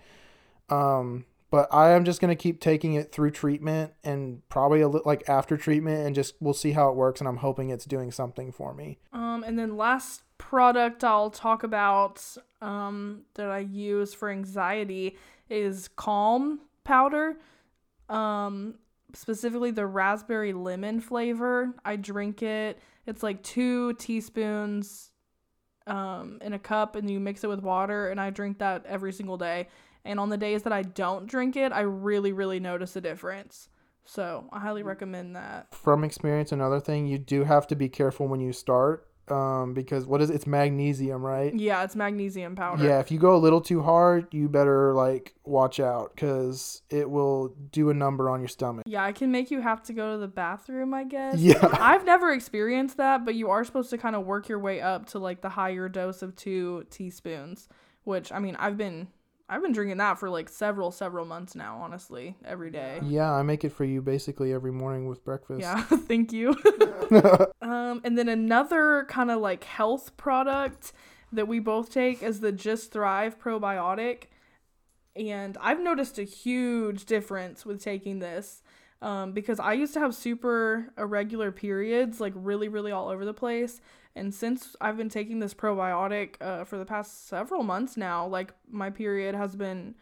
Um, 0.69 1.25
but 1.51 1.71
I 1.71 1.91
am 1.91 2.03
just 2.03 2.19
gonna 2.19 2.35
keep 2.35 2.59
taking 2.59 2.93
it 2.93 3.11
through 3.11 3.31
treatment 3.31 3.93
and 4.03 4.41
probably 4.49 4.81
a 4.81 4.87
li- 4.87 5.01
like 5.05 5.29
after 5.29 5.55
treatment 5.57 6.07
and 6.07 6.15
just 6.15 6.33
we'll 6.39 6.55
see 6.55 6.71
how 6.71 6.89
it 6.89 6.95
works 6.95 7.21
and 7.21 7.27
I'm 7.27 7.37
hoping 7.37 7.69
it's 7.69 7.85
doing 7.85 8.11
something 8.11 8.51
for 8.51 8.73
me. 8.73 8.97
Um, 9.13 9.43
and 9.45 9.59
then 9.59 9.77
last 9.77 10.23
product 10.39 11.03
I'll 11.03 11.29
talk 11.29 11.61
about 11.61 12.25
um, 12.61 13.21
that 13.35 13.51
I 13.51 13.59
use 13.59 14.13
for 14.15 14.31
anxiety 14.31 15.17
is 15.49 15.89
Calm 15.89 16.61
powder. 16.83 17.37
Um, 18.09 18.75
specifically 19.13 19.71
the 19.71 19.85
raspberry 19.85 20.53
lemon 20.53 20.99
flavor. 20.99 21.73
I 21.85 21.95
drink 21.95 22.41
it. 22.41 22.79
It's 23.05 23.23
like 23.23 23.43
two 23.43 23.93
teaspoons 23.93 25.11
um, 25.87 26.39
in 26.41 26.53
a 26.53 26.59
cup, 26.59 26.95
and 26.95 27.09
you 27.09 27.19
mix 27.19 27.43
it 27.43 27.47
with 27.47 27.61
water. 27.61 28.09
And 28.09 28.19
I 28.19 28.29
drink 28.29 28.59
that 28.59 28.85
every 28.85 29.11
single 29.11 29.37
day. 29.37 29.67
And 30.03 30.19
on 30.19 30.29
the 30.29 30.37
days 30.37 30.63
that 30.63 30.73
I 30.73 30.81
don't 30.81 31.27
drink 31.27 31.55
it, 31.55 31.71
I 31.71 31.81
really, 31.81 32.31
really 32.31 32.59
notice 32.59 32.95
a 32.95 33.01
difference. 33.01 33.69
So 34.03 34.49
I 34.51 34.59
highly 34.59 34.83
recommend 34.83 35.35
that. 35.35 35.73
From 35.73 36.03
experience, 36.03 36.51
another 36.51 36.79
thing 36.79 37.05
you 37.05 37.17
do 37.17 37.43
have 37.43 37.67
to 37.67 37.75
be 37.75 37.87
careful 37.87 38.27
when 38.27 38.39
you 38.39 38.51
start 38.51 39.07
um, 39.31 39.73
because 39.73 40.05
what 40.05 40.21
is 40.21 40.29
it? 40.29 40.35
it's 40.35 40.47
magnesium, 40.47 41.23
right? 41.23 41.53
Yeah, 41.53 41.83
it's 41.83 41.95
magnesium 41.95 42.55
powder. 42.55 42.83
Yeah, 42.83 42.99
if 42.99 43.11
you 43.11 43.19
go 43.19 43.35
a 43.35 43.37
little 43.37 43.61
too 43.61 43.81
hard, 43.81 44.27
you 44.33 44.49
better 44.49 44.93
like 44.93 45.35
watch 45.45 45.79
out 45.79 46.11
because 46.13 46.81
it 46.89 47.09
will 47.09 47.55
do 47.71 47.89
a 47.89 47.93
number 47.93 48.29
on 48.29 48.41
your 48.41 48.49
stomach. 48.49 48.83
Yeah, 48.85 49.07
it 49.07 49.15
can 49.15 49.31
make 49.31 49.51
you 49.51 49.61
have 49.61 49.83
to 49.83 49.93
go 49.93 50.13
to 50.13 50.17
the 50.17 50.27
bathroom, 50.27 50.93
I 50.93 51.03
guess. 51.05 51.39
Yeah. 51.39 51.67
I've 51.79 52.05
never 52.05 52.31
experienced 52.31 52.97
that, 52.97 53.23
but 53.23 53.35
you 53.35 53.49
are 53.49 53.63
supposed 53.63 53.89
to 53.91 53.97
kind 53.97 54.15
of 54.15 54.25
work 54.25 54.49
your 54.49 54.59
way 54.59 54.81
up 54.81 55.05
to 55.07 55.19
like 55.19 55.41
the 55.41 55.49
higher 55.49 55.87
dose 55.87 56.21
of 56.21 56.35
two 56.35 56.85
teaspoons, 56.89 57.69
which 58.03 58.31
I 58.31 58.39
mean, 58.39 58.55
I've 58.57 58.77
been 58.77 59.07
I've 59.51 59.61
been 59.61 59.73
drinking 59.73 59.97
that 59.97 60.17
for 60.17 60.29
like 60.29 60.47
several 60.47 60.91
several 60.91 61.25
months 61.25 61.55
now, 61.55 61.77
honestly, 61.81 62.37
every 62.45 62.71
day. 62.71 63.01
Yeah, 63.03 63.29
I 63.29 63.43
make 63.43 63.65
it 63.65 63.73
for 63.73 63.83
you 63.83 64.01
basically 64.01 64.53
every 64.53 64.71
morning 64.71 65.07
with 65.07 65.25
breakfast. 65.25 65.59
Yeah, 65.59 65.81
thank 65.83 66.31
you. 66.31 66.55
um, 67.61 67.99
and 68.05 68.17
then 68.17 68.29
another 68.29 69.05
kind 69.09 69.29
of 69.29 69.41
like 69.41 69.65
health 69.65 70.15
product 70.15 70.93
that 71.33 71.49
we 71.49 71.59
both 71.59 71.91
take 71.91 72.23
is 72.23 72.39
the 72.39 72.53
Just 72.53 72.93
Thrive 72.93 73.37
probiotic. 73.37 74.23
And 75.17 75.57
I've 75.59 75.81
noticed 75.81 76.17
a 76.17 76.23
huge 76.23 77.03
difference 77.03 77.65
with 77.65 77.83
taking 77.83 78.19
this 78.19 78.63
um, 79.01 79.33
because 79.33 79.59
I 79.59 79.73
used 79.73 79.93
to 79.95 79.99
have 79.99 80.15
super 80.15 80.93
irregular 80.97 81.51
periods, 81.51 82.21
like 82.21 82.31
really, 82.37 82.69
really 82.69 82.93
all 82.93 83.09
over 83.09 83.25
the 83.25 83.33
place. 83.33 83.81
And 84.15 84.33
since 84.33 84.75
I've 84.81 84.97
been 84.97 85.09
taking 85.09 85.39
this 85.39 85.53
probiotic 85.53 86.35
uh, 86.41 86.63
for 86.65 86.77
the 86.77 86.85
past 86.85 87.27
several 87.27 87.63
months 87.63 87.95
now, 87.95 88.27
like 88.27 88.53
my 88.69 88.89
period 88.89 89.35
has 89.35 89.55
been, 89.55 89.95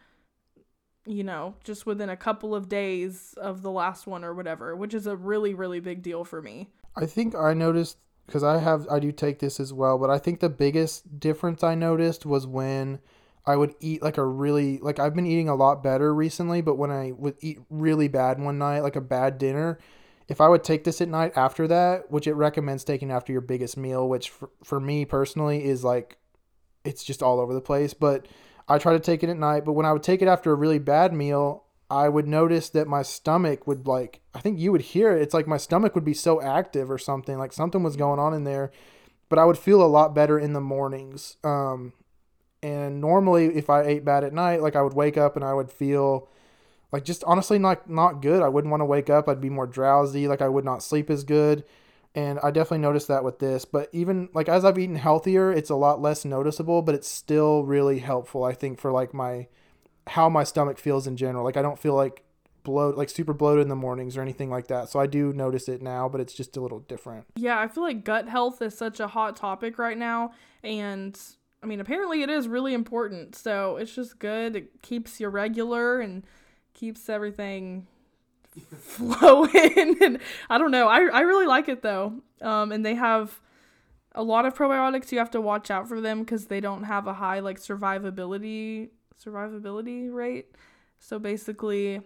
you 1.06 1.22
know, 1.22 1.54
just 1.62 1.86
within 1.86 2.10
a 2.10 2.16
couple 2.16 2.54
of 2.54 2.68
days 2.68 3.34
of 3.36 3.62
the 3.62 3.70
last 3.70 4.06
one 4.06 4.24
or 4.24 4.34
whatever, 4.34 4.74
which 4.74 4.94
is 4.94 5.06
a 5.06 5.16
really, 5.16 5.54
really 5.54 5.80
big 5.80 6.02
deal 6.02 6.24
for 6.24 6.42
me. 6.42 6.68
I 6.96 7.06
think 7.06 7.34
I 7.34 7.54
noticed 7.54 7.98
because 8.26 8.44
I 8.44 8.58
have 8.58 8.86
I 8.88 8.98
do 8.98 9.12
take 9.12 9.38
this 9.38 9.58
as 9.60 9.72
well, 9.72 9.98
but 9.98 10.10
I 10.10 10.18
think 10.18 10.40
the 10.40 10.48
biggest 10.48 11.20
difference 11.20 11.62
I 11.62 11.74
noticed 11.74 12.26
was 12.26 12.46
when 12.46 13.00
I 13.46 13.56
would 13.56 13.74
eat 13.80 14.02
like 14.02 14.18
a 14.18 14.24
really 14.24 14.78
like 14.78 14.98
I've 14.98 15.14
been 15.14 15.26
eating 15.26 15.48
a 15.48 15.54
lot 15.54 15.82
better 15.82 16.14
recently, 16.14 16.60
but 16.60 16.76
when 16.76 16.90
I 16.90 17.12
would 17.12 17.36
eat 17.40 17.58
really 17.70 18.08
bad 18.08 18.40
one 18.40 18.58
night, 18.58 18.80
like 18.80 18.96
a 18.96 19.00
bad 19.00 19.38
dinner, 19.38 19.78
if 20.30 20.40
I 20.40 20.48
would 20.48 20.62
take 20.62 20.84
this 20.84 21.00
at 21.00 21.08
night 21.08 21.32
after 21.34 21.66
that, 21.66 22.08
which 22.10 22.28
it 22.28 22.34
recommends 22.34 22.84
taking 22.84 23.10
after 23.10 23.32
your 23.32 23.40
biggest 23.40 23.76
meal, 23.76 24.08
which 24.08 24.30
for, 24.30 24.48
for 24.62 24.78
me 24.78 25.04
personally 25.04 25.64
is 25.64 25.82
like 25.82 26.18
it's 26.84 27.02
just 27.02 27.20
all 27.20 27.40
over 27.40 27.52
the 27.52 27.60
place, 27.60 27.94
but 27.94 28.26
I 28.68 28.78
try 28.78 28.92
to 28.92 29.00
take 29.00 29.24
it 29.24 29.28
at 29.28 29.36
night, 29.36 29.64
but 29.64 29.72
when 29.72 29.84
I 29.84 29.92
would 29.92 30.04
take 30.04 30.22
it 30.22 30.28
after 30.28 30.52
a 30.52 30.54
really 30.54 30.78
bad 30.78 31.12
meal, 31.12 31.64
I 31.90 32.08
would 32.08 32.28
notice 32.28 32.68
that 32.70 32.86
my 32.86 33.02
stomach 33.02 33.66
would 33.66 33.88
like 33.88 34.20
I 34.32 34.40
think 34.40 34.60
you 34.60 34.70
would 34.70 34.82
hear 34.82 35.10
it. 35.10 35.20
It's 35.20 35.34
like 35.34 35.48
my 35.48 35.56
stomach 35.56 35.96
would 35.96 36.04
be 36.04 36.14
so 36.14 36.40
active 36.40 36.92
or 36.92 36.98
something, 36.98 37.36
like 37.36 37.52
something 37.52 37.82
was 37.82 37.96
going 37.96 38.20
on 38.20 38.32
in 38.32 38.44
there. 38.44 38.70
But 39.28 39.40
I 39.40 39.44
would 39.44 39.58
feel 39.58 39.82
a 39.82 39.86
lot 39.86 40.14
better 40.14 40.38
in 40.38 40.52
the 40.52 40.60
mornings. 40.60 41.38
Um, 41.42 41.92
and 42.62 43.00
normally 43.00 43.46
if 43.56 43.68
I 43.68 43.82
ate 43.82 44.04
bad 44.04 44.22
at 44.22 44.32
night, 44.32 44.62
like 44.62 44.76
I 44.76 44.82
would 44.82 44.94
wake 44.94 45.16
up 45.16 45.34
and 45.34 45.44
I 45.44 45.54
would 45.54 45.72
feel 45.72 46.28
like 46.92 47.04
just 47.04 47.24
honestly 47.24 47.58
not 47.58 47.88
not 47.88 48.22
good. 48.22 48.42
I 48.42 48.48
wouldn't 48.48 48.70
want 48.70 48.80
to 48.80 48.86
wake 48.86 49.10
up. 49.10 49.28
I'd 49.28 49.40
be 49.40 49.50
more 49.50 49.66
drowsy, 49.66 50.28
like 50.28 50.42
I 50.42 50.48
would 50.48 50.64
not 50.64 50.82
sleep 50.82 51.10
as 51.10 51.24
good. 51.24 51.64
And 52.14 52.40
I 52.42 52.50
definitely 52.50 52.78
noticed 52.78 53.06
that 53.06 53.22
with 53.22 53.38
this, 53.38 53.64
but 53.64 53.88
even 53.92 54.30
like 54.34 54.48
as 54.48 54.64
I've 54.64 54.78
eaten 54.78 54.96
healthier, 54.96 55.52
it's 55.52 55.70
a 55.70 55.76
lot 55.76 56.02
less 56.02 56.24
noticeable, 56.24 56.82
but 56.82 56.96
it's 56.96 57.06
still 57.06 57.64
really 57.64 58.00
helpful 58.00 58.42
I 58.42 58.52
think 58.52 58.80
for 58.80 58.90
like 58.90 59.14
my 59.14 59.46
how 60.08 60.28
my 60.28 60.42
stomach 60.42 60.78
feels 60.78 61.06
in 61.06 61.16
general. 61.16 61.44
Like 61.44 61.56
I 61.56 61.62
don't 61.62 61.78
feel 61.78 61.94
like 61.94 62.24
bloat 62.62 62.96
like 62.96 63.08
super 63.08 63.32
bloated 63.32 63.62
in 63.62 63.68
the 63.68 63.76
mornings 63.76 64.16
or 64.16 64.22
anything 64.22 64.50
like 64.50 64.66
that. 64.66 64.88
So 64.88 64.98
I 64.98 65.06
do 65.06 65.32
notice 65.32 65.68
it 65.68 65.82
now, 65.82 66.08
but 66.08 66.20
it's 66.20 66.34
just 66.34 66.56
a 66.56 66.60
little 66.60 66.80
different. 66.80 67.26
Yeah, 67.36 67.60
I 67.60 67.68
feel 67.68 67.84
like 67.84 68.04
gut 68.04 68.28
health 68.28 68.60
is 68.60 68.76
such 68.76 68.98
a 68.98 69.06
hot 69.06 69.36
topic 69.36 69.78
right 69.78 69.96
now 69.96 70.32
and 70.64 71.18
I 71.62 71.66
mean 71.66 71.78
apparently 71.78 72.22
it 72.22 72.30
is 72.30 72.48
really 72.48 72.74
important. 72.74 73.36
So 73.36 73.76
it's 73.76 73.94
just 73.94 74.18
good. 74.18 74.56
It 74.56 74.82
keeps 74.82 75.20
you 75.20 75.28
regular 75.28 76.00
and 76.00 76.24
keeps 76.74 77.08
everything 77.08 77.86
flowing 78.78 79.96
and 80.02 80.18
I 80.48 80.58
don't 80.58 80.70
know. 80.70 80.88
I 80.88 81.06
I 81.06 81.20
really 81.20 81.46
like 81.46 81.68
it 81.68 81.82
though. 81.82 82.14
Um 82.40 82.72
and 82.72 82.84
they 82.84 82.94
have 82.94 83.40
a 84.14 84.22
lot 84.22 84.44
of 84.44 84.54
probiotics 84.54 85.12
you 85.12 85.18
have 85.18 85.30
to 85.30 85.40
watch 85.40 85.70
out 85.70 85.88
for 85.88 86.00
them 86.00 86.24
cuz 86.24 86.46
they 86.46 86.60
don't 86.60 86.84
have 86.84 87.06
a 87.06 87.14
high 87.14 87.40
like 87.40 87.58
survivability 87.58 88.90
survivability 89.24 90.12
rate. 90.12 90.56
So 90.98 91.18
basically 91.18 92.02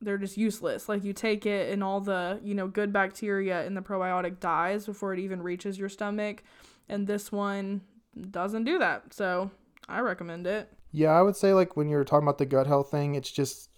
they're 0.00 0.18
just 0.18 0.36
useless. 0.36 0.88
Like 0.88 1.04
you 1.04 1.12
take 1.12 1.46
it 1.46 1.72
and 1.72 1.82
all 1.82 2.00
the, 2.00 2.40
you 2.42 2.54
know, 2.54 2.68
good 2.68 2.92
bacteria 2.92 3.64
in 3.64 3.74
the 3.74 3.80
probiotic 3.80 4.40
dies 4.40 4.86
before 4.86 5.12
it 5.12 5.18
even 5.18 5.42
reaches 5.42 5.78
your 5.78 5.88
stomach. 5.88 6.42
And 6.88 7.06
this 7.06 7.32
one 7.32 7.82
doesn't 8.30 8.64
do 8.64 8.78
that. 8.78 9.12
So 9.12 9.50
I 9.88 10.00
recommend 10.00 10.46
it. 10.46 10.72
Yeah, 10.92 11.10
I 11.10 11.22
would 11.22 11.36
say 11.36 11.52
like 11.52 11.76
when 11.76 11.88
you're 11.88 12.04
talking 12.04 12.26
about 12.26 12.38
the 12.38 12.46
gut 12.46 12.66
health 12.66 12.90
thing, 12.90 13.14
it's 13.14 13.30
just 13.30 13.70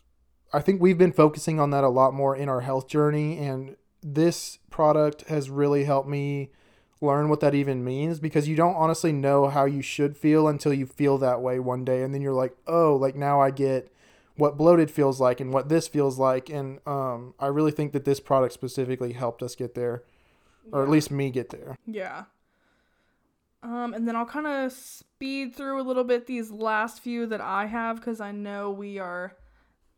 I 0.52 0.60
think 0.60 0.80
we've 0.80 0.98
been 0.98 1.12
focusing 1.12 1.60
on 1.60 1.70
that 1.70 1.84
a 1.84 1.88
lot 1.88 2.12
more 2.14 2.34
in 2.36 2.48
our 2.48 2.60
health 2.60 2.88
journey 2.88 3.38
and 3.38 3.76
this 4.02 4.58
product 4.70 5.22
has 5.28 5.50
really 5.50 5.84
helped 5.84 6.08
me 6.08 6.50
learn 7.00 7.28
what 7.28 7.40
that 7.40 7.54
even 7.54 7.84
means 7.84 8.18
because 8.20 8.48
you 8.48 8.56
don't 8.56 8.74
honestly 8.74 9.12
know 9.12 9.48
how 9.48 9.64
you 9.64 9.82
should 9.82 10.16
feel 10.16 10.48
until 10.48 10.72
you 10.72 10.86
feel 10.86 11.18
that 11.18 11.40
way 11.40 11.58
one 11.58 11.84
day 11.84 12.02
and 12.02 12.12
then 12.14 12.20
you're 12.22 12.32
like, 12.34 12.54
"Oh, 12.66 12.96
like 12.96 13.14
now 13.16 13.40
I 13.40 13.50
get 13.50 13.92
what 14.36 14.56
bloated 14.56 14.90
feels 14.90 15.20
like 15.20 15.40
and 15.40 15.52
what 15.52 15.68
this 15.68 15.88
feels 15.88 16.18
like." 16.18 16.48
And 16.50 16.80
um 16.86 17.34
I 17.38 17.46
really 17.48 17.72
think 17.72 17.92
that 17.92 18.04
this 18.04 18.20
product 18.20 18.52
specifically 18.54 19.12
helped 19.12 19.42
us 19.42 19.54
get 19.54 19.74
there. 19.74 20.02
or 20.72 20.82
at 20.82 20.88
least 20.90 21.10
me 21.10 21.30
get 21.30 21.50
there. 21.50 21.76
Yeah. 21.86 22.24
Um, 23.62 23.92
and 23.94 24.06
then 24.08 24.16
I'll 24.16 24.24
kind 24.26 24.46
of 24.46 24.72
speed 24.72 25.54
through 25.54 25.80
a 25.80 25.84
little 25.84 26.04
bit 26.04 26.26
these 26.26 26.50
last 26.50 27.00
few 27.00 27.26
that 27.26 27.40
I 27.40 27.66
have 27.66 27.96
because 27.96 28.20
I 28.20 28.32
know 28.32 28.70
we 28.70 28.98
are, 28.98 29.36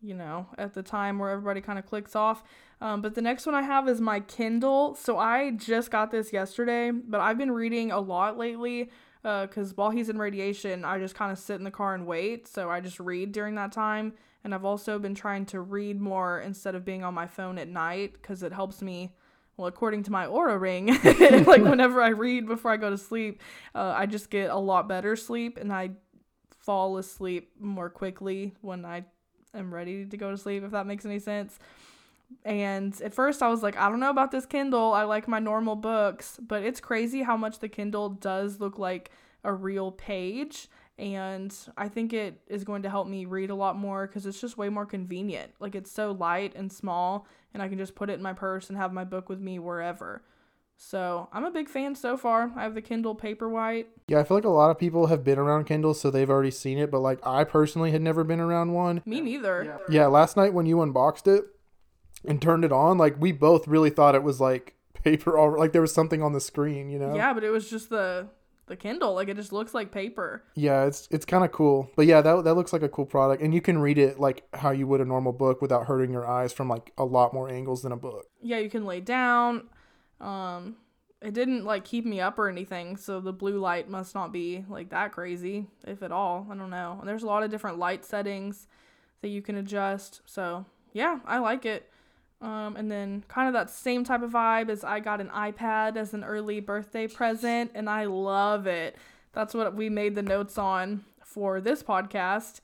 you 0.03 0.15
know, 0.15 0.47
at 0.59 0.75
the 0.75 0.83
time 0.83 1.19
where 1.19 1.31
everybody 1.31 1.61
kind 1.61 1.79
of 1.79 1.87
clicks 1.87 2.17
off. 2.17 2.43
Um, 2.81 3.01
but 3.01 3.15
the 3.15 3.23
next 3.23 3.47
one 3.47 3.55
I 3.55 3.63
have 3.63 3.89
is 3.89 4.01
my 4.01 4.21
Kindle. 4.21 4.95
So 4.97 5.19
I 5.19 5.53
just 5.53 5.91
got 5.91 6.11
this 6.11 6.33
yesterday, 6.33 6.91
but 6.91 7.21
I've 7.21 7.39
been 7.39 7.53
reading 7.53 7.93
a 7.93 8.01
lot 8.01 8.37
lately 8.37 8.91
because 9.23 9.71
uh, 9.71 9.75
while 9.77 9.91
he's 9.91 10.09
in 10.09 10.19
radiation, 10.19 10.85
I 10.85 10.99
just 10.99 11.15
kind 11.15 11.31
of 11.31 11.39
sit 11.39 11.55
in 11.55 11.65
the 11.65 11.71
car 11.71 11.95
and 11.95 12.07
wait. 12.07 12.49
So 12.49 12.69
I 12.69 12.81
just 12.81 12.99
read 12.99 13.33
during 13.33 13.55
that 13.55 13.71
time. 13.71 14.15
And 14.45 14.53
I've 14.53 14.65
also 14.65 14.99
been 14.99 15.15
trying 15.15 15.47
to 15.47 15.61
read 15.61 16.01
more 16.01 16.41
instead 16.41 16.75
of 16.75 16.85
being 16.85 17.05
on 17.05 17.15
my 17.15 17.29
phone 17.29 17.59
at 17.59 17.69
night 17.69 18.15
because 18.15 18.43
it 18.43 18.53
helps 18.53 18.83
me 18.83 19.15
well, 19.57 19.69
according 19.69 20.03
to 20.05 20.11
my 20.11 20.27
Oura 20.27 20.59
Ring, 20.59 20.87
like 21.47 21.63
whenever 21.63 22.01
I 22.01 22.09
read 22.09 22.47
before 22.47 22.71
I 22.71 22.79
go 22.79 22.91
to 22.91 22.99
sleep, 22.99 23.43
uh, 23.75 23.93
I 23.95 24.07
just 24.07 24.31
get 24.31 24.51
a 24.51 24.57
lot 24.57 24.89
better 24.89 25.15
sleep 25.15 25.59
and 25.59 25.73
I 25.73 25.91
fall 26.59 26.97
asleep 26.97 27.53
more 27.61 27.91
quickly 27.91 28.55
when 28.61 28.85
I 28.85 29.05
am 29.55 29.73
ready 29.73 30.05
to 30.05 30.17
go 30.17 30.31
to 30.31 30.37
sleep, 30.37 30.63
if 30.63 30.71
that 30.73 30.87
makes 30.87 31.05
any 31.05 31.19
sense. 31.19 31.59
And 32.45 32.99
at 33.03 33.15
first, 33.15 33.43
I 33.43 33.49
was 33.49 33.63
like, 33.63 33.77
I 33.77 33.89
don't 33.89 34.01
know 34.01 34.11
about 34.11 34.31
this 34.31 34.47
Kindle. 34.47 34.93
I 34.93 35.03
like 35.05 35.29
my 35.29 35.39
normal 35.39 35.77
books, 35.77 36.39
but 36.47 36.63
it's 36.63 36.81
crazy 36.81 37.23
how 37.23 37.37
much 37.37 37.59
the 37.59 37.69
Kindle 37.69 38.09
does 38.11 38.59
look 38.61 38.79
like 38.79 39.11
a 39.45 39.53
real 39.53 39.91
page 39.91 40.69
and 40.99 41.55
I 41.77 41.89
think 41.89 42.13
it 42.13 42.41
is 42.47 42.65
going 42.65 42.83
to 42.83 42.91
help 42.91 43.09
me 43.09 43.25
read 43.25 43.51
a 43.51 43.55
lot 43.55 43.77
more 43.77 44.07
because 44.07 44.27
it's 44.27 44.41
just 44.41 44.59
way 44.59 44.69
more 44.69 44.87
convenient. 44.87 45.53
Like 45.59 45.75
it's 45.75 45.91
so 45.91 46.13
light 46.13 46.55
and 46.55 46.71
small, 46.71 47.27
and 47.55 47.63
I 47.63 47.69
can 47.69 47.79
just 47.79 47.95
put 47.95 48.11
it 48.11 48.15
in 48.15 48.23
my 48.23 48.35
purse 48.35 48.69
and 48.69 48.79
have 48.79 48.93
my 48.93 49.05
book 49.05 49.29
with 49.29 49.41
me 49.41 49.59
wherever. 49.59 50.23
So 50.85 51.29
I'm 51.33 51.45
a 51.45 51.51
big 51.51 51.69
fan 51.69 51.95
so 51.95 52.17
far. 52.17 52.53
I 52.57 52.65
have 52.65 52.75
the 52.75 52.83
Kindle 52.83 53.15
Paperwhite. 53.15 53.87
Yeah, 54.09 54.19
I 54.19 54.25
feel 54.25 54.37
like 54.37 54.45
a 54.45 54.51
lot 54.51 54.71
of 54.71 54.79
people 54.81 55.07
have 55.07 55.23
been 55.23 55.39
around 55.39 55.65
Kindle, 55.65 55.95
so 55.95 56.11
they've 56.11 56.29
already 56.29 56.51
seen 56.51 56.77
it. 56.77 56.91
But 56.91 57.01
like 57.01 57.25
I 57.25 57.45
personally 57.45 57.93
had 57.93 58.03
never 58.03 58.25
been 58.25 58.41
around 58.41 58.73
one. 58.73 59.01
Me 59.07 59.21
neither. 59.21 59.63
Yeah, 59.63 60.01
yeah 60.01 60.07
last 60.09 60.37
night 60.37 60.53
when 60.53 60.67
you 60.67 60.83
unboxed 60.83 61.29
it 61.29 61.45
and 62.27 62.43
turned 62.43 62.65
it 62.65 62.73
on, 62.73 62.99
like 62.99 63.19
we 63.19 63.31
both 63.31 63.69
really 63.69 63.91
thought 63.91 64.17
it 64.17 64.25
was 64.25 64.41
like 64.41 64.75
paper, 64.93 65.39
or 65.39 65.57
like 65.57 65.73
there 65.73 65.81
was 65.81 65.95
something 65.95 66.21
on 66.21 66.33
the 66.33 66.41
screen, 66.41 66.91
you 66.91 66.99
know? 66.99 67.15
Yeah, 67.15 67.33
but 67.33 67.45
it 67.45 67.51
was 67.51 67.71
just 67.71 67.89
the 67.89 68.27
the 68.67 68.77
Kindle. 68.77 69.15
Like 69.15 69.29
it 69.29 69.37
just 69.37 69.53
looks 69.53 69.73
like 69.73 69.93
paper. 69.93 70.43
Yeah, 70.57 70.85
it's 70.85 71.07
it's 71.13 71.25
kind 71.25 71.45
of 71.45 71.53
cool. 71.53 71.91
But 71.95 72.07
yeah, 72.07 72.21
that 72.23 72.43
that 72.43 72.55
looks 72.55 72.73
like 72.73 72.83
a 72.83 72.89
cool 72.89 73.07
product, 73.07 73.41
and 73.41 73.55
you 73.55 73.61
can 73.61 73.79
read 73.79 73.99
it 73.99 74.19
like 74.19 74.43
how 74.53 74.73
you 74.73 74.89
would 74.89 75.01
a 75.01 75.05
normal 75.05 75.33
book 75.33 75.63
without 75.63 75.87
hurting 75.87 76.13
your 76.13 76.27
eyes 76.27 76.53
from 76.53 76.69
like 76.69 76.93
a 76.99 77.05
lot 77.05 77.33
more 77.33 77.49
angles 77.49 77.83
than 77.83 77.93
a 77.93 77.97
book. 77.97 78.27
Yeah, 78.43 78.59
you 78.59 78.69
can 78.69 78.85
lay 78.85 79.01
down. 79.01 79.69
Um, 80.23 80.77
it 81.21 81.35
didn't 81.35 81.65
like 81.65 81.85
keep 81.85 82.07
me 82.07 82.21
up 82.21 82.39
or 82.39 82.49
anything, 82.49 82.97
so 82.97 83.21
the 83.21 83.33
blue 83.33 83.59
light 83.59 83.89
must 83.89 84.15
not 84.15 84.33
be 84.33 84.65
like 84.69 84.89
that 84.91 85.13
crazy, 85.13 85.67
if 85.87 86.03
at 86.03 86.13
all. 86.13 86.47
I 86.51 86.55
don't 86.55 86.71
know. 86.71 86.97
And 86.99 87.09
there's 87.09 87.23
a 87.23 87.27
lot 87.27 87.43
of 87.43 87.51
different 87.51 87.79
light 87.79 88.05
settings 88.05 88.67
that 89.21 89.29
you 89.29 89.43
can 89.43 89.57
adjust. 89.57 90.23
So 90.25 90.65
yeah, 90.93 91.21
I 91.27 91.39
like 91.39 91.67
it. 91.67 91.91
Um, 92.41 92.75
and 92.77 92.91
then 92.91 93.25
kind 93.29 93.47
of 93.47 93.55
that 93.55 93.71
same 93.71 94.03
type 94.03 94.23
of 94.23 94.33
vibe 94.33 94.69
as 94.69 94.83
I 94.83 94.99
got 94.99 95.21
an 95.21 95.29
iPad 95.29 95.97
as 95.97 96.13
an 96.13 96.25
early 96.25 96.59
birthday 96.59 97.07
present, 97.07 97.71
and 97.75 97.89
I 97.89 98.07
love 98.07 98.67
it. 98.67 98.97
That's 99.33 99.55
what 99.55 99.75
we 99.75 99.89
made 99.89 100.17
the 100.17 100.23
notes 100.23 100.59
on 100.59 101.05
for 101.25 101.61
this 101.61 101.83
podcast. 101.83 102.61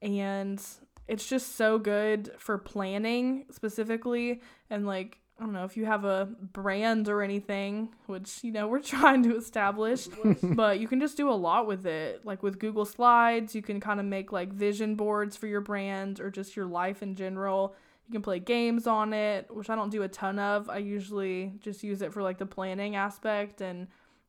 And 0.00 0.62
it's 1.06 1.28
just 1.28 1.56
so 1.56 1.78
good 1.78 2.32
for 2.38 2.56
planning 2.56 3.44
specifically. 3.50 4.40
And 4.70 4.86
like, 4.86 5.18
I 5.38 5.44
don't 5.44 5.52
know 5.52 5.64
if 5.64 5.76
you 5.76 5.86
have 5.86 6.04
a 6.04 6.26
brand 6.52 7.08
or 7.08 7.22
anything, 7.22 7.90
which, 8.06 8.42
you 8.42 8.50
know, 8.50 8.66
we're 8.66 8.80
trying 8.82 9.22
to 9.22 9.36
establish, 9.36 10.08
but 10.42 10.80
you 10.80 10.88
can 10.88 10.98
just 10.98 11.16
do 11.16 11.30
a 11.30 11.32
lot 11.34 11.66
with 11.66 11.86
it. 11.86 12.24
Like 12.24 12.42
with 12.42 12.58
Google 12.58 12.84
Slides, 12.84 13.54
you 13.54 13.62
can 13.62 13.80
kind 13.80 14.00
of 14.00 14.06
make 14.06 14.32
like 14.32 14.52
vision 14.52 14.96
boards 14.96 15.36
for 15.36 15.46
your 15.46 15.60
brand 15.60 16.18
or 16.18 16.30
just 16.30 16.56
your 16.56 16.66
life 16.66 17.02
in 17.02 17.14
general 17.14 17.76
you 18.08 18.12
can 18.12 18.22
play 18.22 18.38
games 18.38 18.86
on 18.86 19.12
it, 19.12 19.54
which 19.54 19.68
I 19.68 19.74
don't 19.74 19.90
do 19.90 20.02
a 20.02 20.08
ton 20.08 20.38
of. 20.38 20.70
I 20.70 20.78
usually 20.78 21.52
just 21.60 21.82
use 21.82 22.00
it 22.00 22.12
for 22.12 22.22
like 22.22 22.38
the 22.38 22.46
planning 22.46 22.96
aspect 22.96 23.60
and, 23.60 23.86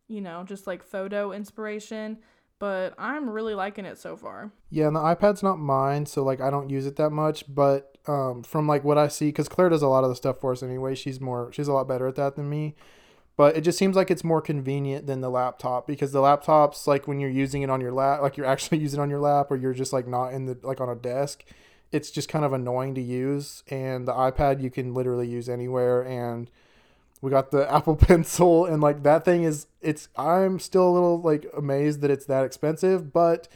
you 0.09 0.19
know, 0.19 0.43
just 0.43 0.67
like 0.67 0.83
photo 0.83 1.31
inspiration. 1.31 2.17
But 2.59 2.93
I'm 2.97 3.29
really 3.29 3.55
liking 3.55 3.85
it 3.85 3.97
so 3.97 4.17
far. 4.17 4.51
Yeah, 4.69 4.87
and 4.87 4.95
the 4.95 4.99
iPad's 4.99 5.41
not 5.41 5.59
mine, 5.59 6.05
so 6.05 6.23
like 6.23 6.41
I 6.41 6.49
don't 6.49 6.69
use 6.69 6.85
it 6.85 6.97
that 6.97 7.11
much. 7.11 7.45
But 7.47 7.97
um, 8.05 8.43
from 8.43 8.67
like 8.67 8.83
what 8.83 8.97
I 8.97 9.07
see, 9.07 9.27
because 9.27 9.47
Claire 9.47 9.69
does 9.69 9.81
a 9.81 9.87
lot 9.87 10.03
of 10.03 10.09
the 10.09 10.15
stuff 10.15 10.39
for 10.39 10.51
us 10.51 10.61
anyway. 10.61 10.95
She's 10.95 11.21
more, 11.21 11.51
she's 11.53 11.69
a 11.69 11.73
lot 11.73 11.87
better 11.87 12.07
at 12.07 12.15
that 12.15 12.35
than 12.35 12.49
me. 12.49 12.75
But 13.37 13.55
it 13.55 13.61
just 13.61 13.77
seems 13.77 13.95
like 13.95 14.11
it's 14.11 14.25
more 14.25 14.41
convenient 14.41 15.07
than 15.07 15.21
the 15.21 15.29
laptop 15.29 15.87
because 15.87 16.11
the 16.11 16.19
laptops, 16.19 16.85
like 16.85 17.07
when 17.07 17.21
you're 17.21 17.29
using 17.29 17.61
it 17.61 17.69
on 17.69 17.79
your 17.79 17.93
lap, 17.93 18.21
like 18.21 18.35
you're 18.35 18.45
actually 18.45 18.77
using 18.81 18.99
it 18.99 19.03
on 19.03 19.09
your 19.09 19.21
lap, 19.21 19.47
or 19.49 19.55
you're 19.55 19.73
just 19.73 19.93
like 19.93 20.07
not 20.07 20.33
in 20.33 20.45
the 20.45 20.57
like 20.61 20.81
on 20.81 20.89
a 20.89 20.95
desk 20.95 21.45
it's 21.91 22.11
just 22.11 22.29
kind 22.29 22.45
of 22.45 22.53
annoying 22.53 22.95
to 22.95 23.01
use. 23.01 23.63
And 23.69 24.07
the 24.07 24.13
iPad 24.13 24.61
you 24.61 24.69
can 24.69 24.93
literally 24.93 25.27
use 25.27 25.49
anywhere. 25.49 26.01
And 26.01 26.49
we 27.21 27.29
got 27.29 27.51
the 27.51 27.71
Apple 27.73 27.95
Pencil, 27.95 28.65
and 28.65 28.81
like 28.81 29.03
that 29.03 29.25
thing 29.25 29.43
is, 29.43 29.67
it's. 29.81 30.09
I'm 30.15 30.59
still 30.59 30.87
a 30.87 30.91
little 30.91 31.21
like 31.21 31.45
amazed 31.55 32.01
that 32.01 32.11
it's 32.11 32.25
that 32.25 32.45
expensive, 32.45 33.11
but 33.13 33.47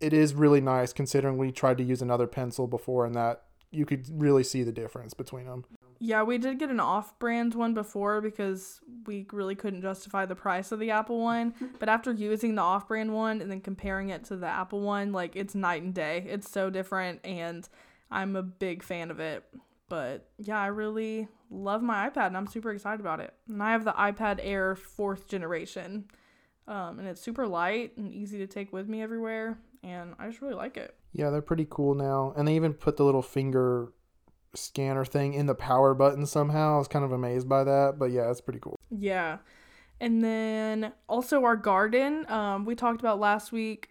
it 0.00 0.12
is 0.12 0.34
really 0.34 0.60
nice 0.60 0.92
considering 0.92 1.38
we 1.38 1.52
tried 1.52 1.78
to 1.78 1.84
use 1.84 2.02
another 2.02 2.26
pencil 2.26 2.66
before, 2.66 3.06
and 3.06 3.14
that 3.14 3.42
you 3.70 3.84
could 3.84 4.06
really 4.10 4.44
see 4.44 4.62
the 4.62 4.72
difference 4.72 5.14
between 5.14 5.46
them. 5.46 5.64
Yeah, 5.98 6.22
we 6.22 6.38
did 6.38 6.58
get 6.58 6.70
an 6.70 6.80
off 6.80 7.18
brand 7.18 7.54
one 7.54 7.72
before 7.72 8.20
because 8.20 8.80
we 9.06 9.26
really 9.32 9.54
couldn't 9.54 9.82
justify 9.82 10.26
the 10.26 10.34
price 10.34 10.72
of 10.72 10.78
the 10.78 10.90
Apple 10.90 11.20
one. 11.20 11.54
But 11.78 11.88
after 11.88 12.12
using 12.12 12.54
the 12.54 12.62
off 12.62 12.88
brand 12.88 13.12
one 13.12 13.40
and 13.40 13.50
then 13.50 13.60
comparing 13.60 14.10
it 14.10 14.24
to 14.24 14.36
the 14.36 14.46
Apple 14.46 14.80
one, 14.80 15.12
like 15.12 15.34
it's 15.34 15.54
night 15.54 15.82
and 15.82 15.94
day. 15.94 16.24
It's 16.28 16.50
so 16.50 16.70
different 16.70 17.20
and 17.24 17.68
I'm 18.10 18.36
a 18.36 18.42
big 18.42 18.82
fan 18.82 19.10
of 19.10 19.20
it. 19.20 19.44
But 19.94 20.28
yeah, 20.38 20.60
I 20.60 20.66
really 20.66 21.28
love 21.50 21.80
my 21.80 22.10
iPad 22.10 22.26
and 22.26 22.36
I'm 22.36 22.48
super 22.48 22.72
excited 22.72 22.98
about 22.98 23.20
it. 23.20 23.32
And 23.48 23.62
I 23.62 23.70
have 23.70 23.84
the 23.84 23.92
iPad 23.92 24.40
Air 24.42 24.74
fourth 24.74 25.28
generation. 25.28 26.06
Um, 26.66 26.98
and 26.98 27.06
it's 27.06 27.20
super 27.20 27.46
light 27.46 27.96
and 27.96 28.12
easy 28.12 28.38
to 28.38 28.48
take 28.48 28.72
with 28.72 28.88
me 28.88 29.02
everywhere. 29.02 29.56
And 29.84 30.14
I 30.18 30.26
just 30.26 30.42
really 30.42 30.56
like 30.56 30.76
it. 30.76 30.96
Yeah, 31.12 31.30
they're 31.30 31.42
pretty 31.42 31.68
cool 31.70 31.94
now. 31.94 32.34
And 32.36 32.48
they 32.48 32.56
even 32.56 32.74
put 32.74 32.96
the 32.96 33.04
little 33.04 33.22
finger 33.22 33.92
scanner 34.52 35.04
thing 35.04 35.34
in 35.34 35.46
the 35.46 35.54
power 35.54 35.94
button 35.94 36.26
somehow. 36.26 36.74
I 36.74 36.78
was 36.78 36.88
kind 36.88 37.04
of 37.04 37.12
amazed 37.12 37.48
by 37.48 37.62
that, 37.62 37.94
but 37.96 38.10
yeah, 38.10 38.28
it's 38.32 38.40
pretty 38.40 38.58
cool. 38.58 38.74
Yeah. 38.90 39.38
And 40.00 40.24
then 40.24 40.92
also 41.08 41.44
our 41.44 41.54
garden, 41.54 42.28
um, 42.28 42.64
we 42.64 42.74
talked 42.74 42.98
about 42.98 43.20
last 43.20 43.52
week. 43.52 43.90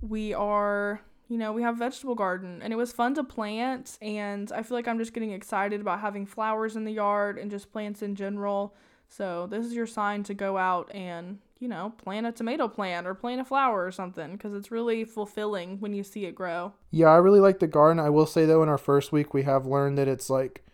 We 0.00 0.32
are, 0.32 1.02
you 1.28 1.38
know, 1.38 1.52
we 1.52 1.62
have 1.62 1.76
vegetable 1.76 2.14
garden 2.14 2.60
and 2.62 2.72
it 2.72 2.76
was 2.76 2.92
fun 2.92 3.14
to 3.14 3.24
plant 3.24 3.98
and 4.00 4.50
I 4.52 4.62
feel 4.62 4.76
like 4.76 4.88
I'm 4.88 4.98
just 4.98 5.12
getting 5.12 5.32
excited 5.32 5.80
about 5.80 6.00
having 6.00 6.26
flowers 6.26 6.76
in 6.76 6.84
the 6.84 6.92
yard 6.92 7.38
and 7.38 7.50
just 7.50 7.72
plants 7.72 8.02
in 8.02 8.14
general. 8.14 8.74
So 9.08 9.46
this 9.46 9.64
is 9.64 9.72
your 9.72 9.86
sign 9.86 10.22
to 10.24 10.34
go 10.34 10.56
out 10.56 10.94
and 10.94 11.38
you 11.58 11.68
know, 11.68 11.94
plant 11.96 12.26
a 12.26 12.32
tomato 12.32 12.68
plant 12.68 13.06
or 13.06 13.14
plant 13.14 13.40
a 13.40 13.44
flower 13.44 13.86
or 13.86 13.90
something 13.90 14.32
because 14.32 14.52
it's 14.52 14.70
really 14.70 15.04
fulfilling 15.04 15.80
when 15.80 15.94
you 15.94 16.02
see 16.02 16.26
it 16.26 16.34
grow. 16.34 16.74
Yeah, 16.90 17.06
I 17.06 17.16
really 17.16 17.40
like 17.40 17.60
the 17.60 17.66
garden. 17.66 17.98
I 17.98 18.10
will 18.10 18.26
say 18.26 18.44
though, 18.44 18.62
in 18.62 18.68
our 18.68 18.78
first 18.78 19.10
week, 19.10 19.32
we 19.32 19.42
have 19.44 19.64
learned 19.64 19.96
that 19.96 20.08
it's 20.08 20.28
like 20.28 20.64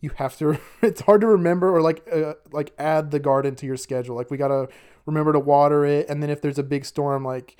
you 0.00 0.10
have 0.16 0.36
to. 0.38 0.58
It's 0.82 1.00
hard 1.00 1.22
to 1.22 1.26
remember 1.26 1.74
or 1.74 1.82
like 1.82 2.06
uh, 2.12 2.34
like 2.52 2.72
add 2.78 3.10
the 3.10 3.18
garden 3.18 3.56
to 3.56 3.66
your 3.66 3.76
schedule. 3.76 4.14
Like 4.14 4.30
we 4.30 4.36
gotta 4.36 4.68
remember 5.06 5.32
to 5.32 5.40
water 5.40 5.84
it, 5.84 6.08
and 6.08 6.22
then 6.22 6.30
if 6.30 6.40
there's 6.40 6.58
a 6.58 6.62
big 6.62 6.84
storm, 6.84 7.24
like 7.24 7.56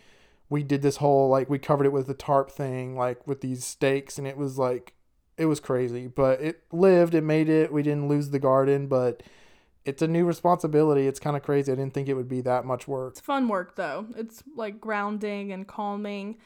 we 0.51 0.63
did 0.63 0.83
this 0.83 0.97
whole 0.97 1.29
like 1.29 1.51
we 1.51 1.59
covered 1.59 1.87
it 1.87 1.93
with 1.93 2.07
the 2.07 2.15
tarp 2.15 2.51
thing, 2.51 2.97
like 2.97 3.27
with 3.27 3.41
these 3.41 3.65
stakes, 3.65 4.19
and 4.19 4.27
it 4.27 4.37
was 4.37 4.59
like 4.59 4.95
it 5.37 5.47
was 5.47 5.61
crazy, 5.61 6.07
but 6.07 6.41
it 6.41 6.65
lived. 6.73 7.15
It 7.15 7.23
made 7.23 7.49
it. 7.49 7.73
We 7.73 7.83
didn't 7.83 8.09
lose 8.09 8.31
the 8.31 8.39
garden, 8.39 8.89
but 8.89 9.23
it's 9.85 10.03
a 10.03 10.09
new 10.09 10.25
responsibility. 10.25 11.07
It's 11.07 11.21
kind 11.21 11.37
of 11.37 11.43
crazy. 11.43 11.73
I 11.73 11.77
didn't 11.77 11.95
think 11.95 12.09
it 12.09 12.15
would 12.15 12.29
be 12.29 12.41
that 12.43 12.65
much 12.65 12.89
work. 12.89 13.13
It's 13.13 13.21
fun 13.21 13.49
work 13.49 13.77
though. 13.77 14.07
It's 14.17 14.43
like 14.57 14.81
grounding 14.81 15.53
and 15.53 15.67
calming, 15.67 16.39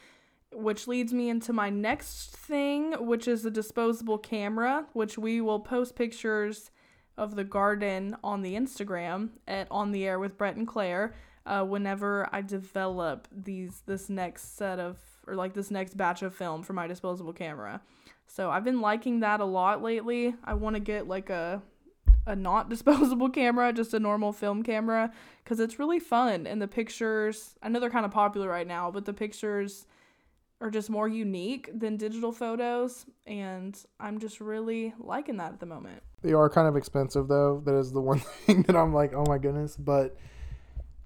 which 0.53 0.87
leads 0.87 1.13
me 1.13 1.29
into 1.29 1.53
my 1.53 1.71
next 1.71 2.37
thing, 2.37 2.93
which 3.07 3.27
is 3.27 3.43
the 3.43 3.51
disposable 3.51 4.19
camera, 4.19 4.87
which 4.93 5.17
we 5.17 5.41
will 5.41 5.61
post 5.61 5.97
pictures 5.97 6.71
of 7.17 7.37
the 7.37 7.45
garden 7.45 8.17
on 8.23 8.43
the 8.43 8.55
Instagram 8.55 9.31
at 9.47 9.69
on 9.71 9.93
the 9.93 10.07
air 10.07 10.19
with 10.19 10.37
Brett 10.37 10.57
and 10.57 10.67
Claire. 10.67 11.15
Uh, 11.45 11.65
whenever 11.65 12.29
I 12.33 12.41
develop 12.41 13.27
these 13.33 13.83
this 13.87 14.09
next 14.09 14.57
set 14.57 14.79
of 14.79 14.99
or 15.27 15.35
like 15.35 15.55
this 15.55 15.71
next 15.71 15.97
batch 15.97 16.23
of 16.23 16.35
film 16.35 16.63
for 16.63 16.73
my 16.73 16.87
disposable 16.87 17.33
camera. 17.33 17.81
So 18.27 18.51
I've 18.51 18.65
been 18.65 18.81
liking 18.81 19.21
that 19.21 19.41
a 19.41 19.45
lot 19.45 19.83
lately. 19.83 20.35
I 20.45 20.55
want 20.55 20.75
to 20.77 20.81
get 20.81 21.07
like 21.07 21.31
a 21.31 21.63
a 22.27 22.37
not 22.37 22.69
disposable 22.71 23.31
camera, 23.31 23.73
just 23.73 23.95
a 23.95 24.01
normal 24.01 24.33
film 24.33 24.63
camera, 24.63 25.13
because 25.43 25.61
it's 25.61 25.79
really 25.79 26.01
fun. 26.01 26.47
And 26.47 26.61
the 26.61 26.69
pictures, 26.69 27.55
I 27.63 27.69
know 27.69 27.81
they're 27.81 27.91
kind 27.91 28.07
of 28.07 28.13
popular 28.13 28.49
right 28.49 28.67
now, 28.67 28.91
but 28.91 29.05
the 29.05 29.13
pictures 29.13 29.87
are 30.61 30.71
just 30.71 30.89
more 30.89 31.09
unique 31.09 31.69
than 31.75 31.97
digital 31.97 32.31
photos. 32.31 33.05
And 33.27 33.77
I'm 33.99 34.21
just 34.21 34.41
really 34.41 34.95
liking 34.99 35.37
that 35.39 35.53
at 35.53 35.61
the 35.61 35.67
moment. 35.67 36.03
They 36.23 36.33
are 36.33 36.49
kind 36.49 36.69
of 36.69 36.77
expensive 36.77 37.27
though. 37.27 37.61
That 37.65 37.75
is 37.75 37.93
the 37.93 38.01
one 38.01 38.19
thing 38.47 38.63
that 38.63 38.77
I'm 38.77 38.95
like, 38.95 39.13
oh 39.13 39.25
my 39.27 39.39
goodness. 39.39 39.77
But 39.77 40.17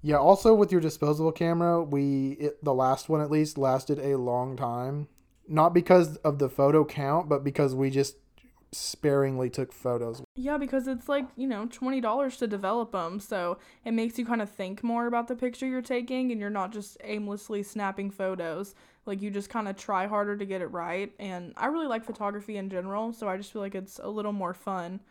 yeah, 0.07 0.15
also 0.15 0.53
with 0.53 0.71
your 0.71 0.79
disposable 0.79 1.33
camera, 1.33 1.83
we 1.83 2.37
it, 2.39 2.63
the 2.63 2.73
last 2.73 3.09
one 3.09 3.19
at 3.19 3.29
least 3.29 3.57
lasted 3.57 3.99
a 3.99 4.17
long 4.17 4.55
time. 4.55 5.09
Not 5.49 5.73
because 5.73 6.15
of 6.17 6.39
the 6.39 6.47
photo 6.47 6.85
count, 6.85 7.27
but 7.27 7.43
because 7.43 7.75
we 7.75 7.89
just 7.89 8.15
sparingly 8.71 9.49
took 9.49 9.73
photos. 9.73 10.21
Yeah, 10.35 10.57
because 10.57 10.87
it's 10.87 11.09
like, 11.09 11.25
you 11.35 11.45
know, 11.45 11.65
$20 11.65 12.37
to 12.37 12.47
develop 12.47 12.93
them. 12.93 13.19
So 13.19 13.57
it 13.83 13.91
makes 13.91 14.17
you 14.17 14.25
kind 14.25 14.41
of 14.41 14.49
think 14.49 14.81
more 14.81 15.07
about 15.07 15.27
the 15.27 15.35
picture 15.35 15.67
you're 15.67 15.81
taking 15.81 16.31
and 16.31 16.39
you're 16.39 16.49
not 16.49 16.71
just 16.71 16.97
aimlessly 17.03 17.61
snapping 17.61 18.09
photos. 18.09 18.75
Like 19.05 19.21
you 19.21 19.29
just 19.29 19.49
kind 19.49 19.67
of 19.67 19.75
try 19.75 20.07
harder 20.07 20.37
to 20.37 20.45
get 20.45 20.61
it 20.61 20.67
right. 20.67 21.11
And 21.19 21.53
I 21.57 21.65
really 21.65 21.87
like 21.87 22.05
photography 22.05 22.55
in 22.55 22.69
general. 22.69 23.11
So 23.11 23.27
I 23.27 23.35
just 23.35 23.51
feel 23.51 23.61
like 23.61 23.75
it's 23.75 23.99
a 24.01 24.09
little 24.09 24.33
more 24.33 24.53
fun. 24.53 25.01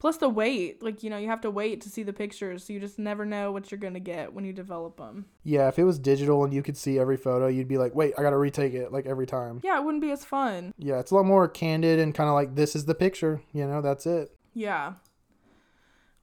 Plus 0.00 0.16
the 0.16 0.30
wait, 0.30 0.82
like 0.82 1.02
you 1.02 1.10
know, 1.10 1.18
you 1.18 1.28
have 1.28 1.42
to 1.42 1.50
wait 1.50 1.82
to 1.82 1.90
see 1.90 2.02
the 2.02 2.12
pictures, 2.12 2.64
so 2.64 2.72
you 2.72 2.80
just 2.80 2.98
never 2.98 3.26
know 3.26 3.52
what 3.52 3.70
you're 3.70 3.78
gonna 3.78 4.00
get 4.00 4.32
when 4.32 4.46
you 4.46 4.52
develop 4.52 4.96
them. 4.96 5.26
Yeah, 5.44 5.68
if 5.68 5.78
it 5.78 5.84
was 5.84 5.98
digital 5.98 6.42
and 6.42 6.54
you 6.54 6.62
could 6.62 6.78
see 6.78 6.98
every 6.98 7.18
photo, 7.18 7.48
you'd 7.48 7.68
be 7.68 7.76
like, 7.76 7.94
wait, 7.94 8.14
I 8.16 8.22
gotta 8.22 8.38
retake 8.38 8.72
it 8.72 8.92
like 8.92 9.04
every 9.04 9.26
time. 9.26 9.60
Yeah, 9.62 9.78
it 9.78 9.84
wouldn't 9.84 10.02
be 10.02 10.10
as 10.10 10.24
fun. 10.24 10.72
Yeah, 10.78 11.00
it's 11.00 11.10
a 11.10 11.14
lot 11.14 11.26
more 11.26 11.46
candid 11.48 11.98
and 11.98 12.14
kind 12.14 12.30
of 12.30 12.34
like 12.34 12.54
this 12.54 12.74
is 12.74 12.86
the 12.86 12.94
picture, 12.94 13.42
you 13.52 13.66
know, 13.66 13.82
that's 13.82 14.06
it. 14.06 14.34
Yeah. 14.54 14.94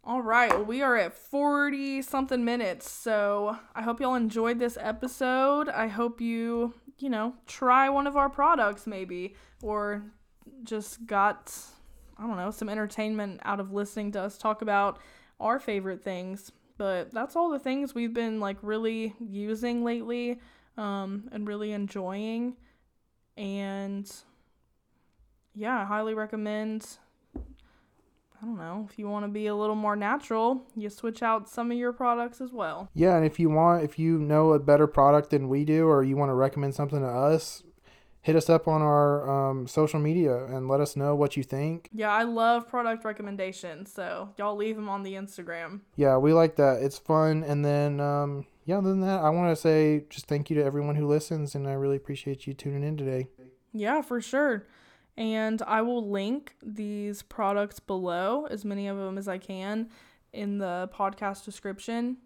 All 0.03 0.23
right, 0.23 0.49
well, 0.49 0.65
we 0.65 0.81
are 0.81 0.95
at 0.95 1.13
40 1.13 2.01
something 2.01 2.43
minutes, 2.43 2.89
so 2.89 3.57
I 3.75 3.83
hope 3.83 3.99
y'all 3.99 4.15
enjoyed 4.15 4.57
this 4.57 4.77
episode. 4.81 5.69
I 5.69 5.85
hope 5.85 6.19
you, 6.19 6.73
you 6.97 7.09
know, 7.09 7.35
try 7.45 7.89
one 7.89 8.07
of 8.07 8.17
our 8.17 8.29
products 8.29 8.87
maybe, 8.87 9.35
or 9.61 10.01
just 10.63 11.05
got 11.05 11.53
I 12.17 12.25
don't 12.25 12.37
know, 12.37 12.51
some 12.51 12.69
entertainment 12.69 13.41
out 13.43 13.59
of 13.59 13.71
listening 13.71 14.11
to 14.13 14.21
us 14.21 14.37
talk 14.37 14.61
about 14.61 14.99
our 15.39 15.59
favorite 15.59 16.03
things. 16.03 16.51
But 16.77 17.11
that's 17.11 17.35
all 17.35 17.49
the 17.49 17.59
things 17.59 17.95
we've 17.95 18.13
been 18.13 18.39
like 18.39 18.57
really 18.61 19.15
using 19.19 19.83
lately 19.83 20.39
um, 20.77 21.27
and 21.31 21.47
really 21.47 21.71
enjoying. 21.71 22.55
And 23.35 24.11
yeah, 25.55 25.81
I 25.81 25.85
highly 25.85 26.13
recommend. 26.13 26.87
I 28.39 28.45
don't 28.45 28.57
know, 28.57 28.87
if 28.87 28.99
you 28.99 29.09
want 29.09 29.25
to 29.25 29.29
be 29.29 29.47
a 29.47 29.55
little 29.55 29.75
more 29.75 29.95
natural, 29.95 30.63
you 30.75 30.91
switch 30.91 31.23
out 31.23 31.49
some 31.49 31.71
of 31.71 31.77
your 31.77 31.91
products 31.91 32.39
as 32.39 32.53
well. 32.53 32.87
Yeah, 32.93 33.15
and 33.15 33.25
if 33.25 33.39
you 33.39 33.49
want, 33.49 33.83
if 33.83 33.97
you 33.97 34.19
know 34.19 34.53
a 34.53 34.59
better 34.59 34.85
product 34.85 35.31
than 35.31 35.49
we 35.49 35.65
do, 35.65 35.87
or 35.87 36.03
you 36.03 36.15
want 36.15 36.29
to 36.29 36.35
recommend 36.35 36.75
something 36.75 36.99
to 36.99 37.07
us, 37.07 37.63
hit 38.27 38.35
us 38.35 38.49
up 38.49 38.67
on 38.67 38.81
our 38.81 39.49
um, 39.49 39.65
social 39.67 40.01
media 40.01 40.43
and 40.47 40.67
let 40.67 40.81
us 40.81 40.97
know 40.97 41.15
what 41.15 41.37
you 41.37 41.43
think. 41.43 41.89
Yeah, 41.93 42.11
I 42.11 42.23
love 42.23 42.67
product 42.67 43.05
recommendations, 43.05 43.89
so 43.89 44.33
y'all 44.37 44.57
leave 44.57 44.75
them 44.75 44.89
on 44.89 45.03
the 45.03 45.13
Instagram. 45.13 45.79
Yeah, 45.95 46.17
we 46.17 46.33
like 46.33 46.57
that. 46.57 46.81
It's 46.81 46.97
fun. 46.97 47.45
And 47.45 47.63
then, 47.63 48.01
um, 48.01 48.45
yeah, 48.65 48.79
other 48.79 48.89
than 48.89 48.99
that, 48.99 49.21
I 49.21 49.29
want 49.29 49.55
to 49.55 49.55
say 49.55 50.07
just 50.09 50.27
thank 50.27 50.49
you 50.49 50.57
to 50.57 50.63
everyone 50.65 50.95
who 50.95 51.07
listens, 51.07 51.55
and 51.55 51.65
I 51.69 51.71
really 51.71 51.95
appreciate 51.95 52.45
you 52.45 52.53
tuning 52.53 52.83
in 52.83 52.97
today. 52.97 53.29
Yeah, 53.71 54.01
for 54.01 54.19
sure. 54.19 54.67
And 55.15 55.61
I 55.61 55.81
will 55.81 56.11
link 56.11 56.57
these 56.61 57.21
products 57.21 57.79
below, 57.79 58.45
as 58.47 58.65
many 58.65 58.89
of 58.89 58.97
them 58.97 59.17
as 59.17 59.29
I 59.29 59.37
can, 59.37 59.87
in 60.33 60.57
the 60.57 60.89
podcast 60.93 61.45
description. 61.45 62.17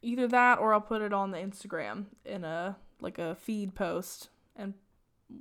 Either 0.00 0.26
that 0.28 0.58
or 0.58 0.72
I'll 0.72 0.80
put 0.80 1.02
it 1.02 1.12
on 1.12 1.30
the 1.30 1.38
Instagram 1.38 2.06
in 2.24 2.42
a 2.42 2.78
like 3.02 3.18
a 3.18 3.34
feed 3.34 3.74
post 3.74 4.30
and 4.58 4.74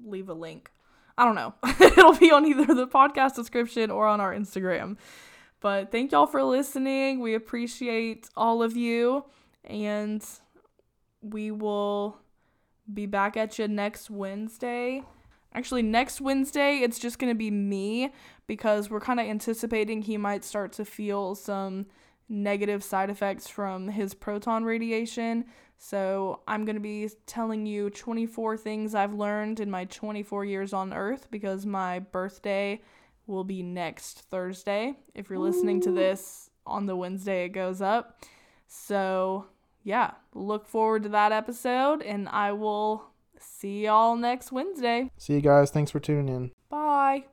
leave 0.06 0.30
a 0.30 0.34
link. 0.34 0.72
I 1.18 1.26
don't 1.26 1.36
know. 1.36 1.56
It'll 1.80 2.16
be 2.16 2.32
on 2.32 2.46
either 2.46 2.74
the 2.74 2.88
podcast 2.88 3.36
description 3.36 3.90
or 3.90 4.06
on 4.06 4.22
our 4.22 4.34
Instagram. 4.34 4.98
But 5.60 5.92
thank 5.92 6.12
y'all 6.12 6.28
for 6.28 6.44
listening. 6.44 7.20
We 7.20 7.34
appreciate 7.34 8.30
all 8.36 8.62
of 8.62 8.78
you. 8.78 9.26
And 9.66 10.24
we 11.22 11.52
will 11.52 12.20
be 12.94 13.06
back 13.06 13.36
at 13.36 13.58
you 13.58 13.68
next 13.68 14.10
Wednesday. 14.10 15.04
Actually, 15.54 15.82
next 15.82 16.22
Wednesday, 16.22 16.78
it's 16.78 17.00
just 17.00 17.18
going 17.18 17.32
to 17.32 17.38
be 17.38 17.50
me 17.50 18.14
because 18.46 18.90
we're 18.90 19.00
kind 19.00 19.20
of 19.20 19.26
anticipating 19.26 20.04
he 20.04 20.18
might 20.18 20.44
start 20.44 20.72
to 20.74 20.86
feel 20.86 21.34
some 21.34 21.88
negative 22.30 22.84
side 22.84 23.10
effects 23.10 23.48
from 23.48 23.88
his 23.88 24.14
proton 24.14 24.64
radiation. 24.66 25.46
So, 25.78 26.42
I'm 26.48 26.66
going 26.66 26.76
to 26.76 26.82
be 26.82 27.10
telling 27.26 27.66
you 27.66 27.90
24 27.90 28.58
things 28.58 28.96
I've 28.96 29.14
learned 29.14 29.60
in 29.60 29.70
my 29.70 29.86
24 29.86 30.46
years 30.46 30.74
on 30.74 30.94
Earth 30.94 31.28
because 31.30 31.66
my 31.66 32.00
birthday 32.00 32.82
will 33.28 33.44
be 33.44 33.62
next 33.62 34.22
Thursday. 34.22 34.96
If 35.14 35.30
you're 35.30 35.40
listening 35.40 35.82
to 35.82 35.92
this 35.92 36.50
on 36.66 36.86
the 36.86 36.96
Wednesday 36.96 37.46
it 37.46 37.50
goes 37.50 37.82
up. 37.82 38.22
So, 38.68 39.46
yeah, 39.84 40.12
look 40.34 40.68
forward 40.68 41.04
to 41.04 41.10
that 41.10 41.32
episode 41.32 42.02
and 42.02 42.28
I 42.30 42.52
will 42.52 43.06
see 43.40 43.86
y'all 43.86 44.16
next 44.16 44.52
Wednesday. 44.52 45.12
See 45.18 45.34
you 45.34 45.42
guys. 45.42 45.72
Thanks 45.72 45.92
for 45.92 46.00
tuning 46.00 46.28
in. 46.28 46.52
Bye. 46.70 47.26